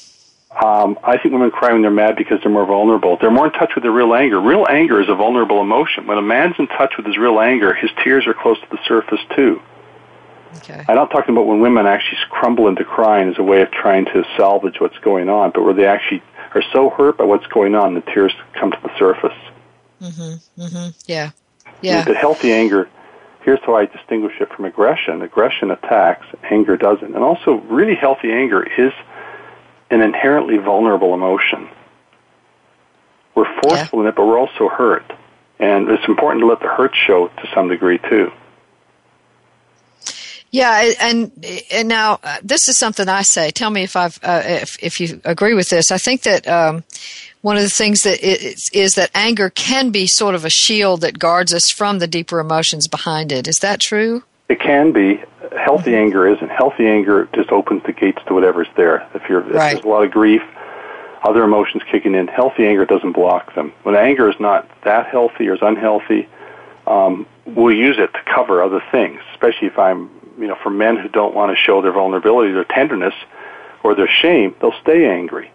Um, 0.53 0.99
I 1.03 1.17
think 1.17 1.33
women 1.33 1.49
cry 1.49 1.71
when 1.71 1.81
they're 1.81 1.91
mad 1.91 2.17
because 2.17 2.39
they're 2.43 2.51
more 2.51 2.65
vulnerable. 2.65 3.17
They're 3.19 3.31
more 3.31 3.47
in 3.47 3.53
touch 3.53 3.71
with 3.73 3.83
their 3.83 3.91
real 3.91 4.13
anger. 4.13 4.39
Real 4.39 4.65
anger 4.69 5.01
is 5.01 5.07
a 5.07 5.15
vulnerable 5.15 5.61
emotion. 5.61 6.07
When 6.07 6.17
a 6.17 6.21
man's 6.21 6.55
in 6.59 6.67
touch 6.67 6.93
with 6.97 7.05
his 7.05 7.17
real 7.17 7.39
anger, 7.39 7.73
his 7.73 7.89
tears 8.03 8.27
are 8.27 8.33
close 8.33 8.59
to 8.59 8.67
the 8.69 8.79
surface 8.85 9.21
too. 9.35 9.61
Okay. 10.57 10.83
I'm 10.87 10.95
not 10.95 11.09
talking 11.11 11.33
about 11.33 11.47
when 11.47 11.61
women 11.61 11.87
actually 11.87 12.17
crumble 12.29 12.67
into 12.67 12.83
crying 12.83 13.29
as 13.29 13.37
a 13.37 13.43
way 13.43 13.61
of 13.61 13.71
trying 13.71 14.05
to 14.05 14.25
salvage 14.35 14.81
what's 14.81 14.97
going 14.99 15.29
on, 15.29 15.51
but 15.51 15.63
where 15.63 15.73
they 15.73 15.85
actually 15.85 16.21
are 16.53 16.63
so 16.73 16.89
hurt 16.89 17.17
by 17.17 17.23
what's 17.23 17.47
going 17.47 17.73
on, 17.73 17.93
the 17.93 18.01
tears 18.01 18.33
come 18.59 18.71
to 18.71 18.79
the 18.83 18.91
surface. 18.99 19.37
Mm-hmm. 20.01 20.61
Mm-hmm. 20.61 20.89
Yeah. 21.05 21.31
Yeah. 21.81 22.03
The 22.03 22.15
healthy 22.15 22.51
anger. 22.51 22.89
Here's 23.43 23.59
how 23.65 23.75
I 23.75 23.85
distinguish 23.85 24.33
it 24.39 24.49
from 24.53 24.65
aggression. 24.65 25.21
Aggression 25.21 25.71
attacks, 25.71 26.25
anger 26.43 26.75
doesn't. 26.77 27.15
And 27.15 27.23
also, 27.23 27.53
really 27.53 27.95
healthy 27.95 28.31
anger 28.31 28.63
is 28.63 28.91
an 29.91 30.01
inherently 30.01 30.57
vulnerable 30.57 31.13
emotion. 31.13 31.69
We're 33.35 33.61
forceful 33.61 33.99
yeah. 33.99 34.03
in 34.03 34.07
it, 34.07 34.15
but 34.15 34.25
we're 34.25 34.39
also 34.39 34.67
hurt. 34.67 35.05
And 35.59 35.89
it's 35.89 36.07
important 36.07 36.41
to 36.41 36.47
let 36.47 36.59
the 36.59 36.67
hurt 36.67 36.95
show 36.95 37.27
to 37.27 37.49
some 37.53 37.69
degree, 37.69 37.99
too. 38.09 38.31
Yeah, 40.51 40.91
and 40.99 41.31
and 41.71 41.87
now 41.87 42.19
uh, 42.21 42.37
this 42.43 42.67
is 42.67 42.77
something 42.77 43.07
I 43.07 43.21
say. 43.21 43.51
Tell 43.51 43.69
me 43.69 43.83
if 43.83 43.95
I've 43.95 44.19
uh, 44.21 44.41
if 44.43 44.77
if 44.83 44.99
you 44.99 45.21
agree 45.23 45.53
with 45.53 45.69
this. 45.69 45.91
I 45.91 45.97
think 45.97 46.23
that 46.23 46.45
um, 46.45 46.83
one 47.39 47.55
of 47.55 47.63
the 47.63 47.69
things 47.69 48.03
that 48.03 48.19
is, 48.21 48.69
is 48.73 48.95
that 48.95 49.11
anger 49.15 49.49
can 49.49 49.91
be 49.91 50.07
sort 50.07 50.35
of 50.35 50.43
a 50.43 50.49
shield 50.49 51.01
that 51.01 51.17
guards 51.17 51.53
us 51.53 51.69
from 51.69 51.99
the 51.99 52.07
deeper 52.07 52.41
emotions 52.41 52.89
behind 52.89 53.31
it. 53.31 53.47
Is 53.47 53.59
that 53.59 53.79
true? 53.79 54.23
It 54.49 54.59
can 54.59 54.91
be 54.91 55.23
healthy 55.57 55.95
anger 55.95 56.27
isn't. 56.27 56.50
Healthy 56.61 56.85
anger 56.85 57.27
just 57.33 57.51
opens 57.51 57.81
the 57.87 57.91
gates 57.91 58.19
to 58.27 58.35
whatever's 58.35 58.67
there. 58.75 59.09
If 59.15 59.27
you're 59.27 59.41
if 59.41 59.51
there's 59.51 59.83
a 59.83 59.87
lot 59.87 60.03
of 60.03 60.11
grief, 60.11 60.43
other 61.23 61.43
emotions 61.43 61.81
kicking 61.91 62.13
in, 62.13 62.27
healthy 62.27 62.67
anger 62.67 62.85
doesn't 62.85 63.13
block 63.13 63.55
them. 63.55 63.73
When 63.81 63.95
anger 63.95 64.29
is 64.29 64.39
not 64.39 64.69
that 64.83 65.07
healthy 65.07 65.49
or 65.49 65.55
is 65.55 65.61
unhealthy, 65.63 66.29
um, 66.85 67.25
we'll 67.45 67.75
use 67.75 67.97
it 67.97 68.13
to 68.13 68.19
cover 68.31 68.61
other 68.61 68.79
things. 68.91 69.19
Especially 69.31 69.69
if 69.69 69.79
I'm, 69.79 70.11
you 70.37 70.45
know, 70.45 70.57
for 70.61 70.69
men 70.69 70.97
who 70.97 71.09
don't 71.09 71.33
want 71.33 71.49
to 71.49 71.55
show 71.59 71.81
their 71.81 71.93
vulnerability, 71.93 72.53
their 72.53 72.63
tenderness, 72.63 73.15
or 73.81 73.95
their 73.95 74.07
shame, 74.21 74.53
they'll 74.61 74.79
stay 74.83 75.07
angry. 75.07 75.49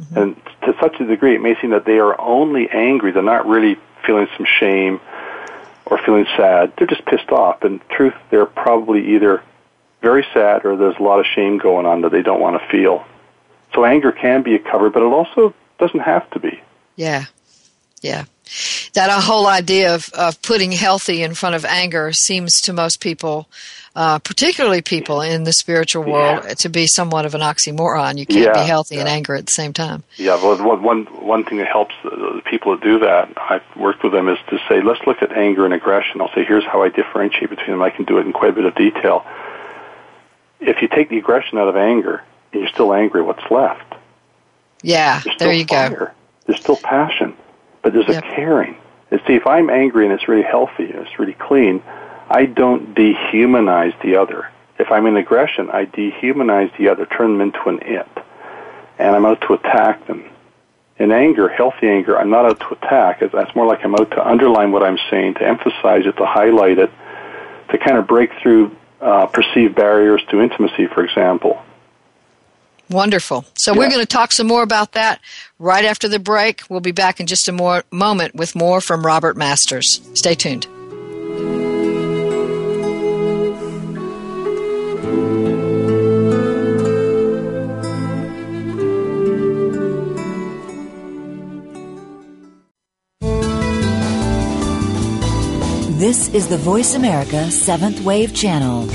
Mm-hmm. 0.00 0.18
And 0.18 0.36
to 0.62 0.74
such 0.80 0.98
a 0.98 1.04
degree, 1.04 1.34
it 1.34 1.42
may 1.42 1.60
seem 1.60 1.72
that 1.72 1.84
they 1.84 1.98
are 1.98 2.18
only 2.18 2.70
angry. 2.70 3.12
They're 3.12 3.22
not 3.22 3.46
really 3.46 3.76
feeling 4.06 4.28
some 4.38 4.46
shame 4.46 4.98
or 5.84 5.98
feeling 5.98 6.24
sad. 6.38 6.72
They're 6.78 6.86
just 6.86 7.04
pissed 7.04 7.28
off. 7.28 7.62
In 7.66 7.82
truth, 7.90 8.14
they're 8.30 8.46
probably 8.46 9.14
either 9.14 9.42
very 10.00 10.24
sad 10.32 10.64
or 10.64 10.76
there's 10.76 10.96
a 10.98 11.02
lot 11.02 11.20
of 11.20 11.26
shame 11.26 11.58
going 11.58 11.86
on 11.86 12.02
that 12.02 12.12
they 12.12 12.22
don't 12.22 12.40
want 12.40 12.60
to 12.60 12.68
feel. 12.68 13.04
So 13.74 13.84
anger 13.84 14.12
can 14.12 14.42
be 14.42 14.54
a 14.54 14.58
cover, 14.58 14.90
but 14.90 15.02
it 15.02 15.06
also 15.06 15.54
doesn't 15.78 16.00
have 16.00 16.28
to 16.30 16.40
be. 16.40 16.60
Yeah. 16.96 17.26
Yeah. 18.00 18.24
That 18.94 19.10
whole 19.22 19.46
idea 19.46 19.94
of, 19.94 20.08
of 20.14 20.40
putting 20.40 20.72
healthy 20.72 21.22
in 21.22 21.34
front 21.34 21.54
of 21.54 21.64
anger 21.64 22.12
seems 22.12 22.60
to 22.62 22.72
most 22.72 23.00
people 23.00 23.48
uh, 23.98 24.16
particularly 24.20 24.80
people 24.80 25.20
in 25.20 25.42
the 25.42 25.52
spiritual 25.52 26.04
world, 26.04 26.44
yeah. 26.44 26.54
to 26.54 26.68
be 26.68 26.86
somewhat 26.86 27.26
of 27.26 27.34
an 27.34 27.40
oxymoron. 27.40 28.16
You 28.16 28.26
can't 28.26 28.44
yeah, 28.44 28.52
be 28.52 28.60
healthy 28.60 28.94
yeah. 28.94 29.00
and 29.00 29.08
angry 29.08 29.38
at 29.38 29.46
the 29.46 29.52
same 29.52 29.72
time. 29.72 30.04
Yeah, 30.16 30.36
well, 30.36 30.80
one, 30.80 31.06
one 31.06 31.44
thing 31.44 31.58
that 31.58 31.66
helps 31.66 31.96
the 32.04 32.40
people 32.48 32.76
that 32.76 32.84
do 32.84 33.00
that, 33.00 33.32
I've 33.36 33.64
worked 33.76 34.04
with 34.04 34.12
them, 34.12 34.28
is 34.28 34.38
to 34.50 34.58
say, 34.68 34.82
let's 34.82 35.00
look 35.04 35.20
at 35.20 35.36
anger 35.36 35.64
and 35.64 35.74
aggression. 35.74 36.20
I'll 36.20 36.32
say, 36.32 36.44
here's 36.44 36.64
how 36.64 36.84
I 36.84 36.90
differentiate 36.90 37.50
between 37.50 37.72
them. 37.72 37.82
I 37.82 37.90
can 37.90 38.04
do 38.04 38.18
it 38.18 38.26
in 38.26 38.32
quite 38.32 38.50
a 38.50 38.52
bit 38.52 38.66
of 38.66 38.76
detail. 38.76 39.26
If 40.60 40.82
you 40.82 40.88
take 40.88 41.08
the 41.08 41.18
aggression 41.18 41.58
out 41.58 41.68
of 41.68 41.76
anger, 41.76 42.22
and 42.52 42.62
you're 42.62 42.70
still 42.70 42.92
angry, 42.92 43.22
what's 43.22 43.48
left? 43.50 43.94
Yeah, 44.82 45.22
there 45.38 45.52
you 45.52 45.64
fire. 45.66 45.90
go. 45.90 46.10
There's 46.46 46.60
still 46.60 46.76
passion, 46.76 47.36
but 47.82 47.92
there's 47.92 48.08
yep. 48.08 48.24
a 48.24 48.34
caring. 48.34 48.76
And 49.10 49.20
see, 49.26 49.34
if 49.34 49.46
I'm 49.46 49.70
angry 49.70 50.04
and 50.04 50.12
it's 50.12 50.28
really 50.28 50.42
healthy, 50.42 50.90
and 50.90 51.06
it's 51.06 51.18
really 51.18 51.34
clean, 51.34 51.82
I 52.28 52.46
don't 52.46 52.94
dehumanize 52.94 54.00
the 54.02 54.16
other. 54.16 54.50
If 54.78 54.90
I'm 54.90 55.06
in 55.06 55.16
aggression, 55.16 55.70
I 55.70 55.86
dehumanize 55.86 56.76
the 56.76 56.88
other, 56.88 57.06
turn 57.06 57.38
them 57.38 57.40
into 57.40 57.68
an 57.68 57.80
it, 57.82 58.08
and 58.98 59.16
I'm 59.16 59.26
out 59.26 59.40
to 59.42 59.54
attack 59.54 60.06
them. 60.06 60.24
In 60.98 61.12
anger, 61.12 61.48
healthy 61.48 61.88
anger, 61.88 62.18
I'm 62.18 62.30
not 62.30 62.44
out 62.44 62.60
to 62.60 62.72
attack. 62.72 63.20
That's 63.20 63.54
more 63.54 63.66
like 63.66 63.84
I'm 63.84 63.94
out 63.94 64.10
to 64.12 64.26
underline 64.26 64.72
what 64.72 64.82
I'm 64.82 64.98
saying, 65.10 65.34
to 65.34 65.46
emphasize 65.46 66.06
it, 66.06 66.16
to 66.16 66.26
highlight 66.26 66.78
it, 66.78 66.90
to 67.70 67.78
kind 67.78 67.96
of 67.96 68.06
break 68.06 68.30
through 68.42 68.76
uh, 69.00 69.26
perceived 69.26 69.74
barriers 69.74 70.22
to 70.30 70.40
intimacy, 70.40 70.86
for 70.86 71.04
example. 71.04 71.62
Wonderful. 72.90 73.44
So 73.54 73.72
yeah. 73.72 73.78
we're 73.78 73.90
going 73.90 74.00
to 74.00 74.06
talk 74.06 74.32
some 74.32 74.46
more 74.46 74.62
about 74.62 74.92
that 74.92 75.20
right 75.58 75.84
after 75.84 76.08
the 76.08 76.18
break. 76.18 76.62
We'll 76.70 76.80
be 76.80 76.92
back 76.92 77.20
in 77.20 77.26
just 77.26 77.48
a 77.48 77.52
more 77.52 77.84
moment 77.90 78.34
with 78.34 78.56
more 78.56 78.80
from 78.80 79.04
Robert 79.04 79.36
Masters. 79.36 80.00
Stay 80.14 80.34
tuned. 80.34 80.66
This 95.98 96.28
is 96.28 96.46
the 96.46 96.56
Voice 96.56 96.94
America 96.94 97.50
Seventh 97.50 98.02
Wave 98.02 98.32
Channel. 98.32 98.88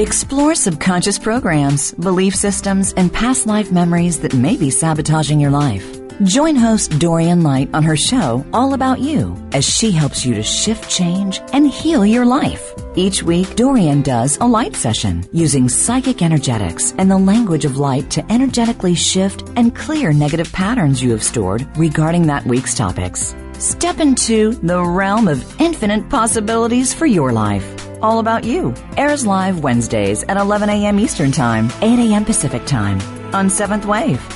Explore 0.00 0.56
subconscious 0.56 1.16
programs, 1.16 1.92
belief 1.92 2.34
systems, 2.34 2.92
and 2.94 3.12
past 3.12 3.46
life 3.46 3.70
memories 3.70 4.18
that 4.22 4.34
may 4.34 4.56
be 4.56 4.68
sabotaging 4.68 5.38
your 5.38 5.52
life. 5.52 5.95
Join 6.24 6.56
host 6.56 6.98
Dorian 6.98 7.42
Light 7.42 7.68
on 7.74 7.82
her 7.82 7.94
show 7.94 8.42
All 8.54 8.72
About 8.72 9.00
You 9.00 9.36
as 9.52 9.68
she 9.68 9.90
helps 9.92 10.24
you 10.24 10.34
to 10.34 10.42
shift 10.42 10.88
change 10.88 11.42
and 11.52 11.68
heal 11.68 12.06
your 12.06 12.24
life. 12.24 12.72
Each 12.94 13.22
week, 13.22 13.54
Dorian 13.54 14.00
does 14.00 14.38
a 14.38 14.46
light 14.46 14.74
session 14.74 15.26
using 15.30 15.68
psychic 15.68 16.22
energetics 16.22 16.94
and 16.96 17.10
the 17.10 17.18
language 17.18 17.66
of 17.66 17.76
light 17.76 18.10
to 18.12 18.32
energetically 18.32 18.94
shift 18.94 19.46
and 19.56 19.76
clear 19.76 20.10
negative 20.10 20.50
patterns 20.52 21.02
you 21.02 21.10
have 21.10 21.22
stored 21.22 21.66
regarding 21.76 22.26
that 22.28 22.46
week's 22.46 22.74
topics. 22.74 23.36
Step 23.58 24.00
into 24.00 24.52
the 24.54 24.82
realm 24.82 25.28
of 25.28 25.60
infinite 25.60 26.08
possibilities 26.08 26.94
for 26.94 27.04
your 27.04 27.30
life. 27.30 27.86
All 28.00 28.20
About 28.20 28.42
You 28.42 28.72
airs 28.96 29.26
live 29.26 29.62
Wednesdays 29.62 30.22
at 30.24 30.38
11 30.38 30.70
a.m. 30.70 30.98
Eastern 30.98 31.30
Time, 31.30 31.70
8 31.82 32.10
a.m. 32.10 32.24
Pacific 32.24 32.64
Time 32.64 33.02
on 33.34 33.50
Seventh 33.50 33.84
Wave. 33.84 34.35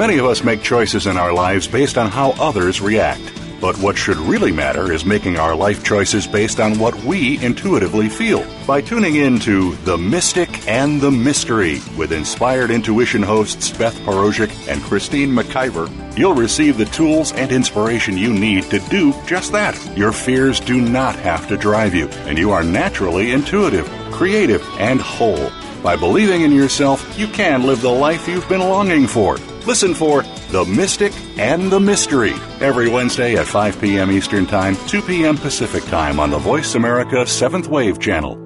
Many 0.00 0.16
of 0.16 0.24
us 0.24 0.42
make 0.42 0.62
choices 0.62 1.06
in 1.06 1.18
our 1.18 1.30
lives 1.30 1.68
based 1.68 1.98
on 1.98 2.10
how 2.10 2.30
others 2.40 2.80
react. 2.80 3.20
But 3.60 3.76
what 3.80 3.98
should 3.98 4.16
really 4.16 4.50
matter 4.50 4.92
is 4.94 5.04
making 5.04 5.36
our 5.36 5.54
life 5.54 5.84
choices 5.84 6.26
based 6.26 6.58
on 6.58 6.78
what 6.78 6.94
we 7.04 7.38
intuitively 7.44 8.08
feel. 8.08 8.42
By 8.66 8.80
tuning 8.80 9.16
in 9.16 9.38
to 9.40 9.74
The 9.84 9.98
Mystic 9.98 10.66
and 10.66 11.02
the 11.02 11.10
Mystery 11.10 11.80
with 11.98 12.12
inspired 12.12 12.70
intuition 12.70 13.22
hosts 13.22 13.76
Beth 13.76 13.94
Porozhik 13.98 14.50
and 14.68 14.80
Christine 14.80 15.32
McIver, 15.32 15.86
you'll 16.16 16.34
receive 16.34 16.78
the 16.78 16.86
tools 16.86 17.32
and 17.32 17.52
inspiration 17.52 18.16
you 18.16 18.32
need 18.32 18.70
to 18.70 18.78
do 18.88 19.12
just 19.26 19.52
that. 19.52 19.76
Your 19.98 20.12
fears 20.12 20.60
do 20.60 20.80
not 20.80 21.14
have 21.16 21.46
to 21.48 21.58
drive 21.58 21.94
you, 21.94 22.08
and 22.24 22.38
you 22.38 22.52
are 22.52 22.64
naturally 22.64 23.32
intuitive, 23.32 23.86
creative, 24.12 24.66
and 24.78 24.98
whole. 24.98 25.50
By 25.82 25.96
believing 25.96 26.40
in 26.40 26.52
yourself, 26.52 27.18
you 27.18 27.26
can 27.26 27.64
live 27.64 27.82
the 27.82 27.90
life 27.90 28.26
you've 28.26 28.48
been 28.48 28.60
longing 28.60 29.06
for. 29.06 29.36
Listen 29.66 29.92
for 29.92 30.22
The 30.50 30.64
Mystic 30.64 31.12
and 31.38 31.70
the 31.70 31.78
Mystery 31.78 32.32
every 32.60 32.88
Wednesday 32.88 33.36
at 33.36 33.46
5 33.46 33.78
p.m. 33.78 34.10
Eastern 34.10 34.46
Time, 34.46 34.74
2 34.88 35.02
p.m. 35.02 35.36
Pacific 35.36 35.84
Time 35.84 36.18
on 36.18 36.30
the 36.30 36.38
Voice 36.38 36.76
America 36.76 37.16
7th 37.16 37.66
Wave 37.66 38.00
channel. 38.00 38.38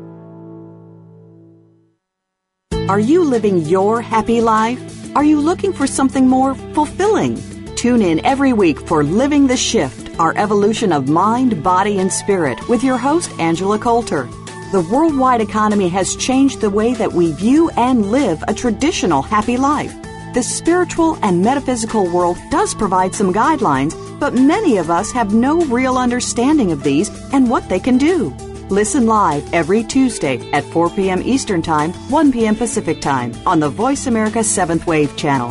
Are 2.89 2.99
you 2.99 3.23
living 3.23 3.61
your 3.61 4.03
happy 4.03 4.41
life? 4.41 5.17
Are 5.17 5.23
you 5.23 5.41
looking 5.41 5.73
for 5.73 5.87
something 5.87 6.27
more 6.27 6.57
fulfilling? 6.75 7.41
Tune 7.77 8.03
in 8.03 8.25
every 8.27 8.53
week 8.53 8.81
for 8.81 9.05
Living 9.05 9.47
the 9.47 9.57
Shift, 9.57 10.19
our 10.19 10.37
evolution 10.37 10.93
of 10.93 11.09
mind, 11.09 11.63
body, 11.63 12.01
and 12.01 12.13
spirit 12.13 12.69
with 12.69 12.83
your 12.83 12.99
host, 12.99 13.31
Angela 13.39 13.79
Coulter. 13.79 14.25
The 14.73 14.87
worldwide 14.91 15.41
economy 15.41 15.89
has 15.91 16.17
changed 16.17 16.61
the 16.61 16.71
way 16.71 16.93
that 16.95 17.13
we 17.13 17.33
view 17.33 17.71
and 17.77 18.11
live 18.11 18.43
a 18.49 18.53
traditional 18.55 19.23
happy 19.23 19.57
life. 19.57 19.95
The 20.35 20.43
spiritual 20.43 21.17
and 21.23 21.43
metaphysical 21.43 22.11
world 22.11 22.39
does 22.51 22.75
provide 22.75 23.15
some 23.15 23.33
guidelines, 23.33 23.95
but 24.19 24.35
many 24.35 24.79
of 24.79 24.91
us 24.91 25.13
have 25.13 25.33
no 25.33 25.61
real 25.67 25.97
understanding 25.97 26.73
of 26.73 26.83
these 26.83 27.09
and 27.33 27.49
what 27.49 27.69
they 27.69 27.79
can 27.79 27.99
do. 27.99 28.31
Listen 28.69 29.07
live 29.07 29.45
every 29.55 29.85
Tuesday 29.85 30.51
at 30.51 30.65
4 30.65 30.91
p.m. 30.91 31.23
Eastern 31.23 31.63
Time, 31.63 31.93
1 32.11 32.33
p.m. 32.33 32.57
Pacific 32.57 33.01
Time 33.01 33.33
on 33.47 33.61
the 33.61 33.69
Voice 33.69 34.09
America 34.09 34.41
7th 34.41 34.87
Wave 34.87 35.17
channel. 35.17 35.51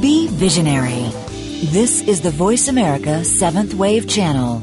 Be 0.00 0.28
visionary. 0.28 1.10
This 1.72 2.00
is 2.02 2.20
the 2.20 2.30
Voice 2.30 2.68
America 2.68 3.22
7th 3.24 3.74
Wave 3.74 4.08
channel. 4.08 4.62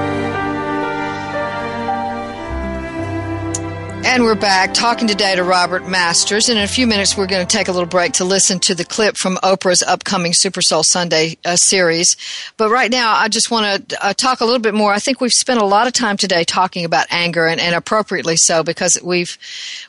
And 4.11 4.25
we're 4.25 4.35
back 4.35 4.73
talking 4.73 5.07
today 5.07 5.37
to 5.37 5.43
Robert 5.45 5.87
Masters. 5.87 6.49
And 6.49 6.57
in 6.57 6.65
a 6.65 6.67
few 6.67 6.85
minutes, 6.85 7.15
we're 7.15 7.27
going 7.27 7.47
to 7.47 7.57
take 7.57 7.69
a 7.69 7.71
little 7.71 7.87
break 7.87 8.11
to 8.15 8.25
listen 8.25 8.59
to 8.59 8.75
the 8.75 8.83
clip 8.83 9.15
from 9.15 9.37
Oprah's 9.37 9.81
upcoming 9.81 10.33
Super 10.33 10.61
Soul 10.61 10.83
Sunday 10.83 11.37
uh, 11.45 11.55
series. 11.55 12.17
But 12.57 12.71
right 12.71 12.91
now, 12.91 13.15
I 13.15 13.29
just 13.29 13.49
want 13.49 13.87
to 13.87 14.05
uh, 14.05 14.13
talk 14.13 14.41
a 14.41 14.43
little 14.43 14.59
bit 14.59 14.73
more. 14.73 14.91
I 14.91 14.99
think 14.99 15.21
we've 15.21 15.31
spent 15.31 15.61
a 15.61 15.65
lot 15.65 15.87
of 15.87 15.93
time 15.93 16.17
today 16.17 16.43
talking 16.43 16.83
about 16.83 17.07
anger, 17.09 17.47
and, 17.47 17.61
and 17.61 17.73
appropriately 17.73 18.35
so, 18.35 18.63
because 18.63 18.99
we've 19.01 19.37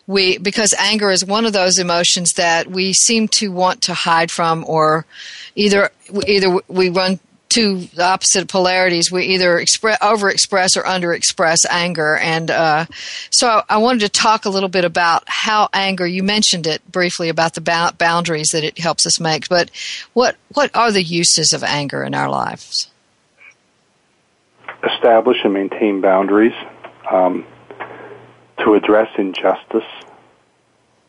we 0.06 0.38
because 0.38 0.72
anger 0.78 1.10
is 1.10 1.24
one 1.24 1.44
of 1.44 1.52
those 1.52 1.80
emotions 1.80 2.34
that 2.34 2.68
we 2.68 2.92
seem 2.92 3.26
to 3.26 3.50
want 3.50 3.82
to 3.82 3.92
hide 3.92 4.30
from, 4.30 4.64
or 4.68 5.04
either 5.56 5.90
either 6.28 6.60
we 6.68 6.90
run 6.90 7.18
two 7.52 7.86
opposite 8.00 8.48
polarities. 8.48 9.12
We 9.12 9.24
either 9.26 9.58
express, 9.58 9.98
overexpress 9.98 10.76
or 10.76 10.82
underexpress 10.82 11.58
anger. 11.68 12.16
And 12.16 12.50
uh, 12.50 12.86
so 13.30 13.62
I 13.68 13.76
wanted 13.76 14.00
to 14.00 14.08
talk 14.08 14.46
a 14.46 14.48
little 14.48 14.68
bit 14.68 14.84
about 14.84 15.24
how 15.26 15.68
anger, 15.72 16.06
you 16.06 16.22
mentioned 16.22 16.66
it 16.66 16.80
briefly 16.90 17.28
about 17.28 17.54
the 17.54 17.60
ba- 17.60 17.92
boundaries 17.98 18.48
that 18.48 18.64
it 18.64 18.78
helps 18.78 19.06
us 19.06 19.20
make, 19.20 19.48
but 19.48 19.70
what, 20.14 20.36
what 20.54 20.74
are 20.74 20.90
the 20.90 21.02
uses 21.02 21.52
of 21.52 21.62
anger 21.62 22.02
in 22.02 22.14
our 22.14 22.30
lives? 22.30 22.90
Establish 24.94 25.36
and 25.44 25.52
maintain 25.52 26.00
boundaries, 26.00 26.54
um, 27.10 27.44
to 28.64 28.74
address 28.74 29.08
injustice, 29.18 29.84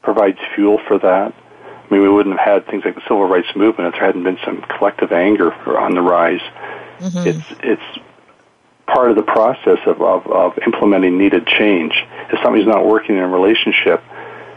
provides 0.01 0.39
fuel 0.55 0.79
for 0.87 0.99
that 0.99 1.33
I 1.93 1.95
mean, 1.95 2.05
we 2.05 2.09
wouldn't 2.09 2.39
have 2.39 2.63
had 2.63 2.65
things 2.71 2.83
like 2.85 2.95
the 2.95 3.01
civil 3.01 3.27
rights 3.27 3.55
movement 3.55 3.89
if 3.89 3.93
there 3.93 4.07
hadn't 4.07 4.23
been 4.23 4.39
some 4.43 4.63
collective 4.63 5.11
anger 5.11 5.53
on 5.77 5.93
the 5.93 6.01
rise. 6.01 6.41
Mm-hmm. 6.97 7.27
It's 7.27 7.45
it's 7.61 7.99
part 8.87 9.11
of 9.11 9.15
the 9.15 9.21
process 9.21 9.77
of, 9.85 10.01
of, 10.01 10.25
of 10.25 10.57
implementing 10.65 11.19
needed 11.19 11.45
change. 11.45 11.93
If 12.31 12.39
somebody's 12.41 12.65
not 12.65 12.83
working 12.83 13.17
in 13.17 13.21
a 13.21 13.27
relationship 13.27 14.01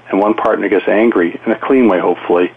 and 0.08 0.18
one 0.18 0.32
partner 0.32 0.70
gets 0.70 0.88
angry 0.88 1.38
in 1.44 1.52
a 1.52 1.58
clean 1.58 1.88
way, 1.88 1.98
hopefully, 1.98 2.52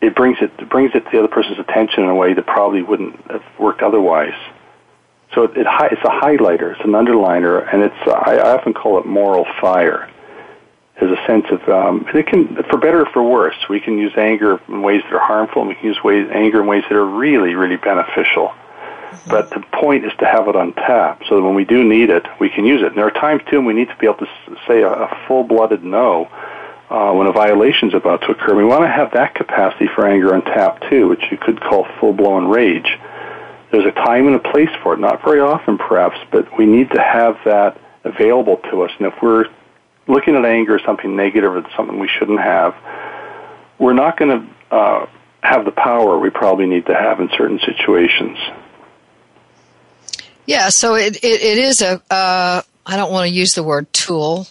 it 0.00 0.16
brings 0.16 0.38
it, 0.40 0.50
it 0.58 0.68
brings 0.68 0.90
it 0.96 1.04
to 1.04 1.10
the 1.12 1.18
other 1.20 1.28
person's 1.28 1.60
attention 1.60 2.02
in 2.02 2.08
a 2.08 2.14
way 2.16 2.34
that 2.34 2.44
probably 2.44 2.82
wouldn't 2.82 3.14
have 3.30 3.44
worked 3.56 3.82
otherwise. 3.82 4.34
So 5.32 5.44
it, 5.44 5.56
it 5.56 5.66
it's 5.92 6.02
a 6.02 6.08
highlighter, 6.08 6.72
it's 6.72 6.84
an 6.84 6.90
underliner, 6.90 7.72
and 7.72 7.84
it's 7.84 8.02
I, 8.04 8.38
I 8.38 8.58
often 8.58 8.74
call 8.74 8.98
it 8.98 9.06
moral 9.06 9.46
fire 9.60 10.10
there's 11.02 11.18
a 11.18 11.26
sense 11.26 11.46
of 11.50 11.68
um, 11.68 12.06
it 12.14 12.28
can 12.28 12.54
for 12.70 12.78
better 12.78 13.00
or 13.00 13.06
for 13.06 13.24
worse. 13.24 13.56
We 13.68 13.80
can 13.80 13.98
use 13.98 14.12
anger 14.16 14.60
in 14.68 14.82
ways 14.82 15.02
that 15.02 15.12
are 15.12 15.18
harmful, 15.18 15.62
and 15.62 15.68
we 15.68 15.74
can 15.74 15.86
use 15.86 15.98
ways, 16.04 16.28
anger 16.32 16.60
in 16.60 16.68
ways 16.68 16.84
that 16.88 16.96
are 16.96 17.04
really, 17.04 17.56
really 17.56 17.76
beneficial. 17.76 18.48
Mm-hmm. 18.48 19.30
But 19.30 19.50
the 19.50 19.64
point 19.72 20.04
is 20.04 20.12
to 20.20 20.26
have 20.26 20.46
it 20.46 20.54
on 20.54 20.74
tap, 20.74 21.22
so 21.28 21.36
that 21.36 21.42
when 21.42 21.56
we 21.56 21.64
do 21.64 21.82
need 21.82 22.10
it, 22.10 22.24
we 22.38 22.48
can 22.48 22.64
use 22.64 22.82
it. 22.82 22.88
And 22.88 22.96
there 22.96 23.06
are 23.06 23.10
times 23.10 23.42
too 23.50 23.56
when 23.56 23.66
we 23.66 23.74
need 23.74 23.88
to 23.88 23.96
be 23.96 24.06
able 24.06 24.18
to 24.18 24.28
say 24.68 24.82
a, 24.82 24.92
a 24.92 25.24
full-blooded 25.26 25.82
no 25.82 26.30
uh, 26.88 27.12
when 27.12 27.26
a 27.26 27.32
violation 27.32 27.88
is 27.88 27.94
about 27.94 28.20
to 28.20 28.28
occur. 28.30 28.54
We 28.54 28.64
want 28.64 28.84
to 28.84 28.88
have 28.88 29.10
that 29.14 29.34
capacity 29.34 29.88
for 29.88 30.06
anger 30.06 30.36
on 30.36 30.42
tap 30.42 30.88
too, 30.88 31.08
which 31.08 31.24
you 31.32 31.36
could 31.36 31.60
call 31.60 31.84
full-blown 31.98 32.46
rage. 32.46 32.96
There's 33.72 33.86
a 33.86 33.92
time 33.92 34.28
and 34.28 34.36
a 34.36 34.50
place 34.52 34.70
for 34.84 34.94
it, 34.94 35.00
not 35.00 35.24
very 35.24 35.40
often 35.40 35.78
perhaps, 35.78 36.18
but 36.30 36.56
we 36.56 36.66
need 36.66 36.90
to 36.90 37.00
have 37.00 37.38
that 37.44 37.76
available 38.04 38.58
to 38.70 38.82
us. 38.82 38.92
And 38.98 39.08
if 39.08 39.14
we're 39.20 39.46
looking 40.06 40.36
at 40.36 40.44
anger 40.44 40.76
as 40.76 40.84
something 40.84 41.16
negative 41.16 41.52
or 41.52 41.64
something 41.76 41.98
we 41.98 42.08
shouldn't 42.08 42.40
have, 42.40 42.74
we're 43.78 43.92
not 43.92 44.18
going 44.18 44.30
to 44.30 44.74
uh, 44.74 45.06
have 45.42 45.64
the 45.64 45.72
power 45.72 46.18
we 46.18 46.30
probably 46.30 46.66
need 46.66 46.86
to 46.86 46.94
have 46.94 47.20
in 47.20 47.28
certain 47.36 47.60
situations. 47.60 48.38
Yeah, 50.46 50.68
so 50.70 50.94
it, 50.94 51.16
it, 51.16 51.42
it 51.42 51.58
is 51.58 51.82
a. 51.82 52.02
Uh, 52.10 52.62
I 52.84 52.96
don't 52.96 53.12
want 53.12 53.28
to 53.28 53.34
use 53.34 53.52
the 53.52 53.62
word 53.62 53.92
tool 53.92 54.48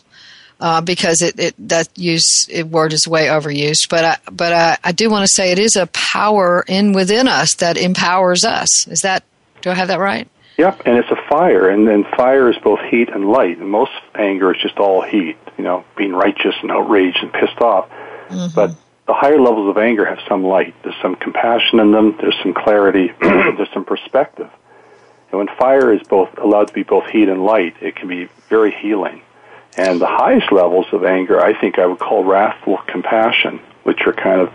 uh, 0.61 0.79
because 0.79 1.21
it, 1.21 1.37
it 1.37 1.55
that 1.67 1.89
use 1.97 2.47
it 2.49 2.67
word 2.67 2.93
is 2.93 3.07
way 3.07 3.27
overused. 3.27 3.89
But 3.89 4.05
I, 4.05 4.17
but 4.31 4.53
I, 4.53 4.77
I 4.83 4.91
do 4.93 5.09
want 5.09 5.23
to 5.23 5.31
say 5.31 5.51
it 5.51 5.59
is 5.59 5.75
a 5.75 5.87
power 5.87 6.63
in 6.65 6.93
within 6.93 7.27
us 7.27 7.55
that 7.55 7.77
empowers 7.77 8.45
us. 8.45 8.87
Is 8.87 9.01
that 9.01 9.23
do 9.61 9.69
I 9.69 9.73
have 9.73 9.89
that 9.89 9.99
right? 9.99 10.29
Yep, 10.61 10.83
and 10.85 10.95
it's 10.95 11.09
a 11.09 11.15
fire, 11.27 11.69
and 11.69 11.87
then 11.87 12.03
fire 12.15 12.47
is 12.47 12.55
both 12.59 12.81
heat 12.81 13.09
and 13.09 13.27
light. 13.27 13.57
And 13.57 13.67
most 13.67 13.93
anger 14.13 14.53
is 14.53 14.61
just 14.61 14.77
all 14.77 15.01
heat, 15.01 15.35
you 15.57 15.63
know, 15.63 15.83
being 15.97 16.13
righteous 16.13 16.53
and 16.61 16.69
outraged 16.69 17.17
and 17.23 17.33
pissed 17.33 17.59
off. 17.59 17.89
Mm-hmm. 18.29 18.53
But 18.53 18.75
the 19.07 19.13
higher 19.15 19.41
levels 19.41 19.71
of 19.71 19.79
anger 19.79 20.05
have 20.05 20.19
some 20.29 20.43
light. 20.43 20.75
There's 20.83 20.93
some 21.01 21.15
compassion 21.15 21.79
in 21.79 21.91
them. 21.91 22.15
There's 22.21 22.37
some 22.43 22.53
clarity. 22.53 23.11
there's 23.21 23.73
some 23.73 23.85
perspective. 23.85 24.51
And 25.31 25.39
when 25.39 25.47
fire 25.57 25.91
is 25.95 26.03
both 26.07 26.29
allowed 26.37 26.67
to 26.67 26.73
be 26.73 26.83
both 26.83 27.07
heat 27.07 27.27
and 27.27 27.43
light, 27.43 27.77
it 27.81 27.95
can 27.95 28.07
be 28.07 28.29
very 28.47 28.69
healing. 28.69 29.23
And 29.77 29.99
the 29.99 30.05
highest 30.05 30.51
levels 30.51 30.85
of 30.91 31.03
anger, 31.03 31.43
I 31.43 31.59
think 31.59 31.79
I 31.79 31.87
would 31.87 31.97
call 31.97 32.23
wrathful 32.23 32.77
compassion, 32.85 33.61
which 33.81 34.01
are 34.05 34.13
kind 34.13 34.41
of 34.41 34.53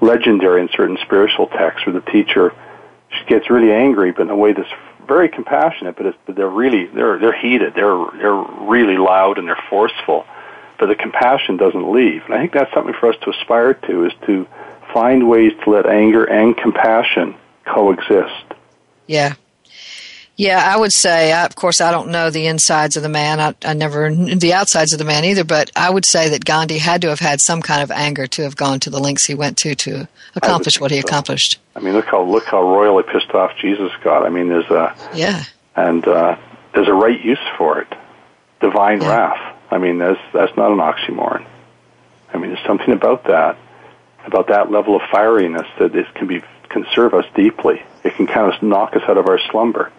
legendary 0.00 0.62
in 0.62 0.68
certain 0.76 0.98
spiritual 1.02 1.48
texts 1.48 1.86
where 1.86 1.94
the 2.00 2.08
teacher 2.12 2.54
gets 3.26 3.50
really 3.50 3.72
angry, 3.72 4.12
but 4.12 4.22
in 4.22 4.30
a 4.30 4.36
way 4.36 4.52
that's 4.52 4.68
very 5.06 5.28
compassionate, 5.28 5.96
but, 5.96 6.16
but 6.26 6.36
they're 6.36 6.48
really 6.48 6.86
they're 6.86 7.18
they're 7.18 7.38
heated. 7.38 7.74
They're 7.74 8.04
they're 8.16 8.44
really 8.66 8.96
loud 8.96 9.38
and 9.38 9.46
they're 9.46 9.62
forceful, 9.68 10.26
but 10.78 10.86
the 10.86 10.94
compassion 10.94 11.56
doesn't 11.56 11.92
leave. 11.92 12.22
And 12.24 12.34
I 12.34 12.38
think 12.38 12.52
that's 12.52 12.72
something 12.72 12.94
for 12.98 13.10
us 13.10 13.16
to 13.22 13.30
aspire 13.30 13.74
to 13.74 14.06
is 14.06 14.12
to 14.26 14.46
find 14.92 15.28
ways 15.28 15.52
to 15.64 15.70
let 15.70 15.86
anger 15.86 16.24
and 16.24 16.56
compassion 16.56 17.36
coexist. 17.64 18.44
Yeah, 19.06 19.34
yeah, 20.36 20.62
I 20.64 20.76
would 20.76 20.92
say, 20.92 21.32
I, 21.32 21.44
of 21.44 21.54
course, 21.54 21.80
I 21.80 21.92
don't 21.92 22.10
know 22.10 22.28
the 22.28 22.46
insides 22.46 22.96
of 22.96 23.04
the 23.04 23.08
man. 23.08 23.38
I, 23.38 23.54
I 23.64 23.74
never 23.74 24.10
knew 24.10 24.34
the 24.34 24.54
outsides 24.54 24.92
of 24.92 24.98
the 24.98 25.04
man 25.04 25.24
either, 25.24 25.44
but 25.44 25.70
I 25.76 25.88
would 25.88 26.04
say 26.04 26.30
that 26.30 26.44
Gandhi 26.44 26.78
had 26.78 27.02
to 27.02 27.08
have 27.08 27.20
had 27.20 27.40
some 27.40 27.62
kind 27.62 27.82
of 27.82 27.90
anger 27.92 28.26
to 28.26 28.42
have 28.42 28.56
gone 28.56 28.80
to 28.80 28.90
the 28.90 28.98
lengths 28.98 29.24
he 29.24 29.34
went 29.34 29.58
to 29.58 29.74
to 29.76 30.08
accomplish 30.34 30.80
what 30.80 30.90
he 30.90 31.00
so. 31.00 31.06
accomplished. 31.06 31.60
I 31.76 31.80
mean, 31.80 31.94
look 31.94 32.06
how 32.06 32.22
look 32.24 32.44
how 32.44 32.62
royally 32.62 33.04
pissed 33.04 33.30
off 33.30 33.52
Jesus 33.60 33.92
got. 34.02 34.26
I 34.26 34.28
mean, 34.28 34.48
there's 34.48 34.70
a 34.70 34.96
yeah, 35.14 35.44
and 35.76 36.06
uh, 36.06 36.36
there's 36.74 36.88
a 36.88 36.94
right 36.94 37.20
use 37.20 37.38
for 37.56 37.80
it. 37.80 37.88
Divine 38.60 39.02
yeah. 39.02 39.08
wrath. 39.08 39.56
I 39.70 39.78
mean, 39.78 39.98
that's 39.98 40.20
that's 40.32 40.56
not 40.56 40.72
an 40.72 40.78
oxymoron. 40.78 41.46
I 42.32 42.38
mean, 42.38 42.52
there's 42.52 42.66
something 42.66 42.92
about 42.92 43.24
that, 43.24 43.56
about 44.26 44.48
that 44.48 44.68
level 44.72 44.96
of 44.96 45.02
fieriness 45.02 45.66
that 45.78 45.94
it 45.94 46.12
can 46.14 46.26
be 46.26 46.42
can 46.70 46.86
serve 46.92 47.14
us 47.14 47.24
deeply. 47.36 47.82
It 48.02 48.14
can 48.16 48.26
kind 48.26 48.52
of 48.52 48.60
knock 48.62 48.96
us 48.96 49.02
out 49.08 49.16
of 49.16 49.28
our 49.28 49.38
slumber. 49.50 49.92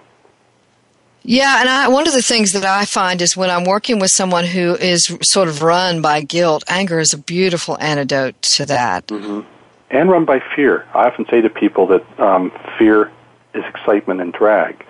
Yeah, 1.28 1.60
and 1.60 1.70
I, 1.70 1.88
one 1.88 2.08
of 2.08 2.14
the 2.14 2.22
things 2.22 2.54
that 2.54 2.66
I 2.66 2.86
find 2.86 3.20
is 3.20 3.36
when 3.36 3.50
I'm 3.50 3.64
working 3.64 3.98
with 3.98 4.12
someone 4.12 4.46
who 4.46 4.76
is 4.76 5.18
sort 5.24 5.48
of 5.48 5.64
run 5.64 6.02
by 6.02 6.22
guilt, 6.22 6.64
anger 6.68 7.00
is 7.00 7.14
a 7.14 7.18
beautiful 7.18 7.78
antidote 7.80 8.40
to 8.44 8.66
that. 8.68 9.08
Mm-hmm. 9.08 9.42
And 9.90 10.10
run 10.10 10.26
by 10.26 10.42
fear. 10.56 10.86
I 10.94 11.08
often 11.08 11.26
say 11.26 11.42
to 11.42 11.50
people 11.50 11.88
that 11.88 12.20
um, 12.20 12.52
fear 12.78 13.12
is 13.56 13.64
excitement 13.66 14.22
and 14.22 14.34
drag. 14.34 14.86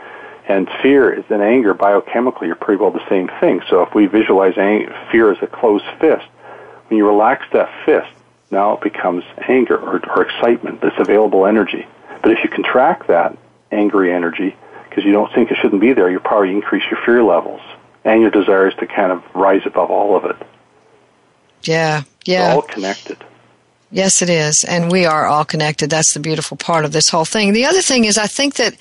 And 0.48 0.70
fear 0.82 1.12
is 1.12 1.24
and 1.30 1.42
anger 1.42 1.74
biochemically 1.74 2.50
are 2.52 2.56
pretty 2.56 2.82
well 2.82 2.92
the 2.92 3.08
same 3.10 3.30
thing. 3.40 3.62
So 3.70 3.82
if 3.84 3.96
we 3.96 4.06
visualize 4.06 4.58
ang- 4.58 4.90
fear 5.12 5.32
as 5.32 5.38
a 5.42 5.48
closed 5.48 5.86
fist, 6.00 6.26
when 6.88 6.98
you 6.98 7.08
relax 7.08 7.46
that 7.54 7.70
fist, 7.86 8.12
now 8.52 8.74
it 8.74 8.82
becomes 8.82 9.24
anger 9.48 9.78
or, 9.78 10.02
or 10.10 10.22
excitement, 10.22 10.82
this 10.82 10.94
available 10.98 11.46
energy. 11.46 11.88
But 12.22 12.32
if 12.32 12.44
you 12.44 12.50
contract 12.50 13.08
that 13.08 13.38
angry 13.72 14.14
energy, 14.14 14.56
because 14.96 15.06
you 15.06 15.12
don't 15.12 15.32
think 15.34 15.52
it 15.52 15.58
shouldn't 15.62 15.82
be 15.82 15.92
there, 15.92 16.10
you 16.10 16.22
probably 16.22 16.52
increase 16.52 16.84
your 16.90 16.98
fear 17.06 17.22
levels 17.22 17.60
and 18.06 18.22
your 18.22 18.32
desires 18.32 18.74
to 18.76 18.88
kind 18.88 19.12
of 19.12 19.22
rise 19.36 19.62
above 19.66 19.92
all 19.92 20.16
of 20.16 20.24
it. 20.24 20.38
Yeah, 21.64 22.04
yeah. 22.24 22.48
It's 22.48 22.56
all 22.56 22.62
connected. 22.62 23.18
Yes, 23.92 24.22
it 24.22 24.30
is. 24.30 24.64
And 24.66 24.90
we 24.90 25.06
are 25.06 25.26
all 25.26 25.44
connected. 25.44 25.90
That's 25.90 26.14
the 26.14 26.22
beautiful 26.22 26.56
part 26.56 26.86
of 26.86 26.94
this 26.94 27.10
whole 27.10 27.26
thing. 27.26 27.52
The 27.52 27.66
other 27.66 27.82
thing 27.82 28.06
is, 28.06 28.18
I 28.18 28.28
think 28.28 28.56
that 28.56 28.78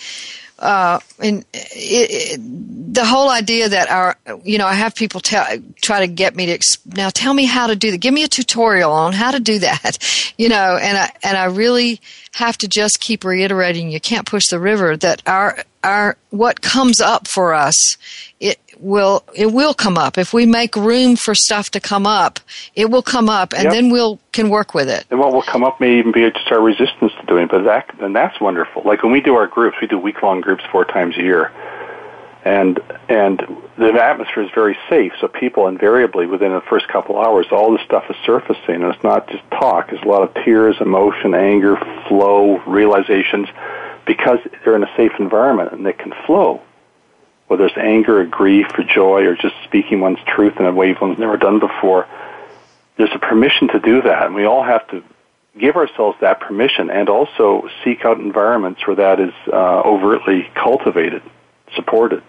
uh, 0.58 1.00
in 1.20 1.44
it, 1.52 2.38
it, 2.38 2.94
the 2.94 3.04
whole 3.04 3.28
idea 3.28 3.68
that 3.68 3.90
our, 3.90 4.16
you 4.44 4.56
know, 4.56 4.66
I 4.66 4.74
have 4.74 4.94
people 4.94 5.20
tell, 5.20 5.44
try 5.82 6.00
to 6.00 6.06
get 6.06 6.36
me 6.36 6.46
to 6.46 6.78
now 6.86 7.10
tell 7.10 7.34
me 7.34 7.44
how 7.44 7.66
to 7.66 7.76
do 7.76 7.90
that. 7.90 7.98
Give 7.98 8.14
me 8.14 8.22
a 8.22 8.28
tutorial 8.28 8.92
on 8.92 9.12
how 9.12 9.32
to 9.32 9.40
do 9.40 9.58
that, 9.58 10.32
you 10.38 10.48
know, 10.48 10.78
and 10.80 10.96
I 10.96 11.12
and 11.22 11.36
I 11.36 11.46
really 11.46 12.00
have 12.34 12.56
to 12.58 12.68
just 12.68 13.00
keep 13.00 13.24
reiterating. 13.24 13.90
You 13.90 14.00
can't 14.00 14.26
push 14.26 14.44
the 14.48 14.60
river. 14.60 14.96
That 14.96 15.22
our 15.26 15.58
our 15.82 16.16
what 16.30 16.62
comes 16.62 17.00
up 17.00 17.26
for 17.26 17.52
us, 17.52 17.98
it 18.38 18.58
will 18.80 19.24
it 19.34 19.52
will 19.52 19.74
come 19.74 19.98
up 19.98 20.18
if 20.18 20.32
we 20.32 20.46
make 20.46 20.76
room 20.76 21.16
for 21.16 21.34
stuff 21.34 21.70
to 21.70 21.80
come 21.80 22.06
up. 22.06 22.40
It 22.74 22.90
will 22.90 23.02
come 23.02 23.28
up, 23.28 23.52
and 23.52 23.64
yep. 23.64 23.72
then 23.72 23.90
we'll 23.90 24.18
can 24.32 24.48
work 24.48 24.74
with 24.74 24.88
it. 24.88 25.04
And 25.10 25.18
what 25.20 25.32
will 25.32 25.42
come 25.42 25.64
up 25.64 25.80
may 25.80 25.98
even 25.98 26.12
be 26.12 26.28
just 26.30 26.50
our 26.50 26.60
resistance 26.60 27.12
to 27.20 27.26
doing. 27.26 27.44
It, 27.44 27.50
but 27.50 27.64
that 27.64 28.00
and 28.00 28.14
that's 28.14 28.40
wonderful. 28.40 28.82
Like 28.84 29.02
when 29.02 29.12
we 29.12 29.20
do 29.20 29.34
our 29.34 29.46
groups, 29.46 29.76
we 29.80 29.86
do 29.86 29.98
week 29.98 30.22
long 30.22 30.40
groups 30.40 30.64
four 30.70 30.84
times 30.84 31.16
a 31.16 31.22
year, 31.22 31.52
and 32.44 32.80
and 33.08 33.40
the 33.76 33.92
atmosphere 33.92 34.42
is 34.42 34.50
very 34.54 34.76
safe. 34.88 35.12
So 35.20 35.28
people 35.28 35.66
invariably 35.66 36.26
within 36.26 36.52
the 36.52 36.62
first 36.62 36.88
couple 36.88 37.18
hours, 37.18 37.46
all 37.50 37.72
this 37.72 37.84
stuff 37.84 38.04
is 38.08 38.16
surfacing, 38.24 38.82
and 38.82 38.84
it's 38.84 39.02
not 39.02 39.28
just 39.28 39.42
talk. 39.50 39.92
It's 39.92 40.02
a 40.02 40.08
lot 40.08 40.22
of 40.22 40.44
tears, 40.44 40.76
emotion, 40.80 41.34
anger, 41.34 41.76
flow, 42.08 42.58
realizations 42.66 43.48
because 44.06 44.38
they're 44.64 44.76
in 44.76 44.84
a 44.84 44.96
safe 44.96 45.12
environment 45.18 45.72
and 45.72 45.84
they 45.84 45.92
can 45.92 46.12
flow. 46.26 46.62
Whether 47.46 47.66
it's 47.66 47.76
anger 47.76 48.20
or 48.20 48.24
grief 48.24 48.66
or 48.78 48.84
joy 48.84 49.26
or 49.26 49.36
just 49.36 49.54
speaking 49.64 50.00
one's 50.00 50.18
truth 50.26 50.54
in 50.58 50.66
a 50.66 50.72
way 50.72 50.96
one's 51.00 51.18
never 51.18 51.36
done 51.36 51.60
before, 51.60 52.06
there's 52.96 53.14
a 53.14 53.18
permission 53.18 53.68
to 53.68 53.78
do 53.78 54.02
that. 54.02 54.26
And 54.26 54.34
we 54.34 54.44
all 54.44 54.62
have 54.62 54.86
to 54.88 55.02
give 55.58 55.76
ourselves 55.76 56.18
that 56.20 56.40
permission 56.40 56.90
and 56.90 57.08
also 57.08 57.68
seek 57.84 58.04
out 58.04 58.18
environments 58.18 58.86
where 58.86 58.96
that 58.96 59.20
is 59.20 59.32
uh, 59.52 59.82
overtly 59.82 60.50
cultivated, 60.54 61.22
supported. 61.74 62.22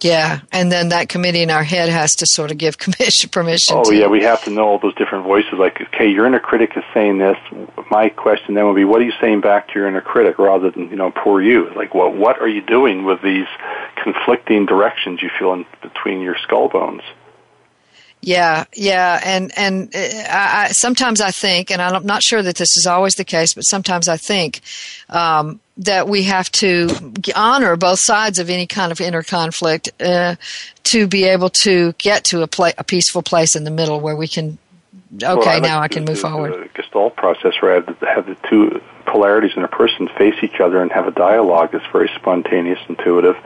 Yeah, 0.00 0.40
and 0.52 0.70
then 0.70 0.90
that 0.90 1.08
committee 1.08 1.42
in 1.42 1.50
our 1.50 1.64
head 1.64 1.88
has 1.88 2.14
to 2.16 2.26
sort 2.26 2.52
of 2.52 2.58
give 2.58 2.78
commission 2.78 3.30
permission. 3.30 3.76
Oh 3.76 3.90
yeah, 3.90 4.06
we 4.06 4.22
have 4.22 4.42
to 4.44 4.50
know 4.50 4.64
all 4.64 4.78
those 4.78 4.94
different 4.94 5.24
voices. 5.24 5.54
Like, 5.58 5.80
okay, 5.80 6.08
your 6.08 6.26
inner 6.26 6.38
critic 6.38 6.72
is 6.76 6.84
saying 6.94 7.18
this. 7.18 7.36
My 7.90 8.08
question 8.08 8.54
then 8.54 8.66
would 8.66 8.76
be, 8.76 8.84
what 8.84 9.00
are 9.00 9.04
you 9.04 9.12
saying 9.20 9.40
back 9.40 9.68
to 9.68 9.74
your 9.74 9.88
inner 9.88 10.00
critic, 10.00 10.38
rather 10.38 10.70
than 10.70 10.88
you 10.90 10.96
know, 10.96 11.10
poor 11.10 11.42
you? 11.42 11.70
Like, 11.74 11.94
what 11.94 12.14
what 12.14 12.40
are 12.40 12.48
you 12.48 12.62
doing 12.62 13.04
with 13.04 13.22
these 13.22 13.46
conflicting 14.02 14.66
directions 14.66 15.20
you 15.20 15.30
feel 15.36 15.52
in 15.52 15.66
between 15.82 16.20
your 16.20 16.36
skull 16.42 16.68
bones? 16.68 17.02
Yeah, 18.20 18.64
yeah, 18.74 19.20
and 19.24 19.52
and 19.56 19.94
uh, 19.94 19.98
I, 19.98 20.64
I, 20.64 20.68
sometimes 20.72 21.20
I 21.20 21.30
think, 21.30 21.70
and 21.70 21.80
I'm 21.80 22.04
not 22.04 22.22
sure 22.22 22.42
that 22.42 22.56
this 22.56 22.76
is 22.76 22.86
always 22.86 23.14
the 23.14 23.24
case, 23.24 23.54
but 23.54 23.62
sometimes 23.62 24.08
I 24.08 24.16
think 24.16 24.60
um, 25.08 25.60
that 25.78 26.08
we 26.08 26.24
have 26.24 26.50
to 26.52 26.88
honor 27.34 27.76
both 27.76 28.00
sides 28.00 28.38
of 28.38 28.50
any 28.50 28.66
kind 28.66 28.92
of 28.92 29.00
inner 29.00 29.22
conflict 29.22 29.90
uh, 30.00 30.36
to 30.84 31.06
be 31.06 31.24
able 31.24 31.50
to 31.50 31.92
get 31.98 32.24
to 32.24 32.42
a, 32.42 32.46
pla- 32.46 32.72
a 32.78 32.84
peaceful 32.84 33.22
place 33.22 33.54
in 33.54 33.64
the 33.64 33.70
middle 33.70 34.00
where 34.00 34.16
we 34.16 34.28
can. 34.28 34.58
Okay, 35.14 35.26
well, 35.26 35.48
I 35.48 35.60
now 35.60 35.80
I 35.80 35.88
can 35.88 36.04
move 36.04 36.18
forward. 36.18 36.52
The 36.52 36.82
Gestalt 36.82 37.16
process 37.16 37.54
where 37.60 37.72
I 37.72 37.74
have, 37.76 37.98
have 38.00 38.26
the 38.26 38.36
two 38.48 38.82
polarities 39.06 39.52
in 39.56 39.64
a 39.64 39.68
person 39.68 40.08
face 40.18 40.34
each 40.42 40.60
other 40.60 40.82
and 40.82 40.92
have 40.92 41.06
a 41.06 41.12
dialogue 41.12 41.70
that's 41.72 41.86
very 41.92 42.10
spontaneous, 42.16 42.78
intuitive 42.88 43.36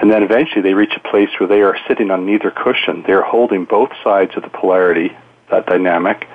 and 0.00 0.10
then 0.10 0.22
eventually 0.22 0.62
they 0.62 0.74
reach 0.74 0.92
a 0.96 1.00
place 1.00 1.28
where 1.38 1.48
they 1.48 1.60
are 1.60 1.76
sitting 1.88 2.10
on 2.10 2.24
neither 2.24 2.50
cushion. 2.50 3.02
They're 3.06 3.22
holding 3.22 3.64
both 3.64 3.90
sides 4.04 4.36
of 4.36 4.44
the 4.44 4.48
polarity, 4.48 5.16
that 5.50 5.66
dynamic, 5.66 6.28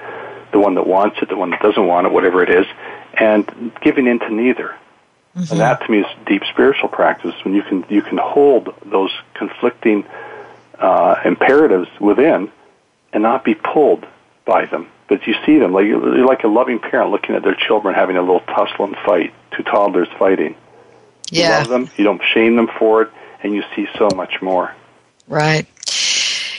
the 0.52 0.60
one 0.60 0.76
that 0.76 0.86
wants 0.86 1.18
it, 1.22 1.30
the 1.30 1.38
one 1.38 1.52
that 1.52 1.62
doesn't 1.62 1.88
want 1.88 2.08
it, 2.08 2.12
whatever 2.12 2.44
it 2.44 2.50
is, 2.50 2.66
and 3.14 3.72
giving 3.82 4.06
in 4.08 4.20
to 4.20 4.34
neither. 4.34 4.76
Mm-hmm. 5.36 5.52
And 5.52 5.62
that 5.62 5.82
to 5.86 5.92
me 5.92 6.00
is 6.00 6.06
deep 6.28 6.44
spiritual 6.52 6.90
practice 6.90 7.34
when 7.44 7.56
you 7.56 7.64
can 7.64 7.86
you 7.90 8.02
can 8.04 8.18
hold 8.18 8.74
those 8.86 9.12
conflicting 9.34 10.06
uh, 10.78 11.16
imperatives 11.26 11.90
within 12.00 12.52
and 13.12 13.24
not 13.24 13.44
be 13.44 13.56
pulled 13.56 14.06
by 14.46 14.66
them. 14.66 14.88
But 15.08 15.26
you 15.26 15.36
see 15.46 15.58
them 15.58 15.74
like 15.74 15.86
you're 15.86 16.26
like 16.26 16.44
a 16.44 16.48
loving 16.48 16.80
parent 16.80 17.12
looking 17.12 17.36
at 17.36 17.44
their 17.44 17.56
children 17.56 17.96
having 17.96 18.16
a 18.16 18.22
little 18.22 18.42
tussle 18.42 18.86
and 18.86 18.96
fight, 19.06 19.34
two 19.56 19.64
toddlers 19.64 20.08
fighting. 20.20 20.56
Yeah. 21.32 21.50
You 21.50 21.58
love 21.60 21.70
them. 21.70 21.90
You 21.98 22.04
don't 22.04 22.22
shame 22.34 22.56
them 22.56 22.70
for 22.78 23.04
it 23.04 23.12
and 23.42 23.54
you 23.54 23.64
see 23.76 23.88
so 23.98 24.10
much 24.16 24.42
more. 24.42 24.74
Right. 25.28 25.68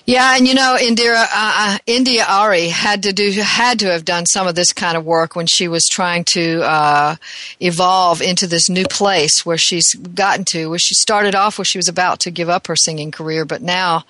Yeah, 0.07 0.37
and 0.37 0.47
you 0.47 0.55
know, 0.55 0.77
Indira, 0.79 1.23
uh, 1.23 1.29
uh, 1.33 1.79
India.Arie 1.87 2.69
had 2.69 3.05
to 3.05 3.13
do 3.15 3.31
had 3.41 3.79
to 3.79 3.87
have 3.87 4.05
done 4.05 4.27
some 4.27 4.47
of 4.47 4.55
this 4.55 4.71
kind 4.71 4.99
of 4.99 5.07
work 5.07 5.35
when 5.35 5.47
she 5.47 5.67
was 5.67 5.87
trying 5.87 6.25
to 6.25 6.61
uh, 6.63 7.17
evolve 7.59 8.21
into 8.21 8.47
this 8.47 8.69
new 8.69 8.85
place 8.85 9.47
where 9.47 9.57
she's 9.57 9.95
gotten 9.95 10.45
to. 10.47 10.69
Where 10.69 10.79
she 10.79 10.93
started 10.95 11.35
off, 11.35 11.57
where 11.57 11.65
she 11.65 11.79
was 11.79 11.89
about 11.89 12.21
to 12.21 12.31
give 12.31 12.51
up 12.51 12.67
her 12.67 12.77
singing 12.77 13.13
career, 13.13 13.47
but 13.47 13.63
now 13.63 14.05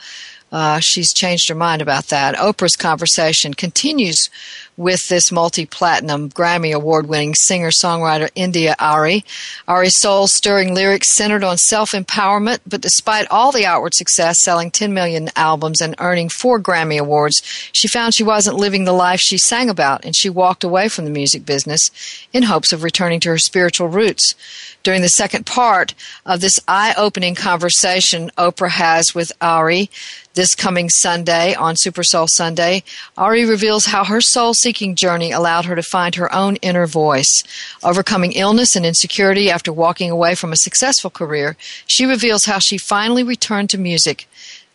uh, 0.50 0.80
she's 0.80 1.12
changed 1.12 1.48
her 1.48 1.54
mind 1.54 1.80
about 1.80 2.06
that. 2.08 2.34
Oprah's 2.36 2.74
conversation 2.74 3.54
continues 3.54 4.30
with 4.76 5.08
this 5.08 5.30
multi-platinum 5.30 6.30
Grammy 6.30 6.74
award-winning 6.74 7.34
singer-songwriter 7.34 8.30
India.Arie. 8.34 9.24
Arie's 9.68 9.98
soul-stirring 10.00 10.74
lyrics 10.74 11.14
centered 11.14 11.44
on 11.44 11.56
self-empowerment, 11.56 12.60
but 12.66 12.80
despite 12.80 13.30
all 13.30 13.52
the 13.52 13.66
outward 13.66 13.94
success, 13.94 14.42
selling 14.42 14.70
10 14.70 14.92
million 14.92 15.28
albums 15.36 15.80
and 15.80 15.94
earning 15.98 16.28
four 16.28 16.60
Grammy 16.60 16.98
awards, 16.98 17.42
she 17.72 17.88
found 17.88 18.14
she 18.14 18.24
wasn't 18.24 18.56
living 18.56 18.84
the 18.84 18.92
life 18.92 19.20
she 19.20 19.38
sang 19.38 19.70
about, 19.70 20.04
and 20.04 20.16
she 20.16 20.28
walked 20.28 20.64
away 20.64 20.88
from 20.88 21.04
the 21.04 21.10
music 21.10 21.46
business 21.46 21.90
in 22.32 22.44
hopes 22.44 22.72
of 22.72 22.82
returning 22.82 23.20
to 23.20 23.28
her 23.28 23.38
spiritual 23.38 23.88
roots. 23.88 24.34
During 24.82 25.00
the 25.00 25.08
second 25.08 25.46
part 25.46 25.94
of 26.26 26.40
this 26.40 26.58
eye-opening 26.68 27.34
conversation 27.34 28.30
Oprah 28.36 28.68
has 28.70 29.14
with 29.14 29.32
Arie, 29.40 29.90
this 30.34 30.54
coming 30.54 30.88
Sunday 30.88 31.54
on 31.54 31.76
Super 31.76 32.02
Soul 32.02 32.26
Sunday, 32.28 32.82
Arie 33.16 33.44
reveals 33.44 33.86
how 33.86 34.04
her 34.04 34.20
soul 34.20 34.52
seeking 34.52 34.94
journey 34.94 35.30
allowed 35.30 35.64
her 35.64 35.76
to 35.76 35.82
find 35.82 36.14
her 36.14 36.32
own 36.34 36.56
inner 36.56 36.86
voice. 36.86 37.42
Overcoming 37.82 38.32
illness 38.32 38.76
and 38.76 38.84
insecurity 38.84 39.50
after 39.50 39.72
walking 39.72 40.10
away 40.10 40.34
from 40.34 40.52
a 40.52 40.56
successful 40.56 41.10
career, 41.10 41.56
she 41.86 42.04
reveals 42.04 42.44
how 42.44 42.58
she 42.58 42.78
finally 42.78 43.22
returned 43.22 43.70
to 43.70 43.78
music. 43.78 44.28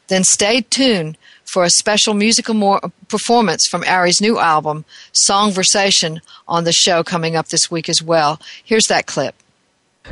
Then 0.08 0.24
stay 0.24 0.62
tuned 0.62 1.18
for 1.44 1.64
a 1.64 1.70
special 1.70 2.14
musical 2.14 2.80
performance 3.08 3.68
from 3.68 3.84
Arie's 3.84 4.22
new 4.22 4.40
album, 4.40 4.86
Songversation, 5.14 6.22
on 6.48 6.64
the 6.64 6.72
show 6.72 7.04
coming 7.04 7.36
up 7.36 7.50
this 7.50 7.70
week 7.70 7.90
as 7.90 8.02
well. 8.02 8.40
Here's 8.64 8.88
that 8.88 9.08
clip. 9.08 9.36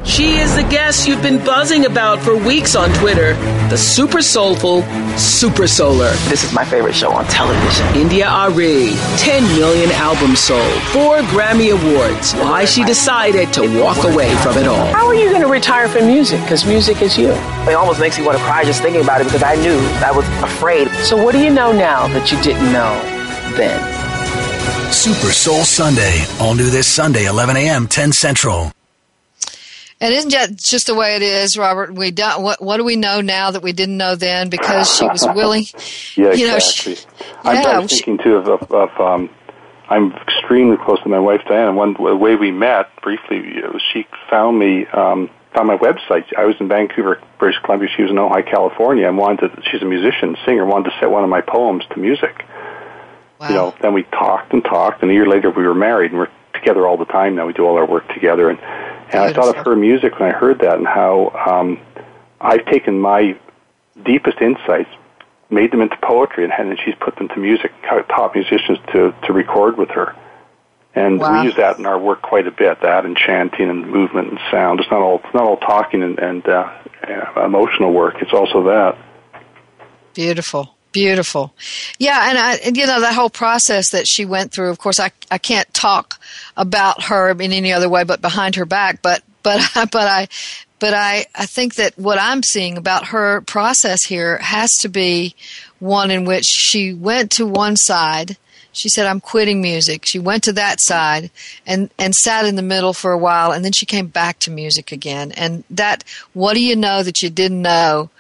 She 0.04 0.38
is 0.38 0.56
the 0.56 0.64
guest 0.64 1.08
you've 1.08 1.22
been 1.22 1.44
buzzing 1.44 1.86
about 1.86 2.20
for 2.20 2.36
weeks 2.36 2.76
on 2.76 2.90
Twitter, 2.94 3.34
the 3.70 3.78
super 3.78 4.22
soulful 4.22 4.82
Super 5.18 5.68
Solar. 5.68 6.12
This 6.30 6.44
is 6.44 6.54
my 6.54 6.64
favorite 6.66 6.96
show 6.96 7.12
on 7.12 7.26
television. 7.26 7.86
India.Arie, 7.96 8.96
10 9.18 9.44
million 9.60 9.92
albums 9.92 10.40
sold, 10.40 10.82
four 10.94 11.20
Grammy 11.30 11.72
Awards. 11.72 12.34
Why 12.34 12.66
she 12.66 12.84
decided 12.84 13.52
to 13.54 13.62
walk 13.82 14.04
away 14.04 14.34
from 14.38 14.58
it 14.58 14.68
all. 14.68 14.88
How 14.94 15.08
are 15.08 15.16
you 15.16 15.30
going 15.30 15.42
to 15.42 15.48
retire 15.48 15.88
from 15.88 16.06
music? 16.08 16.42
Because 16.42 16.66
music 16.66 17.02
is 17.02 17.18
you. 17.18 17.30
It 17.68 17.74
almost 17.74 18.00
makes 18.00 18.18
me 18.18 18.26
want 18.26 18.38
to 18.38 18.44
cry 18.44 18.64
just 18.64 18.82
thinking 18.82 19.02
about 19.02 19.22
it 19.22 19.26
because 19.26 19.44
I 19.44 19.56
knew 19.56 19.78
I 20.06 20.12
was 20.12 20.26
afraid. 20.44 20.90
So, 21.04 21.22
what 21.22 21.34
do 21.34 21.44
you 21.44 21.50
know 21.50 21.72
now 21.72 22.08
that 22.10 22.32
you 22.32 22.42
didn't 22.42 22.72
know 22.72 22.94
then? 23.58 23.82
Super 24.92 25.32
Soul 25.32 25.64
Sunday, 25.64 26.24
all 26.40 26.56
new 26.56 26.70
this 26.70 26.88
Sunday, 26.88 27.26
11 27.26 27.58
a.m., 27.58 27.88
10 27.88 28.14
Central. 28.14 28.72
And 30.00 30.14
isn't 30.14 30.32
that 30.32 30.56
just 30.56 30.88
the 30.88 30.96
way 30.96 31.16
it 31.16 31.24
is, 31.24 31.58
Robert? 31.58 31.94
We 31.94 32.12
don't. 32.12 32.44
What, 32.44 32.62
what 32.62 32.78
do 32.78 32.84
we 32.84 32.96
know 32.96 33.22
now 33.22 33.52
that 33.52 33.64
we 33.64 33.74
didn't 33.74 33.98
know 33.98 34.16
then? 34.16 34.50
Because 34.50 34.96
she 34.96 35.08
was 35.08 35.26
willing. 35.34 35.66
yeah, 36.16 36.34
you 36.34 36.54
exactly. 36.54 36.94
Know, 36.94 37.00
she, 37.00 37.06
I'm, 37.44 37.56
yeah, 37.56 37.88
thinking 37.88 38.20
too 38.20 38.36
of, 38.36 38.48
of, 38.48 38.72
of 38.72 38.90
um, 39.02 39.30
I'm 39.90 40.12
extremely 40.14 40.78
close 40.78 41.02
to 41.04 41.10
my 41.10 41.20
wife 41.20 41.42
Diana. 41.48 41.74
One 41.74 41.94
the 41.94 42.16
way 42.16 42.36
we 42.36 42.52
met 42.52 42.90
briefly, 43.02 43.42
she 43.92 44.06
found 44.30 44.60
me 44.60 44.86
um, 44.88 45.32
found 45.56 45.68
my 45.68 45.78
website. 45.78 46.26
I 46.38 46.46
was 46.46 46.56
in 46.60 46.68
Vancouver, 46.68 47.20
British 47.40 47.60
Columbia. 47.64 47.90
She 47.96 48.04
was 48.04 48.12
in 48.12 48.18
Ojai, 48.18 48.50
California, 48.50 49.08
and 49.08 49.18
wanted 49.18 49.56
to. 49.56 49.62
She's 49.72 49.82
a 49.82 49.86
musician, 49.86 50.36
singer. 50.46 50.66
Wanted 50.66 50.92
to 50.92 50.98
set 51.00 51.10
one 51.10 51.24
of 51.24 51.30
my 51.30 51.42
poems 51.42 51.84
to 51.92 52.00
music. 52.00 52.46
Wow. 53.40 53.48
You 53.50 53.56
know, 53.56 53.76
then 53.82 53.94
we 53.94 54.04
talked 54.04 54.54
and 54.54 54.64
talked, 54.64 55.02
and 55.02 55.12
a 55.12 55.14
year 55.14 55.28
later 55.28 55.50
we 55.50 55.64
were 55.64 55.76
married, 55.76 56.12
and 56.12 56.20
we're 56.20 56.32
together 56.60 56.88
all 56.88 56.98
the 56.98 57.06
time 57.06 57.36
now. 57.36 57.48
We 57.48 57.54
do 57.54 57.66
all 57.66 57.78
our 57.78 57.86
work 57.86 58.08
together, 58.14 58.50
and 58.50 58.60
and 58.60 59.22
I 59.22 59.34
thought 59.34 59.56
of 59.56 59.66
her 59.66 59.76
music 59.76 60.20
when 60.20 60.30
I 60.30 60.34
heard 60.34 60.60
that, 60.60 60.78
and 60.78 60.86
how 60.86 61.30
um, 61.30 61.80
I've 62.42 62.66
taken 62.66 63.00
my 63.00 63.38
deepest 64.06 64.42
insights, 64.42 64.90
made 65.50 65.72
them 65.72 65.82
into 65.82 65.98
poetry, 65.98 66.44
and, 66.44 66.54
and 66.54 66.78
she's 66.84 66.96
put 67.00 67.16
them 67.16 67.30
to 67.30 67.38
music. 67.38 67.72
Taught 67.84 68.36
musicians 68.36 68.80
to 68.94 69.14
to 69.26 69.34
record 69.34 69.78
with 69.78 69.90
her, 69.90 70.16
and 70.94 71.20
wow. 71.20 71.42
we 71.42 71.48
use 71.48 71.56
that 71.56 71.80
in 71.80 71.86
our 71.86 72.00
work 72.00 72.22
quite 72.22 72.48
a 72.48 72.52
bit. 72.52 72.82
That 72.82 73.06
and 73.06 73.16
chanting 73.16 73.70
and 73.70 73.90
movement 73.90 74.30
and 74.30 74.40
sound. 74.52 74.80
It's 74.80 74.92
not 74.92 75.02
all 75.02 75.22
it's 75.24 75.34
not 75.34 75.44
all 75.44 75.58
talking 75.58 76.04
and, 76.04 76.20
and 76.20 76.48
uh, 76.48 76.72
emotional 77.44 77.94
work. 77.94 78.16
It's 78.22 78.34
also 78.34 78.64
that. 78.64 78.98
Beautiful. 80.14 80.77
Beautiful. 80.92 81.54
Yeah, 82.00 82.30
and 82.30 82.38
I, 82.38 82.56
and, 82.56 82.78
you 82.78 82.88
know, 82.88 83.02
that 83.02 83.14
whole 83.14 83.30
process 83.30 83.92
that 83.92 84.08
she 84.08 84.26
went 84.26 84.52
through, 84.52 84.70
of 84.70 84.80
course, 84.80 85.00
I, 85.00 85.12
I 85.30 85.38
can't 85.38 85.72
talk 85.74 86.20
about 86.56 87.04
her 87.04 87.30
in 87.30 87.52
any 87.52 87.72
other 87.72 87.90
way 87.90 88.04
but 88.04 88.22
behind 88.22 88.56
her 88.56 88.66
back, 88.66 89.02
but, 89.02 89.22
but, 89.44 89.62
but 89.74 89.96
I, 89.96 90.28
but 90.80 90.94
I, 90.94 91.26
I 91.36 91.46
think 91.46 91.76
that 91.76 91.98
what 91.98 92.20
I'm 92.20 92.44
seeing 92.44 92.78
about 92.78 93.08
her 93.08 93.42
process 93.42 94.04
here 94.04 94.38
has 94.38 94.72
to 94.78 94.90
be 94.90 95.36
one 95.80 96.12
in 96.12 96.26
which 96.26 96.46
she 96.46 96.94
went 96.94 97.32
to 97.32 97.46
one 97.46 97.76
side. 97.76 98.38
She 98.72 98.90
said, 98.90 99.08
I'm 99.08 99.20
quitting 99.20 99.60
music. 99.62 100.06
She 100.06 100.20
went 100.20 100.44
to 100.44 100.54
that 100.54 100.80
side 100.82 101.32
and, 101.66 101.90
and 101.98 102.14
sat 102.14 102.46
in 102.46 102.56
the 102.56 102.62
middle 102.62 102.94
for 102.94 103.12
a 103.12 103.18
while 103.18 103.52
and 103.52 103.66
then 103.66 103.72
she 103.72 103.88
came 103.88 104.08
back 104.08 104.38
to 104.40 104.52
music 104.52 104.92
again. 104.92 105.32
And 105.32 105.64
that, 105.72 106.04
what 106.34 106.54
do 106.54 106.62
you 106.62 106.76
know 106.76 107.02
that 107.02 107.22
you 107.24 107.32
didn't 107.32 107.62
know 107.62 108.12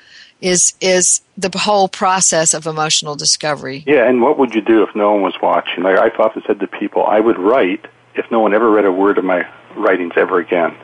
is 0.41 0.73
is 0.81 1.21
the 1.37 1.55
whole 1.57 1.87
process 1.87 2.53
of 2.53 2.65
emotional 2.67 3.15
discovery. 3.15 3.83
Yeah, 3.87 4.07
and 4.07 4.21
what 4.21 4.37
would 4.37 4.53
you 4.53 4.61
do 4.61 4.83
if 4.83 4.95
no 4.95 5.13
one 5.13 5.21
was 5.21 5.35
watching? 5.41 5.83
Like 5.83 5.97
I've 5.97 6.19
often 6.19 6.43
said 6.45 6.59
to 6.59 6.67
people, 6.67 7.03
I 7.05 7.19
would 7.19 7.39
write 7.39 7.85
if 8.15 8.29
no 8.31 8.39
one 8.39 8.53
ever 8.53 8.69
read 8.69 8.85
a 8.85 8.91
word 8.91 9.17
of 9.17 9.25
my 9.25 9.47
writings 9.75 10.13
ever 10.15 10.39
again. 10.39 10.75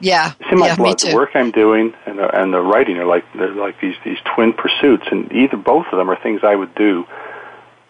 Yeah, 0.00 0.32
it's 0.38 0.52
in 0.52 0.58
my 0.58 0.68
yeah, 0.68 0.76
blood. 0.76 0.98
The 0.98 1.14
work 1.14 1.30
I'm 1.34 1.50
doing 1.50 1.94
and 2.06 2.18
the, 2.18 2.40
and 2.40 2.52
the 2.52 2.60
writing 2.60 2.98
are 2.98 3.06
like 3.06 3.24
they're 3.34 3.54
like 3.54 3.80
these 3.80 3.96
these 4.04 4.18
twin 4.34 4.52
pursuits, 4.52 5.04
and 5.10 5.32
either 5.32 5.56
both 5.56 5.86
of 5.92 5.98
them 5.98 6.10
are 6.10 6.20
things 6.20 6.40
I 6.42 6.54
would 6.54 6.74
do 6.74 7.06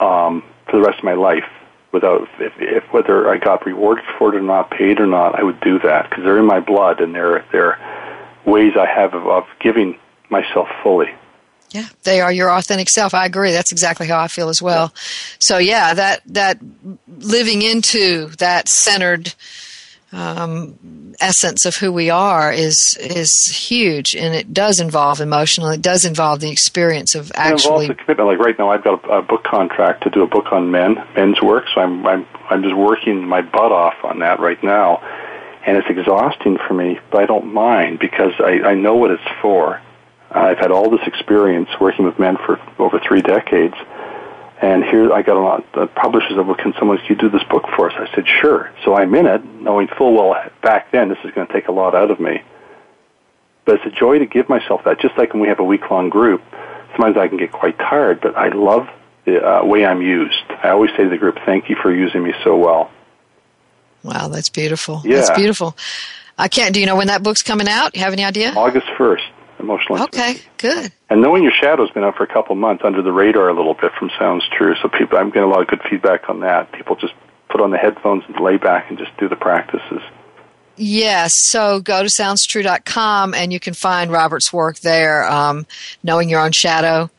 um, 0.00 0.44
for 0.66 0.78
the 0.78 0.82
rest 0.82 0.98
of 0.98 1.04
my 1.04 1.14
life. 1.14 1.44
Without 1.92 2.28
if, 2.40 2.52
if 2.58 2.84
whether 2.92 3.30
I 3.30 3.38
got 3.38 3.64
rewarded 3.64 4.04
for 4.18 4.34
it 4.34 4.36
or 4.36 4.42
not, 4.42 4.70
paid 4.70 5.00
or 5.00 5.06
not, 5.06 5.38
I 5.38 5.42
would 5.42 5.60
do 5.60 5.78
that 5.80 6.10
because 6.10 6.24
they're 6.24 6.38
in 6.38 6.46
my 6.46 6.60
blood 6.60 7.00
and 7.00 7.14
they're 7.14 7.44
they're 7.52 7.78
ways 8.44 8.72
I 8.78 8.86
have 8.86 9.14
of, 9.14 9.26
of 9.26 9.44
giving 9.60 9.98
myself 10.30 10.68
fully. 10.82 11.10
Yeah, 11.70 11.88
they 12.04 12.20
are 12.20 12.32
your 12.32 12.52
authentic 12.52 12.88
self. 12.88 13.14
I 13.14 13.26
agree. 13.26 13.50
That's 13.50 13.72
exactly 13.72 14.06
how 14.06 14.20
I 14.20 14.28
feel 14.28 14.48
as 14.48 14.62
well. 14.62 14.92
Yeah. 14.94 15.00
So 15.40 15.58
yeah, 15.58 15.94
that 15.94 16.22
that 16.26 16.58
living 17.18 17.62
into 17.62 18.26
that 18.38 18.68
centered 18.68 19.34
um, 20.12 21.14
essence 21.20 21.64
of 21.64 21.74
who 21.74 21.92
we 21.92 22.10
are 22.10 22.52
is 22.52 22.96
is 23.00 23.32
huge, 23.46 24.14
and 24.14 24.34
it 24.34 24.54
does 24.54 24.78
involve 24.78 25.20
emotional. 25.20 25.68
It 25.70 25.82
does 25.82 26.04
involve 26.04 26.38
the 26.38 26.50
experience 26.50 27.16
of 27.16 27.32
actually. 27.34 27.54
It 27.54 27.64
involves 27.64 27.88
the 27.88 27.94
commitment. 27.94 28.28
Like 28.28 28.38
right 28.38 28.58
now, 28.58 28.70
I've 28.70 28.84
got 28.84 29.04
a, 29.04 29.18
a 29.18 29.22
book 29.22 29.42
contract 29.42 30.04
to 30.04 30.10
do 30.10 30.22
a 30.22 30.28
book 30.28 30.52
on 30.52 30.70
men, 30.70 31.04
men's 31.16 31.42
work. 31.42 31.64
So 31.74 31.80
I'm 31.80 32.06
I'm 32.06 32.26
I'm 32.48 32.62
just 32.62 32.76
working 32.76 33.26
my 33.26 33.42
butt 33.42 33.72
off 33.72 33.96
on 34.04 34.20
that 34.20 34.38
right 34.38 34.62
now, 34.62 35.02
and 35.66 35.76
it's 35.76 35.88
exhausting 35.90 36.58
for 36.68 36.74
me. 36.74 37.00
But 37.10 37.22
I 37.22 37.26
don't 37.26 37.52
mind 37.52 37.98
because 37.98 38.32
I 38.38 38.60
I 38.60 38.74
know 38.74 38.94
what 38.94 39.10
it's 39.10 39.22
for 39.42 39.80
I've 40.34 40.58
had 40.58 40.72
all 40.72 40.90
this 40.90 41.06
experience 41.06 41.68
working 41.80 42.04
with 42.04 42.18
men 42.18 42.36
for 42.36 42.60
over 42.78 42.98
three 42.98 43.22
decades. 43.22 43.74
And 44.60 44.84
here 44.84 45.12
I 45.12 45.22
got 45.22 45.36
a 45.36 45.40
lot. 45.40 45.72
The 45.72 45.86
publishers 45.86 46.32
said, 46.36 46.46
"Well, 46.46 46.56
can 46.56 46.74
someone 46.78 46.98
can 46.98 47.06
you 47.08 47.14
do 47.16 47.28
this 47.28 47.42
book 47.44 47.64
for 47.76 47.90
us?" 47.90 47.94
I 47.96 48.12
said, 48.14 48.26
"Sure." 48.26 48.70
So 48.84 48.96
I'm 48.96 49.14
in 49.14 49.26
it, 49.26 49.44
knowing 49.44 49.88
full 49.88 50.14
well 50.14 50.34
back 50.62 50.90
then 50.90 51.08
this 51.08 51.18
is 51.24 51.30
going 51.32 51.46
to 51.46 51.52
take 51.52 51.68
a 51.68 51.72
lot 51.72 51.94
out 51.94 52.10
of 52.10 52.18
me. 52.18 52.42
But 53.64 53.76
it's 53.76 53.86
a 53.86 53.90
joy 53.90 54.18
to 54.18 54.26
give 54.26 54.48
myself 54.48 54.84
that. 54.84 55.00
Just 55.00 55.16
like 55.16 55.32
when 55.32 55.42
we 55.42 55.48
have 55.48 55.60
a 55.60 55.64
week 55.64 55.90
long 55.90 56.08
group, 56.08 56.42
sometimes 56.92 57.16
I 57.16 57.28
can 57.28 57.36
get 57.36 57.52
quite 57.52 57.78
tired, 57.78 58.20
but 58.20 58.36
I 58.36 58.48
love 58.48 58.88
the 59.24 59.44
uh, 59.44 59.64
way 59.64 59.84
I'm 59.84 60.02
used. 60.02 60.44
I 60.62 60.70
always 60.70 60.90
say 60.92 61.04
to 61.04 61.10
the 61.10 61.18
group, 61.18 61.38
"Thank 61.44 61.68
you 61.68 61.76
for 61.76 61.94
using 61.94 62.22
me 62.22 62.32
so 62.42 62.56
well." 62.56 62.90
Wow, 64.02 64.28
that's 64.28 64.48
beautiful. 64.48 65.02
Yeah. 65.04 65.16
That's 65.16 65.30
beautiful. 65.30 65.76
I 66.38 66.48
can't. 66.48 66.74
Do 66.74 66.80
you 66.80 66.86
know 66.86 66.96
when 66.96 67.08
that 67.08 67.22
book's 67.22 67.42
coming 67.42 67.68
out? 67.68 67.94
You 67.94 68.02
have 68.02 68.12
any 68.12 68.24
idea? 68.24 68.52
August 68.54 68.86
first 68.96 69.24
emotional 69.58 70.02
Okay, 70.02 70.38
good. 70.58 70.92
And 71.10 71.20
knowing 71.20 71.42
your 71.42 71.52
shadow's 71.52 71.90
been 71.90 72.04
out 72.04 72.16
for 72.16 72.24
a 72.24 72.32
couple 72.32 72.54
months 72.54 72.82
under 72.84 73.02
the 73.02 73.12
radar 73.12 73.48
a 73.48 73.54
little 73.54 73.74
bit 73.74 73.92
from 73.98 74.10
Sounds 74.18 74.44
True, 74.56 74.74
so 74.82 74.88
people 74.88 75.18
I'm 75.18 75.28
getting 75.28 75.44
a 75.44 75.46
lot 75.46 75.60
of 75.60 75.68
good 75.68 75.82
feedback 75.88 76.28
on 76.28 76.40
that. 76.40 76.72
People 76.72 76.96
just 76.96 77.14
put 77.48 77.60
on 77.60 77.70
the 77.70 77.78
headphones 77.78 78.24
and 78.26 78.38
lay 78.40 78.56
back 78.56 78.88
and 78.88 78.98
just 78.98 79.16
do 79.16 79.28
the 79.28 79.36
practices. 79.36 80.02
Yes, 80.76 81.32
so 81.36 81.80
go 81.80 82.02
to 82.02 82.08
soundstrue.com 82.08 83.32
and 83.34 83.52
you 83.52 83.60
can 83.60 83.74
find 83.74 84.10
Robert's 84.10 84.52
work 84.52 84.80
there, 84.80 85.24
um, 85.24 85.66
Knowing 86.02 86.28
Your 86.28 86.40
Own 86.40 86.52
Shadow. 86.52 87.10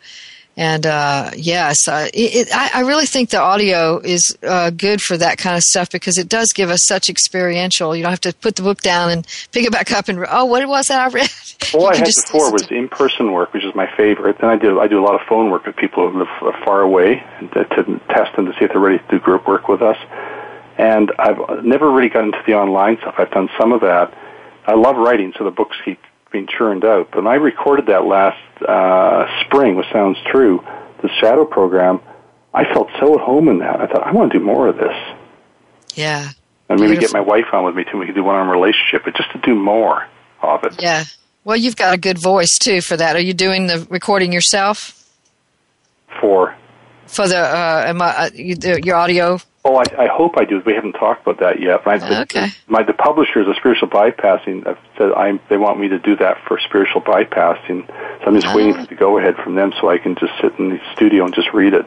And 0.58 0.86
uh, 0.86 1.32
yes, 1.36 1.88
uh, 1.88 2.08
it, 2.14 2.48
it, 2.48 2.56
I, 2.56 2.72
I, 2.76 2.80
really 2.82 3.06
think 3.06 3.30
the 3.30 3.42
audio 3.42 4.00
is 4.00 4.38
uh, 4.42 4.70
good 4.70 5.02
for 5.02 5.18
that 5.18 5.38
kind 5.38 5.58
of 5.58 5.64
stuff 5.64 5.92
because 5.92 6.18
it 6.18 6.30
does 6.30 6.54
give 6.54 6.70
us 6.70 6.86
such 6.86 7.10
experiential. 7.10 7.94
You 7.94 8.04
don't 8.04 8.12
have 8.12 8.22
to 8.22 8.34
put 8.34 8.56
the 8.56 8.62
book 8.62 8.80
down 8.80 9.12
and 9.12 9.28
pick 9.52 9.66
it 9.66 9.74
back 9.74 9.92
up 9.92 10.08
and 10.08 10.26
oh, 10.30 10.46
what 10.46 10.66
was 10.66 10.88
that 10.88 11.02
I 11.02 11.10
read? 11.10 11.30
All 11.74 11.88
I 11.88 11.98
had 11.98 12.06
before 12.06 12.54
was 12.54 12.72
in-person 12.72 13.34
work, 13.34 13.54
which 13.54 13.66
is 13.66 13.76
my 13.76 13.90
favorite. 13.98 14.38
Then 14.40 14.50
I 14.50 14.56
do 14.56 14.80
I 14.80 14.88
do 14.88 14.98
a 14.98 15.04
lot 15.04 15.20
of 15.20 15.28
phone 15.28 15.50
work 15.50 15.66
with 15.66 15.76
people 15.76 16.10
who 16.10 16.20
live 16.20 16.56
far 16.64 16.82
away 16.82 17.22
to, 17.54 17.66
to 17.66 18.02
test 18.08 18.34
them 18.38 18.46
to 18.46 18.54
see 18.54 18.64
if 18.64 18.72
they're 18.72 18.80
ready 18.80 19.00
to 19.00 19.08
do 19.10 19.20
group 19.20 19.46
work 19.50 19.68
with 19.68 19.82
us. 19.82 19.98
And 20.78 21.12
I've 21.20 21.66
never 21.66 21.92
really 21.92 22.10
got 22.10 22.24
into 22.24 22.42
the 22.48 22.54
online 22.54 22.98
stuff. 23.00 23.16
I've 23.18 23.32
done 23.32 23.50
some 23.60 23.74
of 23.74 23.82
that. 23.82 24.14
I 24.66 24.74
love 24.74 24.96
writing, 24.96 25.34
so 25.38 25.44
the 25.44 25.52
books 25.52 25.76
keep 25.84 26.00
being 26.32 26.48
churned 26.48 26.84
out. 26.86 27.10
But 27.12 27.24
when 27.24 27.28
I 27.28 27.36
recorded 27.36 27.88
that 27.88 28.06
last 28.06 28.38
uh, 28.62 29.26
spring 29.46 29.76
with 29.76 29.86
Sounds 29.92 30.18
True, 30.32 30.64
the 31.02 31.10
Shadow 31.20 31.46
program, 31.46 32.02
I 32.54 32.64
felt 32.74 32.90
so 33.00 33.16
at 33.16 33.22
home 33.22 33.48
in 33.50 33.60
that. 33.60 33.82
I 33.82 33.88
thought 33.88 34.04
I 34.04 34.12
want 34.12 34.32
to 34.32 34.40
do 34.40 34.44
more 34.44 34.68
of 34.68 34.78
this. 34.78 34.96
Yeah. 35.96 36.30
And 36.70 36.80
maybe 36.80 36.94
Beautiful. 36.94 37.14
get 37.14 37.14
my 37.14 37.20
wife 37.20 37.54
on 37.54 37.64
with 37.64 37.76
me 37.76 37.86
too. 37.90 37.98
We 37.98 38.06
could 38.06 38.16
do 38.16 38.24
one 38.24 38.36
on 38.36 38.48
relationship, 38.48 39.04
but 39.06 39.16
just 39.16 39.32
to 39.34 39.38
do 39.40 39.56
more 39.56 40.08
of 40.42 40.64
it. 40.64 40.82
Yeah. 40.82 41.04
Well, 41.44 41.58
you've 41.58 41.76
got 41.76 41.94
a 41.94 41.98
good 41.98 42.18
voice 42.18 42.58
too 42.58 42.82
for 42.82 42.98
that. 42.98 43.16
Are 43.16 43.22
you 43.22 43.34
doing 43.34 43.68
the 43.68 43.86
recording 43.90 44.32
yourself 44.32 45.08
For 46.20 46.56
for 47.06 47.28
the 47.28 47.38
uh, 47.38 47.84
am 47.86 48.02
I, 48.02 48.08
uh 48.08 48.30
your 48.34 48.96
audio? 48.96 49.40
Oh, 49.66 49.76
I, 49.78 50.04
I 50.04 50.08
hope 50.08 50.38
I 50.38 50.46
do. 50.46 50.62
We 50.66 50.74
haven't 50.74 50.94
talked 50.94 51.28
about 51.28 51.40
that 51.40 51.60
yet. 51.60 51.82
I, 51.86 52.22
Okay. 52.22 52.48
my 52.68 52.84
the 52.84 52.94
publishers 52.94 53.48
of 53.48 53.56
spiritual 53.58 53.90
bypassing 53.90 54.66
have 54.66 54.78
said 54.98 55.12
I'm, 55.12 55.40
they 55.50 55.58
want 55.58 55.80
me 55.80 55.88
to 55.90 56.00
do 56.00 56.16
that 56.18 56.38
for 56.48 56.60
spiritual 56.60 57.02
bypassing. 57.02 57.88
So 57.88 58.26
I'm 58.28 58.36
just 58.36 58.48
Ah. 58.48 58.56
waiting 58.56 58.74
for 58.76 58.86
the 58.86 58.96
go 58.96 59.18
ahead 59.18 59.36
from 59.44 59.56
them 59.56 59.74
so 59.82 59.90
I 59.90 59.98
can 59.98 60.16
just 60.16 60.34
sit 60.42 60.54
in 60.60 60.70
the 60.70 60.80
studio 60.94 61.26
and 61.26 61.34
just 61.34 61.52
read 61.54 61.74
it. 61.74 61.86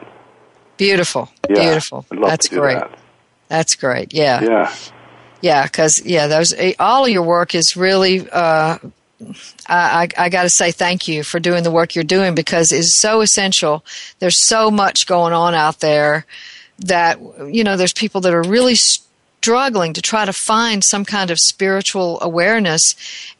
Beautiful. 0.77 1.29
Yeah, 1.49 1.61
Beautiful. 1.61 2.05
That's 2.11 2.47
great. 2.47 2.79
That. 2.79 2.99
That's 3.47 3.75
great. 3.75 4.13
Yeah. 4.13 4.41
Yeah. 4.43 4.73
Yeah, 5.41 5.63
because 5.63 6.01
yeah, 6.05 6.27
those 6.27 6.53
eh, 6.53 6.73
all 6.79 7.05
of 7.05 7.11
your 7.11 7.23
work 7.23 7.55
is 7.55 7.75
really. 7.77 8.29
Uh, 8.29 8.77
I, 9.67 10.07
I, 10.17 10.25
I 10.25 10.29
got 10.29 10.43
to 10.43 10.49
say 10.49 10.71
thank 10.71 11.07
you 11.07 11.23
for 11.23 11.39
doing 11.39 11.63
the 11.63 11.71
work 11.71 11.95
you're 11.95 12.03
doing 12.05 12.35
because 12.35 12.71
it's 12.71 12.99
so 13.01 13.19
essential. 13.21 13.83
There's 14.19 14.45
so 14.47 14.69
much 14.71 15.05
going 15.07 15.33
on 15.33 15.53
out 15.53 15.79
there 15.79 16.25
that 16.79 17.19
you 17.51 17.63
know. 17.63 17.77
There's 17.77 17.93
people 17.93 18.21
that 18.21 18.33
are 18.33 18.43
really 18.43 18.75
struggling 18.75 19.93
to 19.93 20.01
try 20.01 20.25
to 20.25 20.33
find 20.33 20.83
some 20.83 21.05
kind 21.05 21.31
of 21.31 21.37
spiritual 21.39 22.19
awareness, 22.21 22.95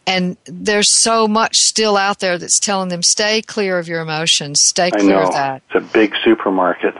and 0.07 0.37
there's 0.45 1.01
so 1.01 1.27
much 1.27 1.57
still 1.57 1.97
out 1.97 2.19
there 2.19 2.37
that's 2.37 2.59
telling 2.59 2.89
them 2.89 3.03
stay 3.03 3.41
clear 3.41 3.77
of 3.77 3.87
your 3.87 4.01
emotions, 4.01 4.59
stay 4.63 4.87
I 4.87 4.91
clear 4.91 5.19
of 5.19 5.31
that. 5.33 5.61
It's 5.69 5.83
a 5.83 5.93
big 5.93 6.13
supermarket. 6.23 6.95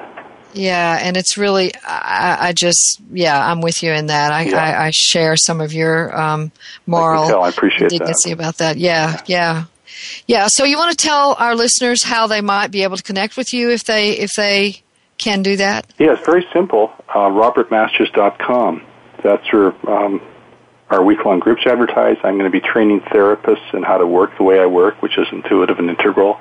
Yeah, 0.53 0.97
and 1.01 1.15
it's 1.15 1.37
really, 1.37 1.71
I, 1.85 2.49
I 2.49 2.53
just, 2.53 2.99
yeah, 3.11 3.51
I'm 3.51 3.61
with 3.61 3.83
you 3.83 3.91
in 3.91 4.07
that. 4.07 4.31
I, 4.31 4.41
Yeah. 4.45 4.57
I, 4.57 4.85
I 4.87 4.91
share 4.91 5.37
some 5.37 5.61
of 5.61 5.73
your 5.73 6.19
um, 6.19 6.51
moral 6.87 7.27
tell. 7.27 7.43
I 7.43 7.49
appreciate 7.49 7.91
dignity 7.91 8.13
that. 8.29 8.33
about 8.33 8.57
that. 8.57 8.77
Yeah, 8.77 9.21
yeah, 9.27 9.65
yeah. 10.25 10.47
So 10.49 10.63
you 10.63 10.77
want 10.77 10.97
to 10.97 11.05
tell 11.05 11.35
our 11.37 11.55
listeners 11.55 12.01
how 12.01 12.25
they 12.25 12.41
might 12.41 12.71
be 12.71 12.81
able 12.81 12.97
to 12.97 13.03
connect 13.03 13.37
with 13.37 13.53
you 13.53 13.69
if 13.69 13.83
they 13.83 14.13
if 14.13 14.31
they 14.35 14.81
can 15.19 15.43
do 15.43 15.57
that? 15.57 15.85
Yeah, 15.99 16.13
it's 16.13 16.25
very 16.25 16.45
simple. 16.51 16.91
Uh, 17.07 17.29
RobertMasters.com. 17.29 18.83
That's 19.23 19.53
where 19.53 19.73
um, 19.87 20.21
our 20.89 21.03
week-long 21.03 21.39
groups 21.39 21.67
advertise. 21.67 22.17
I'm 22.23 22.37
going 22.37 22.51
to 22.51 22.57
be 22.59 22.61
training 22.61 23.01
therapists 23.01 23.73
in 23.73 23.83
how 23.83 23.97
to 23.97 24.07
work 24.07 24.35
the 24.37 24.43
way 24.43 24.59
I 24.59 24.65
work, 24.65 25.01
which 25.01 25.17
is 25.17 25.27
intuitive 25.31 25.77
and 25.77 25.89
integral. 25.89 26.37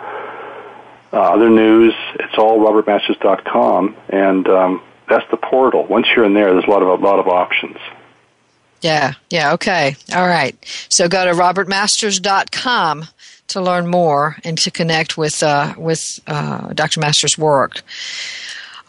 Uh, 1.13 1.17
other 1.17 1.51
news, 1.51 1.95
it's 2.15 2.39
all 2.39 2.59
RobertMasters.com, 2.61 3.97
and 4.09 4.49
um, 4.49 4.83
that's 5.09 5.29
the 5.31 5.37
portal. 5.37 5.87
Once 5.87 6.07
you're 6.15 6.25
in 6.25 6.35
there, 6.35 6.53
there's 6.53 6.67
a 6.67 6.71
lot 6.71 6.83
of 6.83 6.89
a 6.89 7.03
lot 7.03 7.19
of 7.19 7.29
options. 7.29 7.77
Yeah, 8.81 9.15
yeah, 9.31 9.55
okay. 9.55 9.97
All 10.15 10.27
right. 10.27 10.57
So 10.89 11.09
go 11.09 11.25
to 11.25 11.33
robertmasters.com 11.33 13.09
to 13.49 13.61
learn 13.61 13.87
more 13.87 14.37
and 14.45 14.57
to 14.59 14.71
connect 14.71 15.19
with 15.19 15.43
uh, 15.43 15.75
with 15.77 16.21
uh, 16.27 16.73
Dr. 16.75 17.01
Masters' 17.01 17.37
work. 17.37 17.83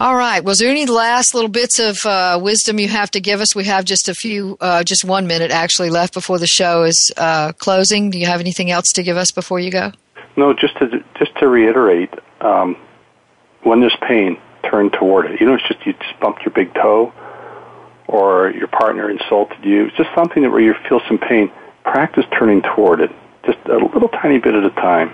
All 0.01 0.15
right. 0.15 0.41
Was 0.41 0.59
there 0.59 0.69
any 0.69 0.85
last 0.85 1.33
little 1.33 1.49
bits 1.49 1.77
of 1.77 2.05
uh, 2.05 2.39
wisdom 2.41 2.79
you 2.79 2.87
have 2.87 3.11
to 3.11 3.19
give 3.19 3.41
us? 3.41 3.53
We 3.53 3.65
have 3.65 3.83
just 3.83 4.07
a 4.07 4.13
few, 4.13 4.57
uh, 4.61 4.81
just 4.85 5.03
one 5.03 5.27
minute 5.27 5.51
actually 5.51 5.89
left 5.89 6.13
before 6.13 6.39
the 6.39 6.47
show 6.47 6.83
is 6.83 7.11
uh, 7.17 7.51
closing. 7.51 8.09
Do 8.09 8.17
you 8.17 8.25
have 8.25 8.39
anything 8.39 8.71
else 8.71 8.93
to 8.93 9.03
give 9.03 9.17
us 9.17 9.31
before 9.31 9.59
you 9.59 9.71
go? 9.71 9.91
No, 10.37 10.53
just 10.53 10.77
to 10.77 11.03
just 11.17 11.35
to 11.39 11.49
reiterate, 11.49 12.13
um, 12.39 12.77
when 13.63 13.81
there's 13.81 13.97
pain, 14.07 14.39
turn 14.71 14.89
toward 14.89 15.25
it. 15.25 15.41
You 15.41 15.47
know, 15.47 15.55
it's 15.55 15.67
just 15.67 15.85
you 15.85 15.91
just 15.91 16.17
bumped 16.21 16.43
your 16.43 16.53
big 16.53 16.73
toe, 16.75 17.11
or 18.07 18.51
your 18.51 18.69
partner 18.69 19.09
insulted 19.09 19.65
you. 19.65 19.87
It's 19.87 19.97
just 19.97 20.11
something 20.15 20.43
that 20.43 20.49
where 20.49 20.61
you 20.61 20.75
feel 20.87 21.01
some 21.09 21.17
pain. 21.17 21.51
Practice 21.83 22.23
turning 22.37 22.61
toward 22.61 23.01
it, 23.01 23.11
just 23.45 23.57
a 23.65 23.75
little 23.75 24.07
tiny 24.07 24.39
bit 24.39 24.55
at 24.55 24.63
a 24.63 24.69
time. 24.69 25.13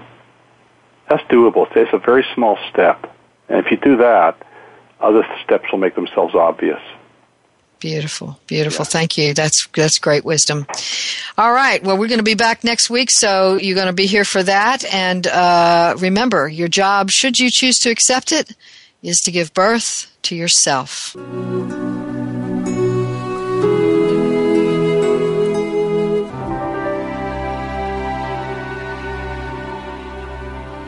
That's 1.10 1.24
doable. 1.24 1.66
It's 1.76 1.92
a 1.92 1.98
very 1.98 2.26
small 2.36 2.60
step, 2.72 3.12
and 3.50 3.66
if 3.66 3.72
you 3.72 3.78
do 3.78 3.98
that, 3.98 4.38
other 5.00 5.26
steps 5.44 5.66
will 5.72 5.80
make 5.80 5.96
themselves 5.96 6.36
obvious. 6.36 6.80
Beautiful, 7.80 8.40
beautiful. 8.48 8.86
Thank 8.86 9.18
you. 9.18 9.34
That's 9.34 9.68
that's 9.76 10.00
great 10.00 10.24
wisdom. 10.26 10.66
All 11.38 11.52
right. 11.52 11.84
Well, 11.84 11.98
we're 11.98 12.08
going 12.08 12.20
to 12.20 12.24
be 12.24 12.34
back 12.34 12.64
next 12.64 12.90
week, 12.90 13.10
so 13.12 13.58
you're 13.58 13.76
going 13.76 13.88
to 13.88 13.94
be 13.94 14.08
here 14.08 14.26
for 14.26 14.42
that. 14.42 14.86
And 14.94 15.28
uh, 15.28 15.96
remember, 16.00 16.48
your 16.48 16.70
job, 16.70 17.12
should 17.12 17.38
you 17.38 17.52
choose 17.52 17.78
to 17.80 17.90
accept 17.90 18.32
it, 18.32 18.56
is 19.04 19.20
to 19.26 19.32
give 19.32 19.54
birth 19.54 20.12
to 20.24 20.36
yourself. 20.36 21.16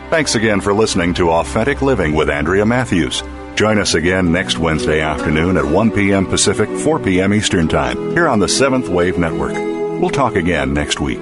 Thanks 0.10 0.36
again 0.36 0.62
for 0.62 0.74
listening 0.74 1.14
to 1.16 1.30
Authentic 1.32 1.82
Living 1.82 2.14
with 2.14 2.30
Andrea 2.30 2.66
Matthews. 2.66 3.22
Join 3.58 3.80
us 3.80 3.96
again 3.96 4.32
next 4.32 4.60
Wednesday 4.60 5.02
afternoon 5.02 5.58
at 5.58 5.66
1 5.66 5.90
p.m. 5.90 6.28
Pacific, 6.28 6.70
4 6.70 7.00
p.m. 7.00 7.34
Eastern 7.34 7.68
Time, 7.68 8.12
here 8.12 8.28
on 8.28 8.38
the 8.38 8.48
Seventh 8.48 8.88
Wave 8.88 9.18
Network. 9.18 9.54
We'll 10.00 10.12
talk 10.12 10.36
again 10.36 10.76
next 10.76 11.00
week. 11.00 11.20